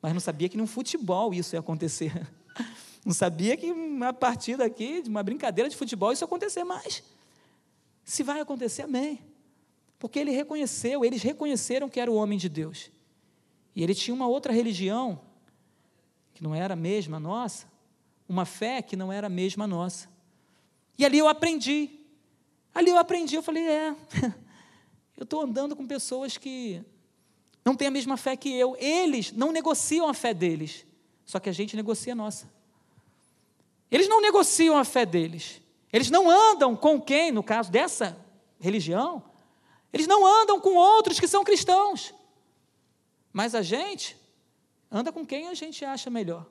mas 0.00 0.12
não 0.12 0.20
sabia 0.20 0.48
que 0.48 0.56
no 0.56 0.66
futebol 0.66 1.34
isso 1.34 1.54
ia 1.54 1.60
acontecer. 1.60 2.26
Não 3.04 3.14
sabia 3.14 3.56
que 3.56 3.70
uma 3.72 4.12
partida 4.12 4.64
aqui, 4.64 5.02
de 5.02 5.08
uma 5.08 5.22
brincadeira 5.22 5.68
de 5.68 5.76
futebol, 5.76 6.12
isso 6.12 6.24
acontecer 6.24 6.64
mais. 6.64 7.02
Se 8.04 8.22
vai 8.22 8.40
acontecer, 8.40 8.82
amém. 8.82 9.20
Porque 9.98 10.18
ele 10.18 10.30
reconheceu, 10.30 11.04
eles 11.04 11.22
reconheceram 11.22 11.88
que 11.88 12.00
era 12.00 12.10
o 12.10 12.14
homem 12.14 12.38
de 12.38 12.48
Deus. 12.48 12.90
E 13.74 13.82
ele 13.82 13.94
tinha 13.94 14.14
uma 14.14 14.26
outra 14.26 14.52
religião, 14.52 15.20
que 16.34 16.42
não 16.42 16.54
era 16.54 16.74
a 16.74 16.76
mesma 16.76 17.20
nossa, 17.20 17.66
uma 18.28 18.44
fé 18.44 18.82
que 18.82 18.96
não 18.96 19.12
era 19.12 19.26
a 19.26 19.30
mesma 19.30 19.66
nossa. 19.66 20.08
E 20.98 21.04
ali 21.04 21.18
eu 21.18 21.28
aprendi. 21.28 21.90
Ali 22.74 22.90
eu 22.90 22.98
aprendi, 22.98 23.34
eu 23.34 23.42
falei, 23.42 23.66
é, 23.66 23.96
eu 25.16 25.24
estou 25.24 25.42
andando 25.42 25.74
com 25.74 25.86
pessoas 25.86 26.36
que 26.36 26.84
não 27.64 27.74
têm 27.74 27.88
a 27.88 27.90
mesma 27.90 28.16
fé 28.16 28.36
que 28.36 28.52
eu. 28.52 28.76
Eles 28.78 29.32
não 29.32 29.52
negociam 29.52 30.08
a 30.08 30.14
fé 30.14 30.34
deles, 30.34 30.86
só 31.24 31.38
que 31.40 31.48
a 31.48 31.52
gente 31.52 31.76
negocia 31.76 32.12
a 32.12 32.16
nossa. 32.16 32.59
Eles 33.90 34.08
não 34.08 34.20
negociam 34.20 34.78
a 34.78 34.84
fé 34.84 35.04
deles. 35.04 35.60
Eles 35.92 36.10
não 36.10 36.30
andam 36.30 36.76
com 36.76 37.00
quem, 37.00 37.32
no 37.32 37.42
caso 37.42 37.70
dessa 37.70 38.16
religião, 38.58 39.22
eles 39.92 40.06
não 40.06 40.24
andam 40.24 40.60
com 40.60 40.74
outros 40.74 41.18
que 41.18 41.26
são 41.26 41.42
cristãos. 41.42 42.14
Mas 43.32 43.54
a 43.54 43.62
gente 43.62 44.16
anda 44.90 45.10
com 45.10 45.26
quem 45.26 45.48
a 45.48 45.54
gente 45.54 45.84
acha 45.84 46.08
melhor. 46.10 46.46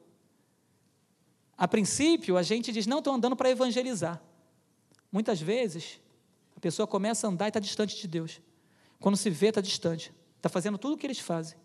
A 1.58 1.68
princípio, 1.68 2.38
a 2.38 2.44
gente 2.44 2.72
diz: 2.72 2.86
não, 2.86 3.00
estou 3.00 3.14
andando 3.14 3.36
para 3.36 3.50
evangelizar. 3.50 4.22
Muitas 5.12 5.42
vezes, 5.42 6.00
a 6.56 6.60
pessoa 6.60 6.88
começa 6.88 7.28
a 7.28 7.30
andar 7.30 7.46
e 7.46 7.50
está 7.50 7.60
distante 7.60 7.96
de 8.00 8.08
Deus. 8.08 8.42
Quando 9.00 9.18
se 9.18 9.30
vê, 9.30 9.48
está 9.48 9.62
distante. 9.62 10.14
Está 10.38 10.50
fazendo 10.50 10.78
tudo 10.78 10.96
o 10.96 10.98
que 10.98 11.08
eles 11.08 11.20
fazem. 11.20 11.58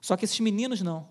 Só 0.00 0.16
que 0.16 0.24
esses 0.24 0.38
meninos 0.40 0.82
não. 0.82 1.08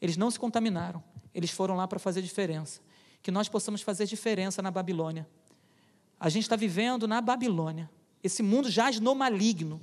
Eles 0.00 0.16
não 0.16 0.30
se 0.30 0.38
contaminaram. 0.38 1.02
Eles 1.34 1.50
foram 1.50 1.76
lá 1.76 1.86
para 1.86 1.98
fazer 1.98 2.22
diferença. 2.22 2.80
Que 3.22 3.30
nós 3.30 3.48
possamos 3.48 3.82
fazer 3.82 4.06
diferença 4.06 4.62
na 4.62 4.70
Babilônia. 4.70 5.26
A 6.18 6.28
gente 6.28 6.42
está 6.42 6.56
vivendo 6.56 7.08
na 7.08 7.20
Babilônia. 7.20 7.90
Esse 8.22 8.42
mundo 8.42 8.70
jaz 8.70 9.00
no 9.00 9.14
maligno. 9.14 9.80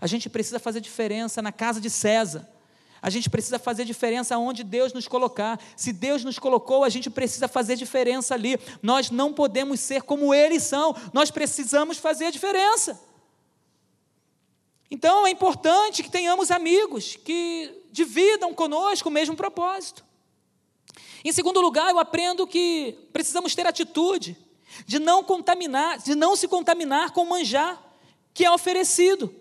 A 0.00 0.06
gente 0.06 0.28
precisa 0.28 0.58
fazer 0.58 0.80
diferença 0.80 1.40
na 1.40 1.52
casa 1.52 1.80
de 1.80 1.88
César. 1.88 2.48
A 3.00 3.10
gente 3.10 3.28
precisa 3.28 3.58
fazer 3.58 3.84
diferença 3.84 4.38
onde 4.38 4.64
Deus 4.64 4.92
nos 4.92 5.06
colocar. 5.06 5.60
Se 5.76 5.92
Deus 5.92 6.24
nos 6.24 6.38
colocou, 6.38 6.84
a 6.84 6.88
gente 6.88 7.10
precisa 7.10 7.46
fazer 7.46 7.76
diferença 7.76 8.34
ali. 8.34 8.58
Nós 8.82 9.10
não 9.10 9.32
podemos 9.32 9.78
ser 9.78 10.02
como 10.02 10.32
eles 10.34 10.62
são. 10.62 10.96
Nós 11.12 11.30
precisamos 11.30 11.98
fazer 11.98 12.32
diferença. 12.32 12.98
Então 14.90 15.26
é 15.26 15.30
importante 15.30 16.02
que 16.02 16.10
tenhamos 16.10 16.50
amigos 16.50 17.16
que 17.16 17.82
dividam 17.92 18.54
conosco 18.54 19.08
o 19.08 19.12
mesmo 19.12 19.36
propósito. 19.36 20.04
Em 21.24 21.32
segundo 21.32 21.60
lugar, 21.60 21.90
eu 21.90 21.98
aprendo 21.98 22.46
que 22.46 22.96
precisamos 23.12 23.54
ter 23.54 23.66
atitude 23.66 24.36
de 24.86 24.98
não 24.98 25.24
contaminar, 25.24 25.98
de 25.98 26.14
não 26.14 26.36
se 26.36 26.46
contaminar 26.46 27.12
com 27.12 27.22
o 27.22 27.28
manjar 27.28 27.82
que 28.34 28.44
é 28.44 28.50
oferecido. 28.50 29.34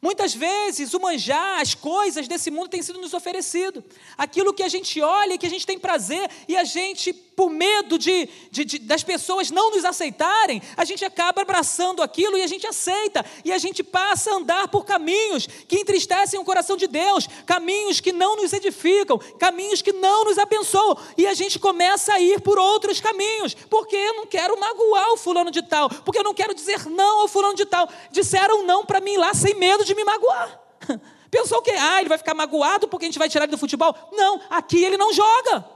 Muitas 0.00 0.34
vezes 0.34 0.94
o 0.94 1.00
manjar, 1.00 1.60
as 1.60 1.74
coisas 1.74 2.26
desse 2.26 2.50
mundo 2.50 2.68
têm 2.68 2.82
sido 2.82 3.00
nos 3.00 3.12
oferecido. 3.12 3.84
Aquilo 4.16 4.54
que 4.54 4.62
a 4.62 4.68
gente 4.68 5.00
olha, 5.00 5.36
que 5.36 5.46
a 5.46 5.50
gente 5.50 5.66
tem 5.66 5.78
prazer, 5.78 6.30
e 6.48 6.56
a 6.56 6.64
gente, 6.64 7.12
por 7.36 7.50
medo 7.50 7.98
de, 7.98 8.26
de, 8.50 8.64
de, 8.64 8.78
das 8.78 9.04
pessoas 9.04 9.50
não 9.50 9.70
nos 9.70 9.84
aceitarem, 9.84 10.62
a 10.74 10.86
gente 10.86 11.04
acaba 11.04 11.42
abraçando 11.42 12.02
aquilo 12.02 12.38
e 12.38 12.42
a 12.42 12.46
gente 12.46 12.66
aceita. 12.66 13.24
E 13.44 13.52
a 13.52 13.58
gente 13.58 13.84
passa 13.84 14.32
a 14.32 14.36
andar 14.36 14.68
por 14.68 14.86
caminhos 14.86 15.46
que 15.46 15.78
entristecem 15.78 16.40
o 16.40 16.44
coração 16.44 16.78
de 16.78 16.86
Deus, 16.86 17.28
caminhos 17.44 18.00
que 18.00 18.10
não 18.10 18.36
nos 18.36 18.54
edificam, 18.54 19.18
caminhos 19.38 19.82
que 19.82 19.92
não 19.92 20.24
nos 20.24 20.38
abençoam. 20.38 20.96
E 21.18 21.26
a 21.26 21.34
gente 21.34 21.58
começa 21.58 22.14
a 22.14 22.20
ir 22.20 22.40
por 22.40 22.58
outros 22.58 23.02
caminhos, 23.02 23.52
porque 23.54 23.94
eu 23.94 24.14
não 24.14 24.26
quero 24.26 24.58
magoar 24.58 25.12
o 25.12 25.18
fulano 25.18 25.50
de 25.50 25.62
tal, 25.62 25.90
porque 25.90 26.18
eu 26.18 26.24
não 26.24 26.32
quero 26.32 26.54
dizer 26.54 26.86
não 26.86 27.20
ao 27.20 27.28
fulano 27.28 27.54
de 27.54 27.66
tal. 27.66 27.86
Disseram 28.10 28.64
não 28.64 28.82
para 28.82 28.98
mim 28.98 29.18
lá 29.18 29.34
sem 29.34 29.54
medo 29.54 29.84
de 29.84 29.94
me 29.94 30.04
magoar. 30.04 30.58
Pensou 31.30 31.60
que, 31.60 31.70
ah, 31.70 32.00
ele 32.00 32.08
vai 32.08 32.16
ficar 32.16 32.32
magoado 32.32 32.88
porque 32.88 33.04
a 33.04 33.08
gente 33.08 33.18
vai 33.18 33.28
tirar 33.28 33.44
ele 33.44 33.50
do 33.50 33.58
futebol? 33.58 33.94
Não, 34.12 34.40
aqui 34.48 34.82
ele 34.82 34.96
não 34.96 35.12
joga. 35.12 35.75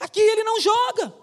Aqui 0.00 0.20
ele 0.20 0.42
não 0.42 0.58
joga. 0.58 1.14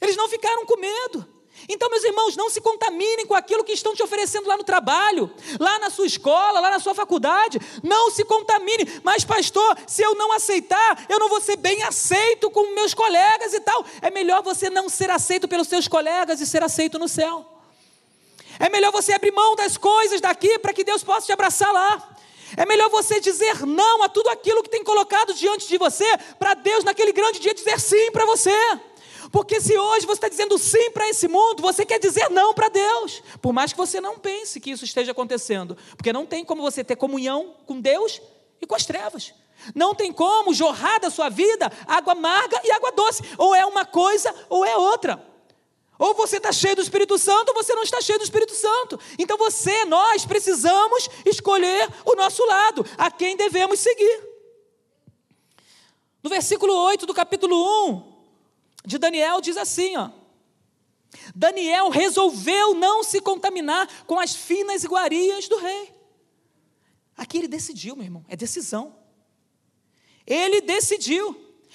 Eles 0.00 0.16
não 0.16 0.28
ficaram 0.28 0.66
com 0.66 0.76
medo. 0.76 1.36
Então, 1.68 1.88
meus 1.88 2.04
irmãos, 2.04 2.36
não 2.36 2.50
se 2.50 2.60
contaminem 2.60 3.24
com 3.24 3.34
aquilo 3.34 3.64
que 3.64 3.72
estão 3.72 3.94
te 3.94 4.02
oferecendo 4.02 4.46
lá 4.46 4.56
no 4.56 4.62
trabalho, 4.62 5.32
lá 5.58 5.78
na 5.78 5.88
sua 5.88 6.06
escola, 6.06 6.60
lá 6.60 6.70
na 6.70 6.78
sua 6.78 6.94
faculdade. 6.94 7.58
Não 7.82 8.10
se 8.10 8.24
contamine. 8.24 9.00
Mas, 9.02 9.24
pastor, 9.24 9.76
se 9.86 10.02
eu 10.02 10.14
não 10.14 10.32
aceitar, 10.32 11.06
eu 11.08 11.18
não 11.18 11.28
vou 11.28 11.40
ser 11.40 11.56
bem 11.56 11.82
aceito 11.82 12.50
com 12.50 12.74
meus 12.74 12.92
colegas 12.92 13.54
e 13.54 13.60
tal. 13.60 13.84
É 14.02 14.10
melhor 14.10 14.42
você 14.42 14.68
não 14.68 14.88
ser 14.88 15.10
aceito 15.10 15.48
pelos 15.48 15.66
seus 15.66 15.88
colegas 15.88 16.40
e 16.40 16.46
ser 16.46 16.62
aceito 16.62 16.98
no 16.98 17.08
céu. 17.08 17.44
É 18.58 18.68
melhor 18.68 18.92
você 18.92 19.12
abrir 19.12 19.32
mão 19.32 19.56
das 19.56 19.76
coisas 19.76 20.20
daqui 20.20 20.58
para 20.58 20.72
que 20.72 20.84
Deus 20.84 21.02
possa 21.02 21.26
te 21.26 21.32
abraçar 21.32 21.72
lá. 21.72 22.16
É 22.56 22.66
melhor 22.66 22.90
você 22.90 23.20
dizer 23.20 23.64
não 23.66 24.02
a 24.02 24.08
tudo 24.08 24.28
aquilo 24.28 24.62
que 24.62 24.68
tem 24.68 24.84
colocado 24.84 25.32
diante 25.34 25.66
de 25.66 25.78
você, 25.78 26.04
para 26.38 26.54
Deus 26.54 26.84
naquele 26.84 27.12
grande 27.12 27.40
dia 27.40 27.54
dizer 27.54 27.80
sim 27.80 28.10
para 28.10 28.26
você. 28.26 28.52
Porque 29.32 29.60
se 29.60 29.76
hoje 29.76 30.06
você 30.06 30.18
está 30.18 30.28
dizendo 30.28 30.56
sim 30.58 30.90
para 30.90 31.08
esse 31.08 31.26
mundo, 31.26 31.62
você 31.62 31.84
quer 31.84 31.98
dizer 31.98 32.30
não 32.30 32.54
para 32.54 32.68
Deus. 32.68 33.22
Por 33.40 33.52
mais 33.52 33.72
que 33.72 33.78
você 33.78 34.00
não 34.00 34.18
pense 34.18 34.60
que 34.60 34.70
isso 34.70 34.84
esteja 34.84 35.12
acontecendo. 35.12 35.76
Porque 35.96 36.12
não 36.12 36.26
tem 36.26 36.44
como 36.44 36.62
você 36.62 36.84
ter 36.84 36.96
comunhão 36.96 37.54
com 37.66 37.80
Deus 37.80 38.20
e 38.60 38.66
com 38.66 38.74
as 38.74 38.86
trevas. 38.86 39.34
Não 39.74 39.94
tem 39.94 40.12
como 40.12 40.54
jorrar 40.54 41.00
da 41.00 41.10
sua 41.10 41.28
vida 41.28 41.70
água 41.86 42.12
amarga 42.12 42.60
e 42.64 42.70
água 42.70 42.92
doce. 42.92 43.22
Ou 43.36 43.54
é 43.54 43.64
uma 43.66 43.84
coisa 43.84 44.32
ou 44.48 44.64
é 44.64 44.76
outra. 44.76 45.35
Ou 45.98 46.14
você 46.14 46.36
está 46.36 46.52
cheio 46.52 46.76
do 46.76 46.82
Espírito 46.82 47.16
Santo, 47.16 47.50
ou 47.50 47.54
você 47.54 47.74
não 47.74 47.82
está 47.82 48.00
cheio 48.00 48.18
do 48.18 48.24
Espírito 48.24 48.54
Santo. 48.54 49.00
Então 49.18 49.38
você, 49.38 49.84
nós, 49.86 50.26
precisamos 50.26 51.08
escolher 51.24 51.88
o 52.04 52.14
nosso 52.14 52.44
lado, 52.44 52.84
a 52.98 53.10
quem 53.10 53.36
devemos 53.36 53.80
seguir. 53.80 54.22
No 56.22 56.28
versículo 56.28 56.74
8 56.74 57.06
do 57.06 57.14
capítulo 57.14 57.56
1 57.88 58.16
de 58.84 58.98
Daniel, 58.98 59.40
diz 59.40 59.56
assim: 59.56 59.96
ó, 59.96 60.10
Daniel 61.34 61.88
resolveu 61.88 62.74
não 62.74 63.02
se 63.02 63.20
contaminar 63.20 63.88
com 64.04 64.18
as 64.18 64.34
finas 64.34 64.84
iguarias 64.84 65.48
do 65.48 65.56
rei. 65.56 65.94
Aqui 67.16 67.38
ele 67.38 67.48
decidiu, 67.48 67.96
meu 67.96 68.04
irmão, 68.04 68.24
é 68.28 68.36
decisão. 68.36 68.94
Ele 70.26 70.60
decidiu, 70.60 71.34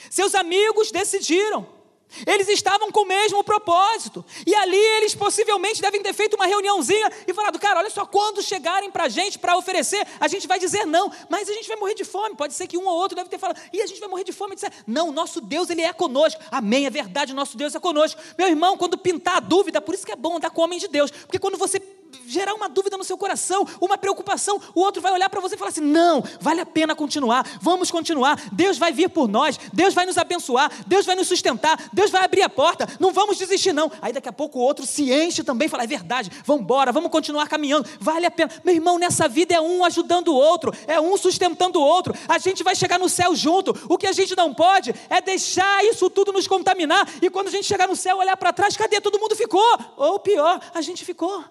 seus 0.09 0.35
amigos 0.35 0.91
decidiram. 0.91 1.80
Eles 2.25 2.47
estavam 2.49 2.91
com 2.91 3.01
o 3.01 3.05
mesmo 3.05 3.43
propósito. 3.43 4.23
E 4.45 4.53
ali 4.55 4.77
eles 4.97 5.15
possivelmente 5.15 5.81
devem 5.81 6.01
ter 6.01 6.13
feito 6.13 6.35
uma 6.35 6.45
reuniãozinha 6.45 7.09
e 7.27 7.33
falado: 7.33 7.59
cara, 7.59 7.79
olha 7.79 7.89
só, 7.89 8.05
quando 8.05 8.41
chegarem 8.41 8.91
para 8.91 9.05
a 9.05 9.09
gente 9.09 9.39
para 9.39 9.57
oferecer, 9.57 10.05
a 10.19 10.27
gente 10.27 10.47
vai 10.47 10.59
dizer 10.59 10.85
não, 10.85 11.11
mas 11.29 11.49
a 11.49 11.53
gente 11.53 11.67
vai 11.67 11.77
morrer 11.77 11.95
de 11.95 12.03
fome. 12.03 12.35
Pode 12.35 12.53
ser 12.53 12.67
que 12.67 12.77
um 12.77 12.85
ou 12.85 12.95
outro 12.95 13.15
deve 13.15 13.29
ter 13.29 13.37
falado: 13.37 13.59
e 13.73 13.81
a 13.81 13.87
gente 13.87 13.99
vai 13.99 14.09
morrer 14.09 14.23
de 14.23 14.31
fome. 14.31 14.53
E 14.53 14.55
dizer, 14.55 14.71
não, 14.85 15.11
nosso 15.11 15.39
Deus, 15.41 15.69
ele 15.69 15.81
é 15.81 15.93
conosco. 15.93 16.41
Amém, 16.51 16.85
é 16.85 16.89
verdade, 16.89 17.33
nosso 17.33 17.57
Deus 17.57 17.73
é 17.75 17.79
conosco. 17.79 18.21
Meu 18.37 18.47
irmão, 18.47 18.77
quando 18.77 18.97
pintar 18.97 19.37
a 19.37 19.39
dúvida, 19.39 19.81
por 19.81 19.95
isso 19.95 20.05
que 20.05 20.11
é 20.11 20.15
bom 20.15 20.37
andar 20.37 20.49
com 20.49 20.61
o 20.61 20.63
homem 20.63 20.79
de 20.79 20.87
Deus, 20.87 21.11
porque 21.11 21.39
quando 21.39 21.57
você 21.57 21.79
gerar 22.25 22.53
uma 22.53 22.69
dúvida 22.69 22.97
no 22.97 23.03
seu 23.03 23.17
coração, 23.17 23.65
uma 23.79 23.97
preocupação, 23.97 24.59
o 24.73 24.81
outro 24.81 25.01
vai 25.01 25.11
olhar 25.11 25.29
para 25.29 25.39
você 25.39 25.55
e 25.55 25.57
falar 25.57 25.69
assim: 25.69 25.81
não, 25.81 26.23
vale 26.39 26.61
a 26.61 26.65
pena 26.65 26.95
continuar, 26.95 27.45
vamos 27.61 27.91
continuar. 27.91 28.39
Deus 28.51 28.77
vai 28.77 28.91
vir 28.91 29.09
por 29.09 29.27
nós, 29.27 29.59
Deus 29.73 29.93
vai 29.93 30.05
nos 30.05 30.17
abençoar, 30.17 30.71
Deus 30.87 31.05
vai 31.05 31.15
nos 31.15 31.27
sustentar, 31.27 31.89
Deus 31.91 32.11
vai 32.11 32.23
abrir 32.23 32.41
a 32.41 32.49
porta, 32.49 32.87
não 32.99 33.11
vamos 33.11 33.37
desistir, 33.37 33.73
não. 33.73 33.91
Aí 34.01 34.13
daqui 34.13 34.29
a 34.29 34.33
pouco 34.33 34.59
o 34.59 34.61
outro 34.61 34.85
se 34.85 35.11
enche 35.11 35.43
também 35.43 35.67
e 35.67 35.69
fala: 35.69 35.83
é 35.83 35.87
verdade, 35.87 36.31
vamos 36.45 36.63
embora, 36.63 36.91
vamos 36.91 37.11
continuar 37.11 37.47
caminhando, 37.47 37.87
vale 37.99 38.25
a 38.25 38.31
pena. 38.31 38.51
Meu 38.63 38.75
irmão, 38.75 38.97
nessa 38.97 39.27
vida 39.27 39.53
é 39.53 39.61
um 39.61 39.83
ajudando 39.83 40.29
o 40.29 40.35
outro, 40.35 40.73
é 40.87 40.99
um 40.99 41.17
sustentando 41.17 41.79
o 41.79 41.83
outro, 41.83 42.13
a 42.27 42.37
gente 42.37 42.63
vai 42.63 42.75
chegar 42.75 42.99
no 42.99 43.09
céu 43.09 43.35
junto. 43.35 43.75
O 43.89 43.97
que 43.97 44.07
a 44.07 44.11
gente 44.11 44.35
não 44.35 44.53
pode 44.53 44.93
é 45.09 45.21
deixar 45.21 45.83
isso 45.85 46.09
tudo 46.09 46.31
nos 46.31 46.47
contaminar 46.47 47.07
e 47.21 47.29
quando 47.29 47.47
a 47.47 47.51
gente 47.51 47.65
chegar 47.65 47.87
no 47.87 47.95
céu, 47.95 48.17
olhar 48.17 48.37
para 48.37 48.53
trás, 48.53 48.75
cadê? 48.75 48.99
Todo 49.01 49.19
mundo 49.19 49.35
ficou, 49.35 49.77
ou 49.97 50.19
pior, 50.19 50.59
a 50.73 50.81
gente 50.81 51.03
ficou. 51.03 51.43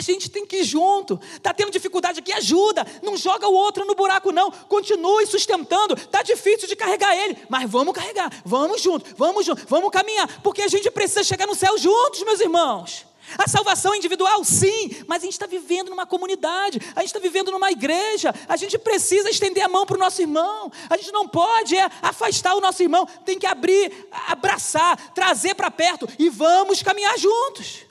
A 0.00 0.02
gente 0.02 0.30
tem 0.30 0.46
que 0.46 0.60
ir 0.60 0.64
junto. 0.64 1.20
Está 1.36 1.52
tendo 1.52 1.70
dificuldade 1.70 2.20
aqui, 2.20 2.32
ajuda. 2.32 2.86
Não 3.02 3.18
joga 3.18 3.46
o 3.46 3.52
outro 3.52 3.84
no 3.84 3.94
buraco, 3.94 4.32
não. 4.32 4.50
Continue 4.50 5.26
sustentando. 5.26 5.92
Está 5.92 6.22
difícil 6.22 6.66
de 6.66 6.74
carregar 6.74 7.14
ele, 7.14 7.36
mas 7.50 7.70
vamos 7.70 7.92
carregar. 7.92 8.32
Vamos 8.42 8.80
junto, 8.80 9.14
vamos 9.14 9.44
junto, 9.44 9.62
vamos 9.68 9.90
caminhar. 9.90 10.40
Porque 10.40 10.62
a 10.62 10.68
gente 10.68 10.90
precisa 10.90 11.22
chegar 11.22 11.46
no 11.46 11.54
céu 11.54 11.76
juntos, 11.76 12.22
meus 12.22 12.40
irmãos. 12.40 13.04
A 13.36 13.46
salvação 13.46 13.94
individual, 13.94 14.42
sim, 14.42 15.04
mas 15.06 15.22
a 15.22 15.26
gente 15.26 15.34
está 15.34 15.46
vivendo 15.46 15.90
numa 15.90 16.06
comunidade, 16.06 16.80
a 16.96 17.00
gente 17.00 17.10
está 17.10 17.18
vivendo 17.18 17.50
numa 17.50 17.70
igreja, 17.70 18.34
a 18.48 18.56
gente 18.56 18.78
precisa 18.78 19.28
estender 19.28 19.62
a 19.62 19.68
mão 19.68 19.84
para 19.84 19.96
o 19.96 20.00
nosso 20.00 20.22
irmão, 20.22 20.72
a 20.88 20.96
gente 20.96 21.12
não 21.12 21.28
pode 21.28 21.76
é, 21.76 21.88
afastar 22.00 22.56
o 22.56 22.60
nosso 22.60 22.82
irmão, 22.82 23.06
tem 23.26 23.38
que 23.38 23.46
abrir, 23.46 24.08
abraçar, 24.26 24.96
trazer 25.12 25.54
para 25.54 25.70
perto 25.70 26.08
e 26.18 26.30
vamos 26.30 26.82
caminhar 26.82 27.16
juntos. 27.18 27.89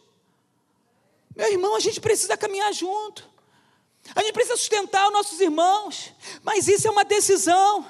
Meu 1.39 1.53
irmão, 1.53 1.73
a 1.73 1.79
gente 1.79 2.01
precisa 2.01 2.35
caminhar 2.35 2.73
junto. 2.73 3.25
A 4.13 4.21
gente 4.21 4.33
precisa 4.33 4.57
sustentar 4.57 5.07
os 5.07 5.13
nossos 5.13 5.39
irmãos. 5.39 6.11
Mas 6.43 6.67
isso 6.67 6.85
é 6.85 6.91
uma 6.91 7.05
decisão. 7.05 7.85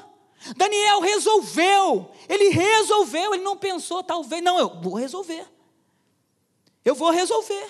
Daniel 0.56 1.00
resolveu. 1.00 2.12
Ele 2.30 2.50
resolveu. 2.50 3.34
Ele 3.34 3.44
não 3.44 3.58
pensou, 3.58 4.04
talvez. 4.04 4.44
Não, 4.44 4.60
eu 4.60 4.80
vou 4.80 4.94
resolver. 4.94 5.48
Eu 6.86 6.94
vou 6.94 7.10
resolver. 7.10 7.68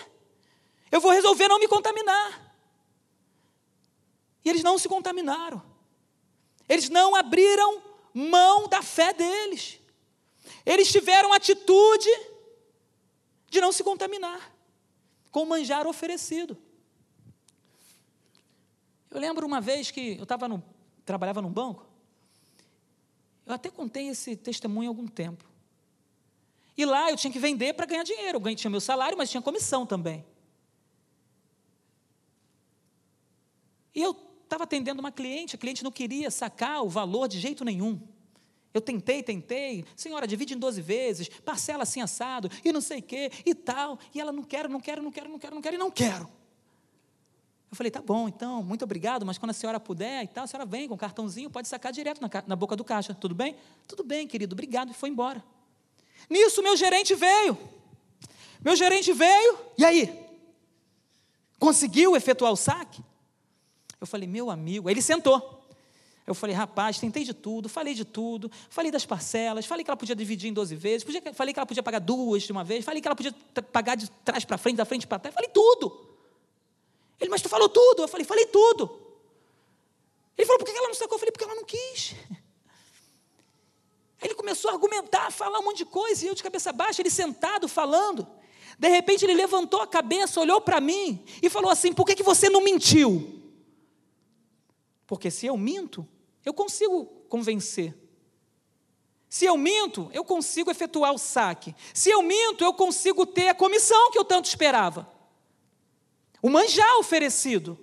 Eu 0.91 0.99
vou 0.99 1.11
resolver 1.11 1.47
não 1.47 1.57
me 1.57 1.67
contaminar. 1.69 2.57
E 4.43 4.49
eles 4.49 4.63
não 4.63 4.77
se 4.77 4.89
contaminaram. 4.89 5.63
Eles 6.67 6.89
não 6.89 7.15
abriram 7.15 7.81
mão 8.13 8.67
da 8.67 8.81
fé 8.81 9.13
deles. 9.13 9.79
Eles 10.65 10.91
tiveram 10.91 11.31
atitude 11.31 12.09
de 13.49 13.61
não 13.61 13.71
se 13.71 13.81
contaminar 13.81 14.58
com 15.31 15.45
manjar 15.45 15.87
oferecido. 15.87 16.57
Eu 19.09 19.19
lembro 19.19 19.45
uma 19.45 19.59
vez 19.59 19.91
que 19.91 20.17
eu 20.17 20.23
estava 20.23 20.47
no, 20.47 20.63
trabalhava 21.05 21.41
num 21.41 21.51
banco, 21.51 21.87
eu 23.45 23.53
até 23.53 23.69
contei 23.69 24.09
esse 24.09 24.35
testemunho 24.35 24.89
há 24.89 24.91
algum 24.91 25.07
tempo. 25.07 25.43
E 26.77 26.85
lá 26.85 27.09
eu 27.09 27.17
tinha 27.17 27.33
que 27.33 27.39
vender 27.39 27.73
para 27.73 27.85
ganhar 27.85 28.03
dinheiro. 28.03 28.39
Eu 28.41 28.55
tinha 28.55 28.71
meu 28.71 28.79
salário, 28.79 29.17
mas 29.17 29.29
tinha 29.29 29.41
comissão 29.41 29.85
também. 29.85 30.23
E 33.93 34.01
eu 34.01 34.15
estava 34.43 34.63
atendendo 34.63 34.99
uma 34.99 35.11
cliente, 35.11 35.55
a 35.55 35.59
cliente 35.59 35.83
não 35.83 35.91
queria 35.91 36.31
sacar 36.31 36.83
o 36.83 36.89
valor 36.89 37.27
de 37.27 37.39
jeito 37.39 37.65
nenhum. 37.65 37.99
Eu 38.73 38.81
tentei, 38.81 39.23
tentei, 39.23 39.83
senhora, 39.95 40.27
divide 40.27 40.53
em 40.53 40.57
12 40.57 40.81
vezes, 40.81 41.27
parcela 41.27 41.83
assim 41.83 42.01
assado, 42.01 42.49
e 42.63 42.71
não 42.71 42.81
sei 42.81 42.99
o 42.99 43.03
quê, 43.03 43.31
e 43.45 43.55
tal. 43.55 43.97
E 44.13 44.21
ela 44.21 44.31
não 44.31 44.43
quero, 44.43 44.69
não 44.69 44.79
quero, 44.79 45.01
não 45.01 45.11
quero, 45.11 45.29
não 45.29 45.39
quero, 45.39 45.55
não 45.55 45.61
quero, 45.61 45.75
e 45.75 45.79
não 45.79 45.91
quero. 45.91 46.29
Eu 47.71 47.75
falei, 47.75 47.91
tá 47.91 48.01
bom, 48.01 48.27
então, 48.27 48.63
muito 48.63 48.83
obrigado, 48.83 49.25
mas 49.25 49.37
quando 49.37 49.51
a 49.51 49.53
senhora 49.53 49.79
puder 49.79 50.23
e 50.23 50.27
tal, 50.27 50.43
a 50.43 50.47
senhora 50.47 50.65
vem 50.65 50.87
com 50.87 50.95
o 50.95 50.97
cartãozinho, 50.97 51.49
pode 51.49 51.67
sacar 51.67 51.91
direto 51.91 52.19
na, 52.21 52.29
na 52.47 52.55
boca 52.55 52.75
do 52.75 52.83
caixa, 52.83 53.13
tudo 53.13 53.35
bem? 53.35 53.55
Tudo 53.87 54.03
bem, 54.03 54.27
querido, 54.27 54.53
obrigado, 54.53 54.91
e 54.91 54.93
foi 54.93 55.09
embora. 55.09 55.43
Nisso, 56.29 56.61
meu 56.61 56.75
gerente 56.75 57.15
veio. 57.15 57.57
Meu 58.61 58.75
gerente 58.75 59.13
veio, 59.13 59.57
e 59.77 59.85
aí? 59.85 60.27
Conseguiu 61.59 62.15
efetuar 62.15 62.51
o 62.51 62.55
saque? 62.55 63.03
Eu 63.99 64.07
falei, 64.07 64.27
meu 64.27 64.49
amigo, 64.49 64.87
aí 64.87 64.93
ele 64.93 65.01
sentou. 65.01 65.58
Eu 66.29 66.35
falei, 66.35 66.55
rapaz, 66.55 66.99
tentei 66.99 67.23
de 67.23 67.33
tudo, 67.33 67.67
falei 67.67 67.95
de 67.95 68.05
tudo, 68.05 68.51
falei 68.69 68.91
das 68.91 69.03
parcelas, 69.03 69.65
falei 69.65 69.83
que 69.83 69.89
ela 69.89 69.97
podia 69.97 70.15
dividir 70.15 70.47
em 70.47 70.53
12 70.53 70.75
vezes, 70.75 71.03
podia, 71.03 71.33
falei 71.33 71.51
que 71.51 71.59
ela 71.59 71.65
podia 71.65 71.81
pagar 71.81 71.97
duas 71.97 72.43
de 72.43 72.51
uma 72.51 72.63
vez, 72.63 72.85
falei 72.85 73.01
que 73.01 73.07
ela 73.07 73.15
podia 73.15 73.33
pagar 73.71 73.95
de 73.95 74.07
trás 74.23 74.45
para 74.45 74.55
frente, 74.55 74.75
da 74.75 74.85
frente 74.85 75.07
para 75.07 75.17
trás, 75.17 75.33
falei 75.33 75.49
tudo. 75.49 76.07
Ele, 77.19 77.31
mas 77.31 77.41
tu 77.41 77.49
falou 77.49 77.67
tudo? 77.67 78.03
Eu 78.03 78.07
falei, 78.07 78.23
falei 78.27 78.45
tudo. 78.45 79.01
Ele 80.37 80.45
falou, 80.45 80.59
por 80.59 80.65
que 80.65 80.77
ela 80.77 80.87
não 80.87 80.93
sacou? 80.93 81.15
Eu 81.15 81.19
falei, 81.19 81.31
porque 81.31 81.45
ela 81.45 81.55
não 81.55 81.65
quis. 81.65 82.13
Aí 84.21 84.27
ele 84.29 84.35
começou 84.35 84.69
a 84.69 84.73
argumentar, 84.75 85.31
falar 85.31 85.57
um 85.57 85.63
monte 85.63 85.77
de 85.77 85.85
coisa, 85.85 86.23
e 86.23 86.27
eu 86.27 86.35
de 86.35 86.43
cabeça 86.43 86.71
baixa, 86.71 87.01
ele 87.01 87.09
sentado, 87.09 87.67
falando. 87.67 88.27
De 88.77 88.87
repente 88.87 89.25
ele 89.25 89.33
levantou 89.33 89.81
a 89.81 89.87
cabeça, 89.87 90.39
olhou 90.39 90.61
para 90.61 90.79
mim 90.79 91.25
e 91.41 91.49
falou 91.49 91.71
assim: 91.71 91.91
por 91.91 92.05
que, 92.05 92.15
que 92.15 92.21
você 92.21 92.51
não 92.51 92.61
mentiu? 92.61 93.41
Porque 95.07 95.31
se 95.31 95.47
eu 95.47 95.57
minto, 95.57 96.07
eu 96.45 96.53
consigo 96.53 97.05
convencer. 97.27 97.95
Se 99.29 99.45
eu 99.45 99.55
minto, 99.57 100.09
eu 100.11 100.25
consigo 100.25 100.71
efetuar 100.71 101.13
o 101.13 101.19
saque. 101.19 101.75
Se 101.93 102.09
eu 102.09 102.23
minto, 102.23 102.63
eu 102.63 102.73
consigo 102.73 103.25
ter 103.25 103.49
a 103.49 103.53
comissão 103.53 104.11
que 104.11 104.17
eu 104.17 104.25
tanto 104.25 104.45
esperava. 104.45 105.07
O 106.41 106.49
manjar 106.49 106.97
oferecido. 106.97 107.77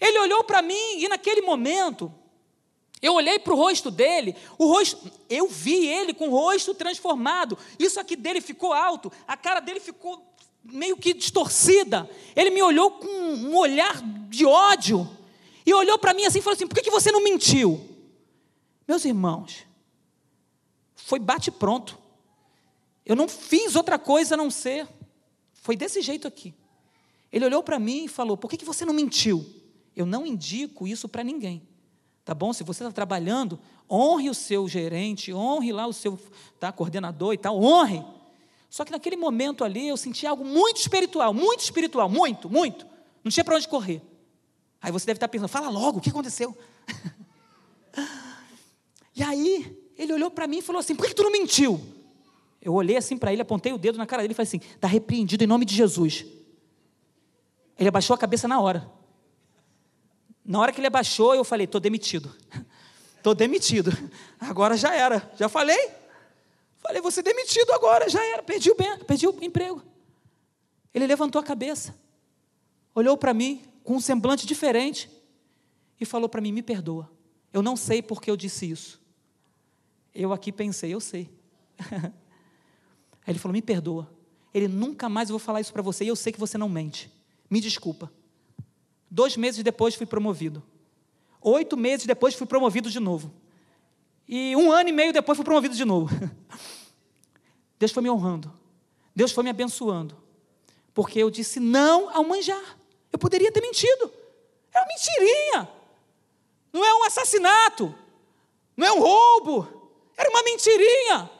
Ele 0.00 0.18
olhou 0.18 0.42
para 0.42 0.60
mim 0.60 0.98
e 0.98 1.08
naquele 1.08 1.42
momento, 1.42 2.12
eu 3.00 3.14
olhei 3.14 3.38
para 3.38 3.52
o 3.52 3.56
rosto 3.56 3.90
dele, 3.90 4.34
o 4.58 4.66
rosto, 4.66 5.10
eu 5.30 5.46
vi 5.46 5.86
ele 5.86 6.12
com 6.12 6.28
o 6.28 6.30
rosto 6.30 6.74
transformado. 6.74 7.56
Isso 7.78 8.00
aqui 8.00 8.16
dele 8.16 8.40
ficou 8.40 8.72
alto, 8.72 9.12
a 9.28 9.36
cara 9.36 9.60
dele 9.60 9.78
ficou 9.78 10.34
meio 10.64 10.96
que 10.96 11.14
distorcida. 11.14 12.10
Ele 12.34 12.50
me 12.50 12.62
olhou 12.62 12.90
com 12.92 13.06
um 13.06 13.56
olhar 13.56 14.02
de 14.28 14.44
ódio. 14.44 15.08
E 15.66 15.72
olhou 15.72 15.98
para 15.98 16.12
mim 16.12 16.24
assim 16.24 16.38
e 16.38 16.42
falou 16.42 16.54
assim: 16.54 16.66
por 16.66 16.74
que, 16.74 16.82
que 16.82 16.90
você 16.90 17.10
não 17.10 17.22
mentiu? 17.22 17.88
Meus 18.86 19.04
irmãos, 19.04 19.66
foi 20.94 21.18
bate 21.18 21.50
pronto. 21.50 21.98
Eu 23.04 23.16
não 23.16 23.28
fiz 23.28 23.76
outra 23.76 23.98
coisa 23.98 24.34
a 24.34 24.36
não 24.36 24.50
ser. 24.50 24.86
Foi 25.52 25.76
desse 25.76 26.02
jeito 26.02 26.28
aqui. 26.28 26.54
Ele 27.32 27.44
olhou 27.44 27.62
para 27.62 27.78
mim 27.78 28.04
e 28.04 28.08
falou: 28.08 28.36
por 28.36 28.50
que, 28.50 28.56
que 28.56 28.64
você 28.64 28.84
não 28.84 28.94
mentiu? 28.94 29.44
Eu 29.96 30.06
não 30.06 30.26
indico 30.26 30.86
isso 30.86 31.08
para 31.08 31.24
ninguém. 31.24 31.66
Tá 32.24 32.34
bom? 32.34 32.52
Se 32.52 32.64
você 32.64 32.82
está 32.82 32.92
trabalhando, 32.92 33.58
honre 33.90 34.30
o 34.30 34.34
seu 34.34 34.66
gerente, 34.66 35.32
honre 35.32 35.72
lá 35.72 35.86
o 35.86 35.92
seu 35.92 36.18
tá, 36.58 36.72
coordenador 36.72 37.34
e 37.34 37.38
tal, 37.38 37.62
honre. 37.62 38.04
Só 38.70 38.84
que 38.84 38.90
naquele 38.90 39.16
momento 39.16 39.62
ali 39.62 39.86
eu 39.88 39.96
senti 39.96 40.26
algo 40.26 40.44
muito 40.44 40.78
espiritual, 40.78 41.32
muito 41.32 41.60
espiritual, 41.60 42.08
muito, 42.08 42.50
muito. 42.50 42.86
Não 43.22 43.30
tinha 43.30 43.44
para 43.44 43.56
onde 43.56 43.68
correr. 43.68 44.02
Aí 44.84 44.92
você 44.92 45.06
deve 45.06 45.16
estar 45.16 45.28
pensando, 45.28 45.48
fala 45.48 45.70
logo, 45.70 45.96
o 45.96 46.00
que 46.02 46.10
aconteceu? 46.10 46.54
e 49.16 49.22
aí, 49.22 49.74
ele 49.96 50.12
olhou 50.12 50.30
para 50.30 50.46
mim 50.46 50.58
e 50.58 50.62
falou 50.62 50.78
assim: 50.78 50.94
por 50.94 51.06
que 51.06 51.14
tu 51.14 51.22
não 51.22 51.32
mentiu? 51.32 51.80
Eu 52.60 52.74
olhei 52.74 52.94
assim 52.94 53.16
para 53.16 53.32
ele, 53.32 53.40
apontei 53.40 53.72
o 53.72 53.78
dedo 53.78 53.96
na 53.96 54.04
cara 54.04 54.20
dele 54.20 54.32
e 54.32 54.36
falei 54.36 54.46
assim: 54.46 54.58
está 54.58 54.86
repreendido 54.86 55.42
em 55.42 55.46
nome 55.46 55.64
de 55.64 55.74
Jesus. 55.74 56.26
Ele 57.78 57.88
abaixou 57.88 58.12
a 58.12 58.18
cabeça 58.18 58.46
na 58.46 58.60
hora. 58.60 58.86
Na 60.44 60.60
hora 60.60 60.70
que 60.70 60.80
ele 60.80 60.86
abaixou, 60.86 61.34
eu 61.34 61.44
falei: 61.44 61.64
estou 61.64 61.80
demitido. 61.80 62.30
Estou 63.16 63.34
demitido. 63.34 63.90
Agora 64.38 64.76
já 64.76 64.94
era. 64.94 65.32
Já 65.34 65.48
falei? 65.48 65.92
Falei, 66.76 67.00
você 67.00 67.22
demitido 67.22 67.72
agora, 67.72 68.06
já 68.10 68.22
era. 68.22 68.42
Perdi 68.42 68.70
o, 68.70 68.76
perdi 69.06 69.26
o 69.26 69.34
emprego. 69.40 69.82
Ele 70.92 71.06
levantou 71.06 71.40
a 71.40 71.42
cabeça, 71.42 71.98
olhou 72.94 73.16
para 73.16 73.32
mim, 73.32 73.64
com 73.84 73.94
um 73.94 74.00
semblante 74.00 74.46
diferente 74.46 75.08
e 76.00 76.04
falou 76.04 76.28
para 76.28 76.40
mim: 76.40 76.50
Me 76.50 76.62
perdoa. 76.62 77.08
Eu 77.52 77.62
não 77.62 77.76
sei 77.76 78.02
porque 78.02 78.30
eu 78.30 78.36
disse 78.36 78.68
isso. 78.68 79.00
Eu 80.12 80.32
aqui 80.32 80.50
pensei: 80.50 80.92
Eu 80.92 81.00
sei. 81.00 81.30
Aí 81.92 83.28
ele 83.28 83.38
falou: 83.38 83.52
Me 83.52 83.62
perdoa. 83.62 84.10
Ele 84.52 84.66
nunca 84.66 85.08
mais 85.08 85.28
vou 85.28 85.38
falar 85.38 85.60
isso 85.60 85.72
para 85.72 85.82
você 85.82 86.04
e 86.04 86.08
eu 86.08 86.16
sei 86.16 86.32
que 86.32 86.40
você 86.40 86.56
não 86.56 86.68
mente. 86.68 87.12
Me 87.50 87.60
desculpa. 87.60 88.10
Dois 89.10 89.36
meses 89.36 89.62
depois 89.62 89.94
fui 89.94 90.06
promovido. 90.06 90.62
Oito 91.40 91.76
meses 91.76 92.06
depois 92.06 92.34
fui 92.34 92.46
promovido 92.46 92.90
de 92.90 92.98
novo. 92.98 93.32
E 94.26 94.56
um 94.56 94.72
ano 94.72 94.88
e 94.88 94.92
meio 94.92 95.12
depois 95.12 95.36
fui 95.36 95.44
promovido 95.44 95.74
de 95.74 95.84
novo. 95.84 96.08
Deus 97.78 97.92
foi 97.92 98.02
me 98.02 98.10
honrando. 98.10 98.52
Deus 99.14 99.30
foi 99.30 99.44
me 99.44 99.50
abençoando. 99.50 100.16
Porque 100.94 101.18
eu 101.18 101.30
disse 101.30 101.60
não 101.60 102.08
ao 102.16 102.24
manjar. 102.24 102.78
Eu 103.14 103.18
poderia 103.18 103.52
ter 103.52 103.60
mentido. 103.60 104.12
É 104.74 104.78
uma 104.80 104.88
mentirinha. 104.88 105.68
Não 106.72 106.84
é 106.84 106.94
um 106.96 107.04
assassinato. 107.04 107.94
Não 108.76 108.84
é 108.84 108.92
um 108.92 108.98
roubo. 108.98 109.92
Era 110.16 110.28
uma 110.30 110.42
mentirinha. 110.42 111.30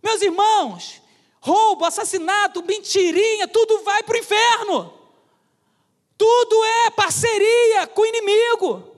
Meus 0.00 0.22
irmãos, 0.22 1.02
roubo, 1.40 1.84
assassinato, 1.84 2.62
mentirinha, 2.62 3.48
tudo 3.48 3.82
vai 3.82 4.04
para 4.04 4.14
o 4.14 4.18
inferno. 4.20 4.94
Tudo 6.16 6.64
é 6.64 6.90
parceria 6.90 7.88
com 7.88 8.02
o 8.02 8.06
inimigo. 8.06 8.94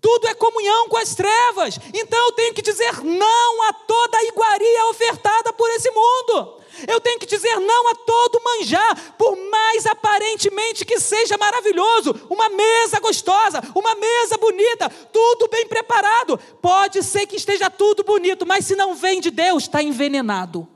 Tudo 0.00 0.28
é 0.28 0.34
comunhão 0.34 0.88
com 0.88 0.96
as 0.96 1.14
trevas. 1.14 1.78
Então 1.92 2.18
eu 2.24 2.32
tenho 2.32 2.54
que 2.54 2.62
dizer 2.62 3.04
não 3.04 3.62
a 3.68 3.74
toda 3.74 4.16
a 4.16 4.24
iguaria 4.24 4.86
ofertada 4.86 5.52
por 5.52 5.68
esse 5.72 5.90
mundo. 5.90 6.58
Eu 6.86 7.00
tenho 7.00 7.18
que 7.18 7.26
dizer 7.26 7.58
não 7.60 7.88
a 7.88 7.94
todo 7.94 8.42
manjar, 8.42 9.14
por 9.16 9.36
mais 9.36 9.86
aparentemente 9.86 10.84
que 10.84 10.98
seja 10.98 11.38
maravilhoso, 11.38 12.14
uma 12.28 12.48
mesa 12.48 13.00
gostosa, 13.00 13.60
uma 13.74 13.94
mesa 13.94 14.36
bonita, 14.36 14.88
tudo 15.12 15.48
bem 15.48 15.66
preparado. 15.66 16.38
Pode 16.60 17.02
ser 17.02 17.26
que 17.26 17.36
esteja 17.36 17.70
tudo 17.70 18.02
bonito, 18.02 18.46
mas 18.46 18.64
se 18.64 18.76
não 18.76 18.94
vem 18.94 19.20
de 19.20 19.30
Deus, 19.30 19.64
está 19.64 19.82
envenenado. 19.82 20.68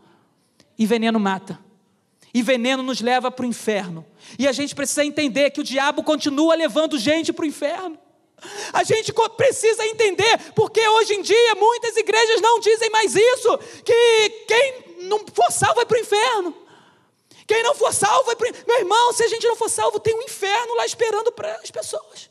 E 0.78 0.86
veneno 0.86 1.20
mata. 1.20 1.58
E 2.32 2.42
veneno 2.42 2.82
nos 2.82 3.00
leva 3.00 3.30
para 3.30 3.44
o 3.44 3.48
inferno. 3.48 4.06
E 4.38 4.46
a 4.46 4.52
gente 4.52 4.74
precisa 4.74 5.04
entender 5.04 5.50
que 5.50 5.60
o 5.60 5.64
diabo 5.64 6.02
continua 6.02 6.54
levando 6.54 6.98
gente 6.98 7.32
para 7.32 7.42
o 7.42 7.48
inferno. 7.48 7.98
A 8.72 8.82
gente 8.84 9.12
precisa 9.36 9.84
entender, 9.86 10.52
porque 10.54 10.80
hoje 10.80 11.14
em 11.14 11.22
dia 11.22 11.54
muitas 11.56 11.96
igrejas 11.96 12.40
não 12.40 12.58
dizem 12.60 12.88
mais 12.90 13.14
isso, 13.14 13.58
que 13.84 14.30
quem 14.48 14.89
não 15.00 15.24
for 15.32 15.50
salvo 15.50 15.76
vai 15.76 15.86
para 15.86 15.96
o 15.96 16.00
inferno. 16.00 16.56
Quem 17.46 17.62
não 17.62 17.74
for 17.74 17.92
salvo 17.92 18.26
vai 18.26 18.36
para 18.36 18.50
o 18.50 18.66
Meu 18.66 18.78
irmão, 18.78 19.12
se 19.12 19.24
a 19.24 19.28
gente 19.28 19.46
não 19.46 19.56
for 19.56 19.68
salvo, 19.68 19.98
tem 19.98 20.14
um 20.14 20.22
inferno 20.22 20.74
lá 20.74 20.86
esperando 20.86 21.32
para 21.32 21.56
as 21.56 21.70
pessoas. 21.70 22.30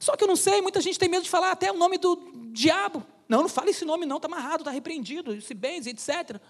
Só 0.00 0.16
que 0.16 0.24
eu 0.24 0.28
não 0.28 0.36
sei, 0.36 0.60
muita 0.60 0.80
gente 0.80 0.98
tem 0.98 1.08
medo 1.08 1.22
de 1.22 1.30
falar 1.30 1.52
até 1.52 1.70
o 1.70 1.76
nome 1.76 1.98
do 1.98 2.16
diabo. 2.52 3.06
Não, 3.28 3.42
não 3.42 3.48
fala 3.48 3.70
esse 3.70 3.84
nome, 3.84 4.04
não, 4.04 4.16
está 4.16 4.26
amarrado, 4.26 4.62
está 4.62 4.70
repreendido, 4.70 5.40
se 5.40 5.54
benze, 5.54 5.90
etc. 5.90 6.40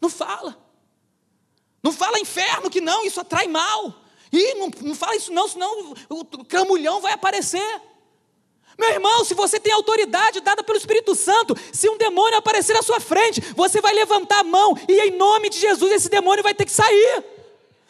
Não 0.00 0.10
fala. 0.10 0.56
Não 1.82 1.92
fala 1.92 2.18
inferno, 2.18 2.68
que 2.70 2.80
não, 2.80 3.04
isso 3.04 3.20
atrai 3.20 3.46
mal. 3.46 3.94
E 4.32 4.54
não, 4.54 4.68
não 4.82 4.94
fala 4.94 5.16
isso, 5.16 5.32
não, 5.32 5.46
senão 5.48 5.94
o 6.08 6.44
camulhão 6.44 7.00
vai 7.00 7.12
aparecer. 7.12 7.82
Meu 8.78 8.90
irmão, 8.90 9.24
se 9.24 9.34
você 9.34 9.58
tem 9.58 9.72
autoridade 9.72 10.40
dada 10.40 10.62
pelo 10.62 10.78
Espírito 10.78 11.14
Santo, 11.16 11.56
se 11.72 11.88
um 11.88 11.98
demônio 11.98 12.38
aparecer 12.38 12.74
na 12.74 12.82
sua 12.82 13.00
frente, 13.00 13.40
você 13.56 13.80
vai 13.80 13.92
levantar 13.92 14.38
a 14.38 14.44
mão 14.44 14.76
e 14.88 15.00
em 15.08 15.16
nome 15.16 15.50
de 15.50 15.58
Jesus 15.58 15.90
esse 15.92 16.08
demônio 16.08 16.44
vai 16.44 16.54
ter 16.54 16.64
que 16.64 16.70
sair. 16.70 17.24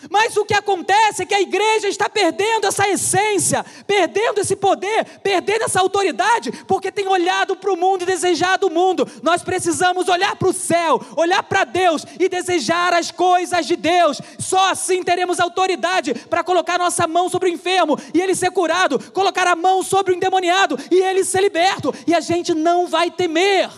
Mas 0.09 0.37
o 0.37 0.45
que 0.45 0.55
acontece 0.55 1.23
é 1.23 1.27
que 1.27 1.35
a 1.35 1.41
igreja 1.41 1.89
está 1.89 2.09
perdendo 2.09 2.69
essa 2.69 2.89
essência, 2.89 3.67
perdendo 3.85 4.41
esse 4.41 4.55
poder, 4.55 5.05
perdendo 5.25 5.65
essa 5.65 5.81
autoridade, 5.81 6.53
porque 6.69 6.93
tem 6.93 7.09
olhado 7.09 7.57
para 7.57 7.73
o 7.73 7.77
mundo 7.77 8.03
e 8.03 8.07
desejado 8.07 8.69
o 8.69 8.71
mundo. 8.71 9.09
Nós 9.25 9.43
precisamos 9.43 10.09
olhar 10.09 10.37
para 10.37 10.49
o 10.49 10.53
céu, 10.53 11.01
olhar 11.17 11.43
para 11.43 11.65
Deus 11.65 12.07
e 12.19 12.29
desejar 12.29 12.95
as 12.95 13.11
coisas 13.11 13.67
de 13.67 13.75
Deus. 13.75 14.21
Só 14.39 14.71
assim 14.71 15.03
teremos 15.03 15.41
autoridade 15.41 16.15
para 16.15 16.45
colocar 16.45 16.79
nossa 16.79 17.09
mão 17.09 17.29
sobre 17.29 17.51
o 17.51 17.53
enfermo 17.53 17.99
e 18.15 18.21
ele 18.21 18.37
ser 18.37 18.53
curado, 18.53 19.01
colocar 19.13 19.49
a 19.49 19.57
mão 19.57 19.83
sobre 19.83 20.13
o 20.13 20.17
endemoniado 20.17 20.79
e 20.93 21.03
ele 21.03 21.25
ser 21.25 21.41
liberto, 21.41 21.93
e 22.07 22.15
a 22.15 22.21
gente 22.21 22.55
não 22.55 22.87
vai 22.87 23.11
temer. 23.11 23.69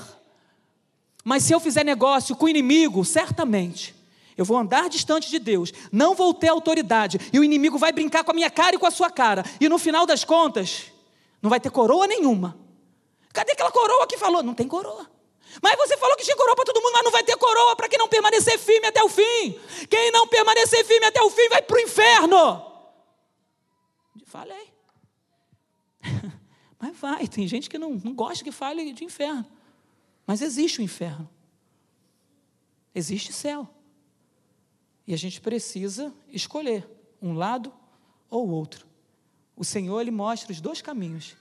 Mas 1.25 1.45
se 1.45 1.55
eu 1.55 1.61
fizer 1.61 1.83
negócio 1.83 2.37
com 2.37 2.45
o 2.45 2.49
inimigo, 2.49 3.07
certamente 3.07 4.00
eu 4.41 4.45
vou 4.45 4.57
andar 4.57 4.89
distante 4.89 5.31
de 5.31 5.39
Deus, 5.39 5.73
não 5.93 6.15
vou 6.15 6.35
ter 6.35 6.49
autoridade, 6.49 7.21
e 7.33 7.39
o 7.39 7.45
inimigo 7.45 7.79
vai 7.79 7.93
brincar 7.93 8.25
com 8.25 8.31
a 8.31 8.35
minha 8.35 8.51
cara 8.51 8.77
e 8.77 8.79
com 8.79 8.87
a 8.87 8.91
sua 8.91 9.11
cara, 9.11 9.45
e 9.61 9.69
no 9.69 9.79
final 9.79 10.07
das 10.07 10.25
contas, 10.25 10.87
não 11.41 11.51
vai 11.51 11.61
ter 11.61 11.71
coroa 11.71 12.07
nenhuma, 12.07 12.57
Cadê 13.33 13.53
aquela 13.53 13.71
coroa 13.71 14.07
que 14.07 14.19
falou? 14.19 14.43
Não 14.43 14.55
tem 14.55 14.67
coroa. 14.67 15.09
Mas 15.63 15.77
você 15.77 15.97
falou 15.97 16.17
que 16.17 16.25
tinha 16.25 16.37
coroa 16.37 16.55
para 16.55 16.65
todo 16.65 16.81
mundo, 16.81 16.93
mas 16.93 17.05
não 17.05 17.11
vai 17.11 17.23
ter 17.23 17.37
coroa 17.37 17.77
para 17.77 17.89
quem 17.89 17.99
não 17.99 18.09
permanecer 18.09 18.59
firme 18.59 18.87
até 18.87 19.03
o 19.03 19.09
fim. 19.09 19.59
Quem 19.89 20.11
não 20.13 20.27
permanecer 20.27 20.85
firme 20.85 21.07
até 21.07 21.21
o 21.23 21.31
fim 21.31 21.49
vai 21.49 21.63
para 21.63 21.77
o 21.77 21.81
inferno. 21.81 22.67
Falei. 24.25 24.73
Mas 26.79 26.97
vai, 26.97 27.27
tem 27.27 27.47
gente 27.49 27.69
que 27.69 27.77
não, 27.77 27.91
não 27.91 28.15
gosta 28.15 28.45
que 28.45 28.53
fale 28.53 28.93
de 28.93 29.05
inferno. 29.05 29.45
Mas 30.25 30.41
existe 30.41 30.79
o 30.79 30.83
inferno. 30.83 31.29
Existe 32.95 33.33
céu. 33.33 33.69
E 35.07 35.15
a 35.15 35.17
gente 35.17 35.41
precisa 35.41 36.13
escolher 36.29 36.89
um 37.21 37.33
lado 37.33 37.73
ou 38.29 38.49
outro. 38.49 38.87
O 39.57 39.65
Senhor 39.65 40.01
ele 40.01 40.11
mostra 40.11 40.53
os 40.53 40.61
dois 40.61 40.81
caminhos. 40.81 41.37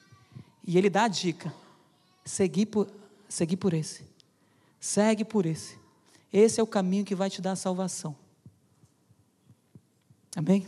E 0.65 0.77
ele 0.77 0.89
dá 0.89 1.03
a 1.03 1.07
dica: 1.07 1.53
seguir 2.25 2.65
por, 2.65 2.87
seguir 3.27 3.57
por 3.57 3.73
esse. 3.73 4.05
Segue 4.79 5.25
por 5.25 5.45
esse. 5.45 5.77
Esse 6.31 6.59
é 6.59 6.63
o 6.63 6.67
caminho 6.67 7.05
que 7.05 7.15
vai 7.15 7.29
te 7.29 7.41
dar 7.41 7.53
a 7.53 7.55
salvação. 7.55 8.15
Amém? 10.35 10.65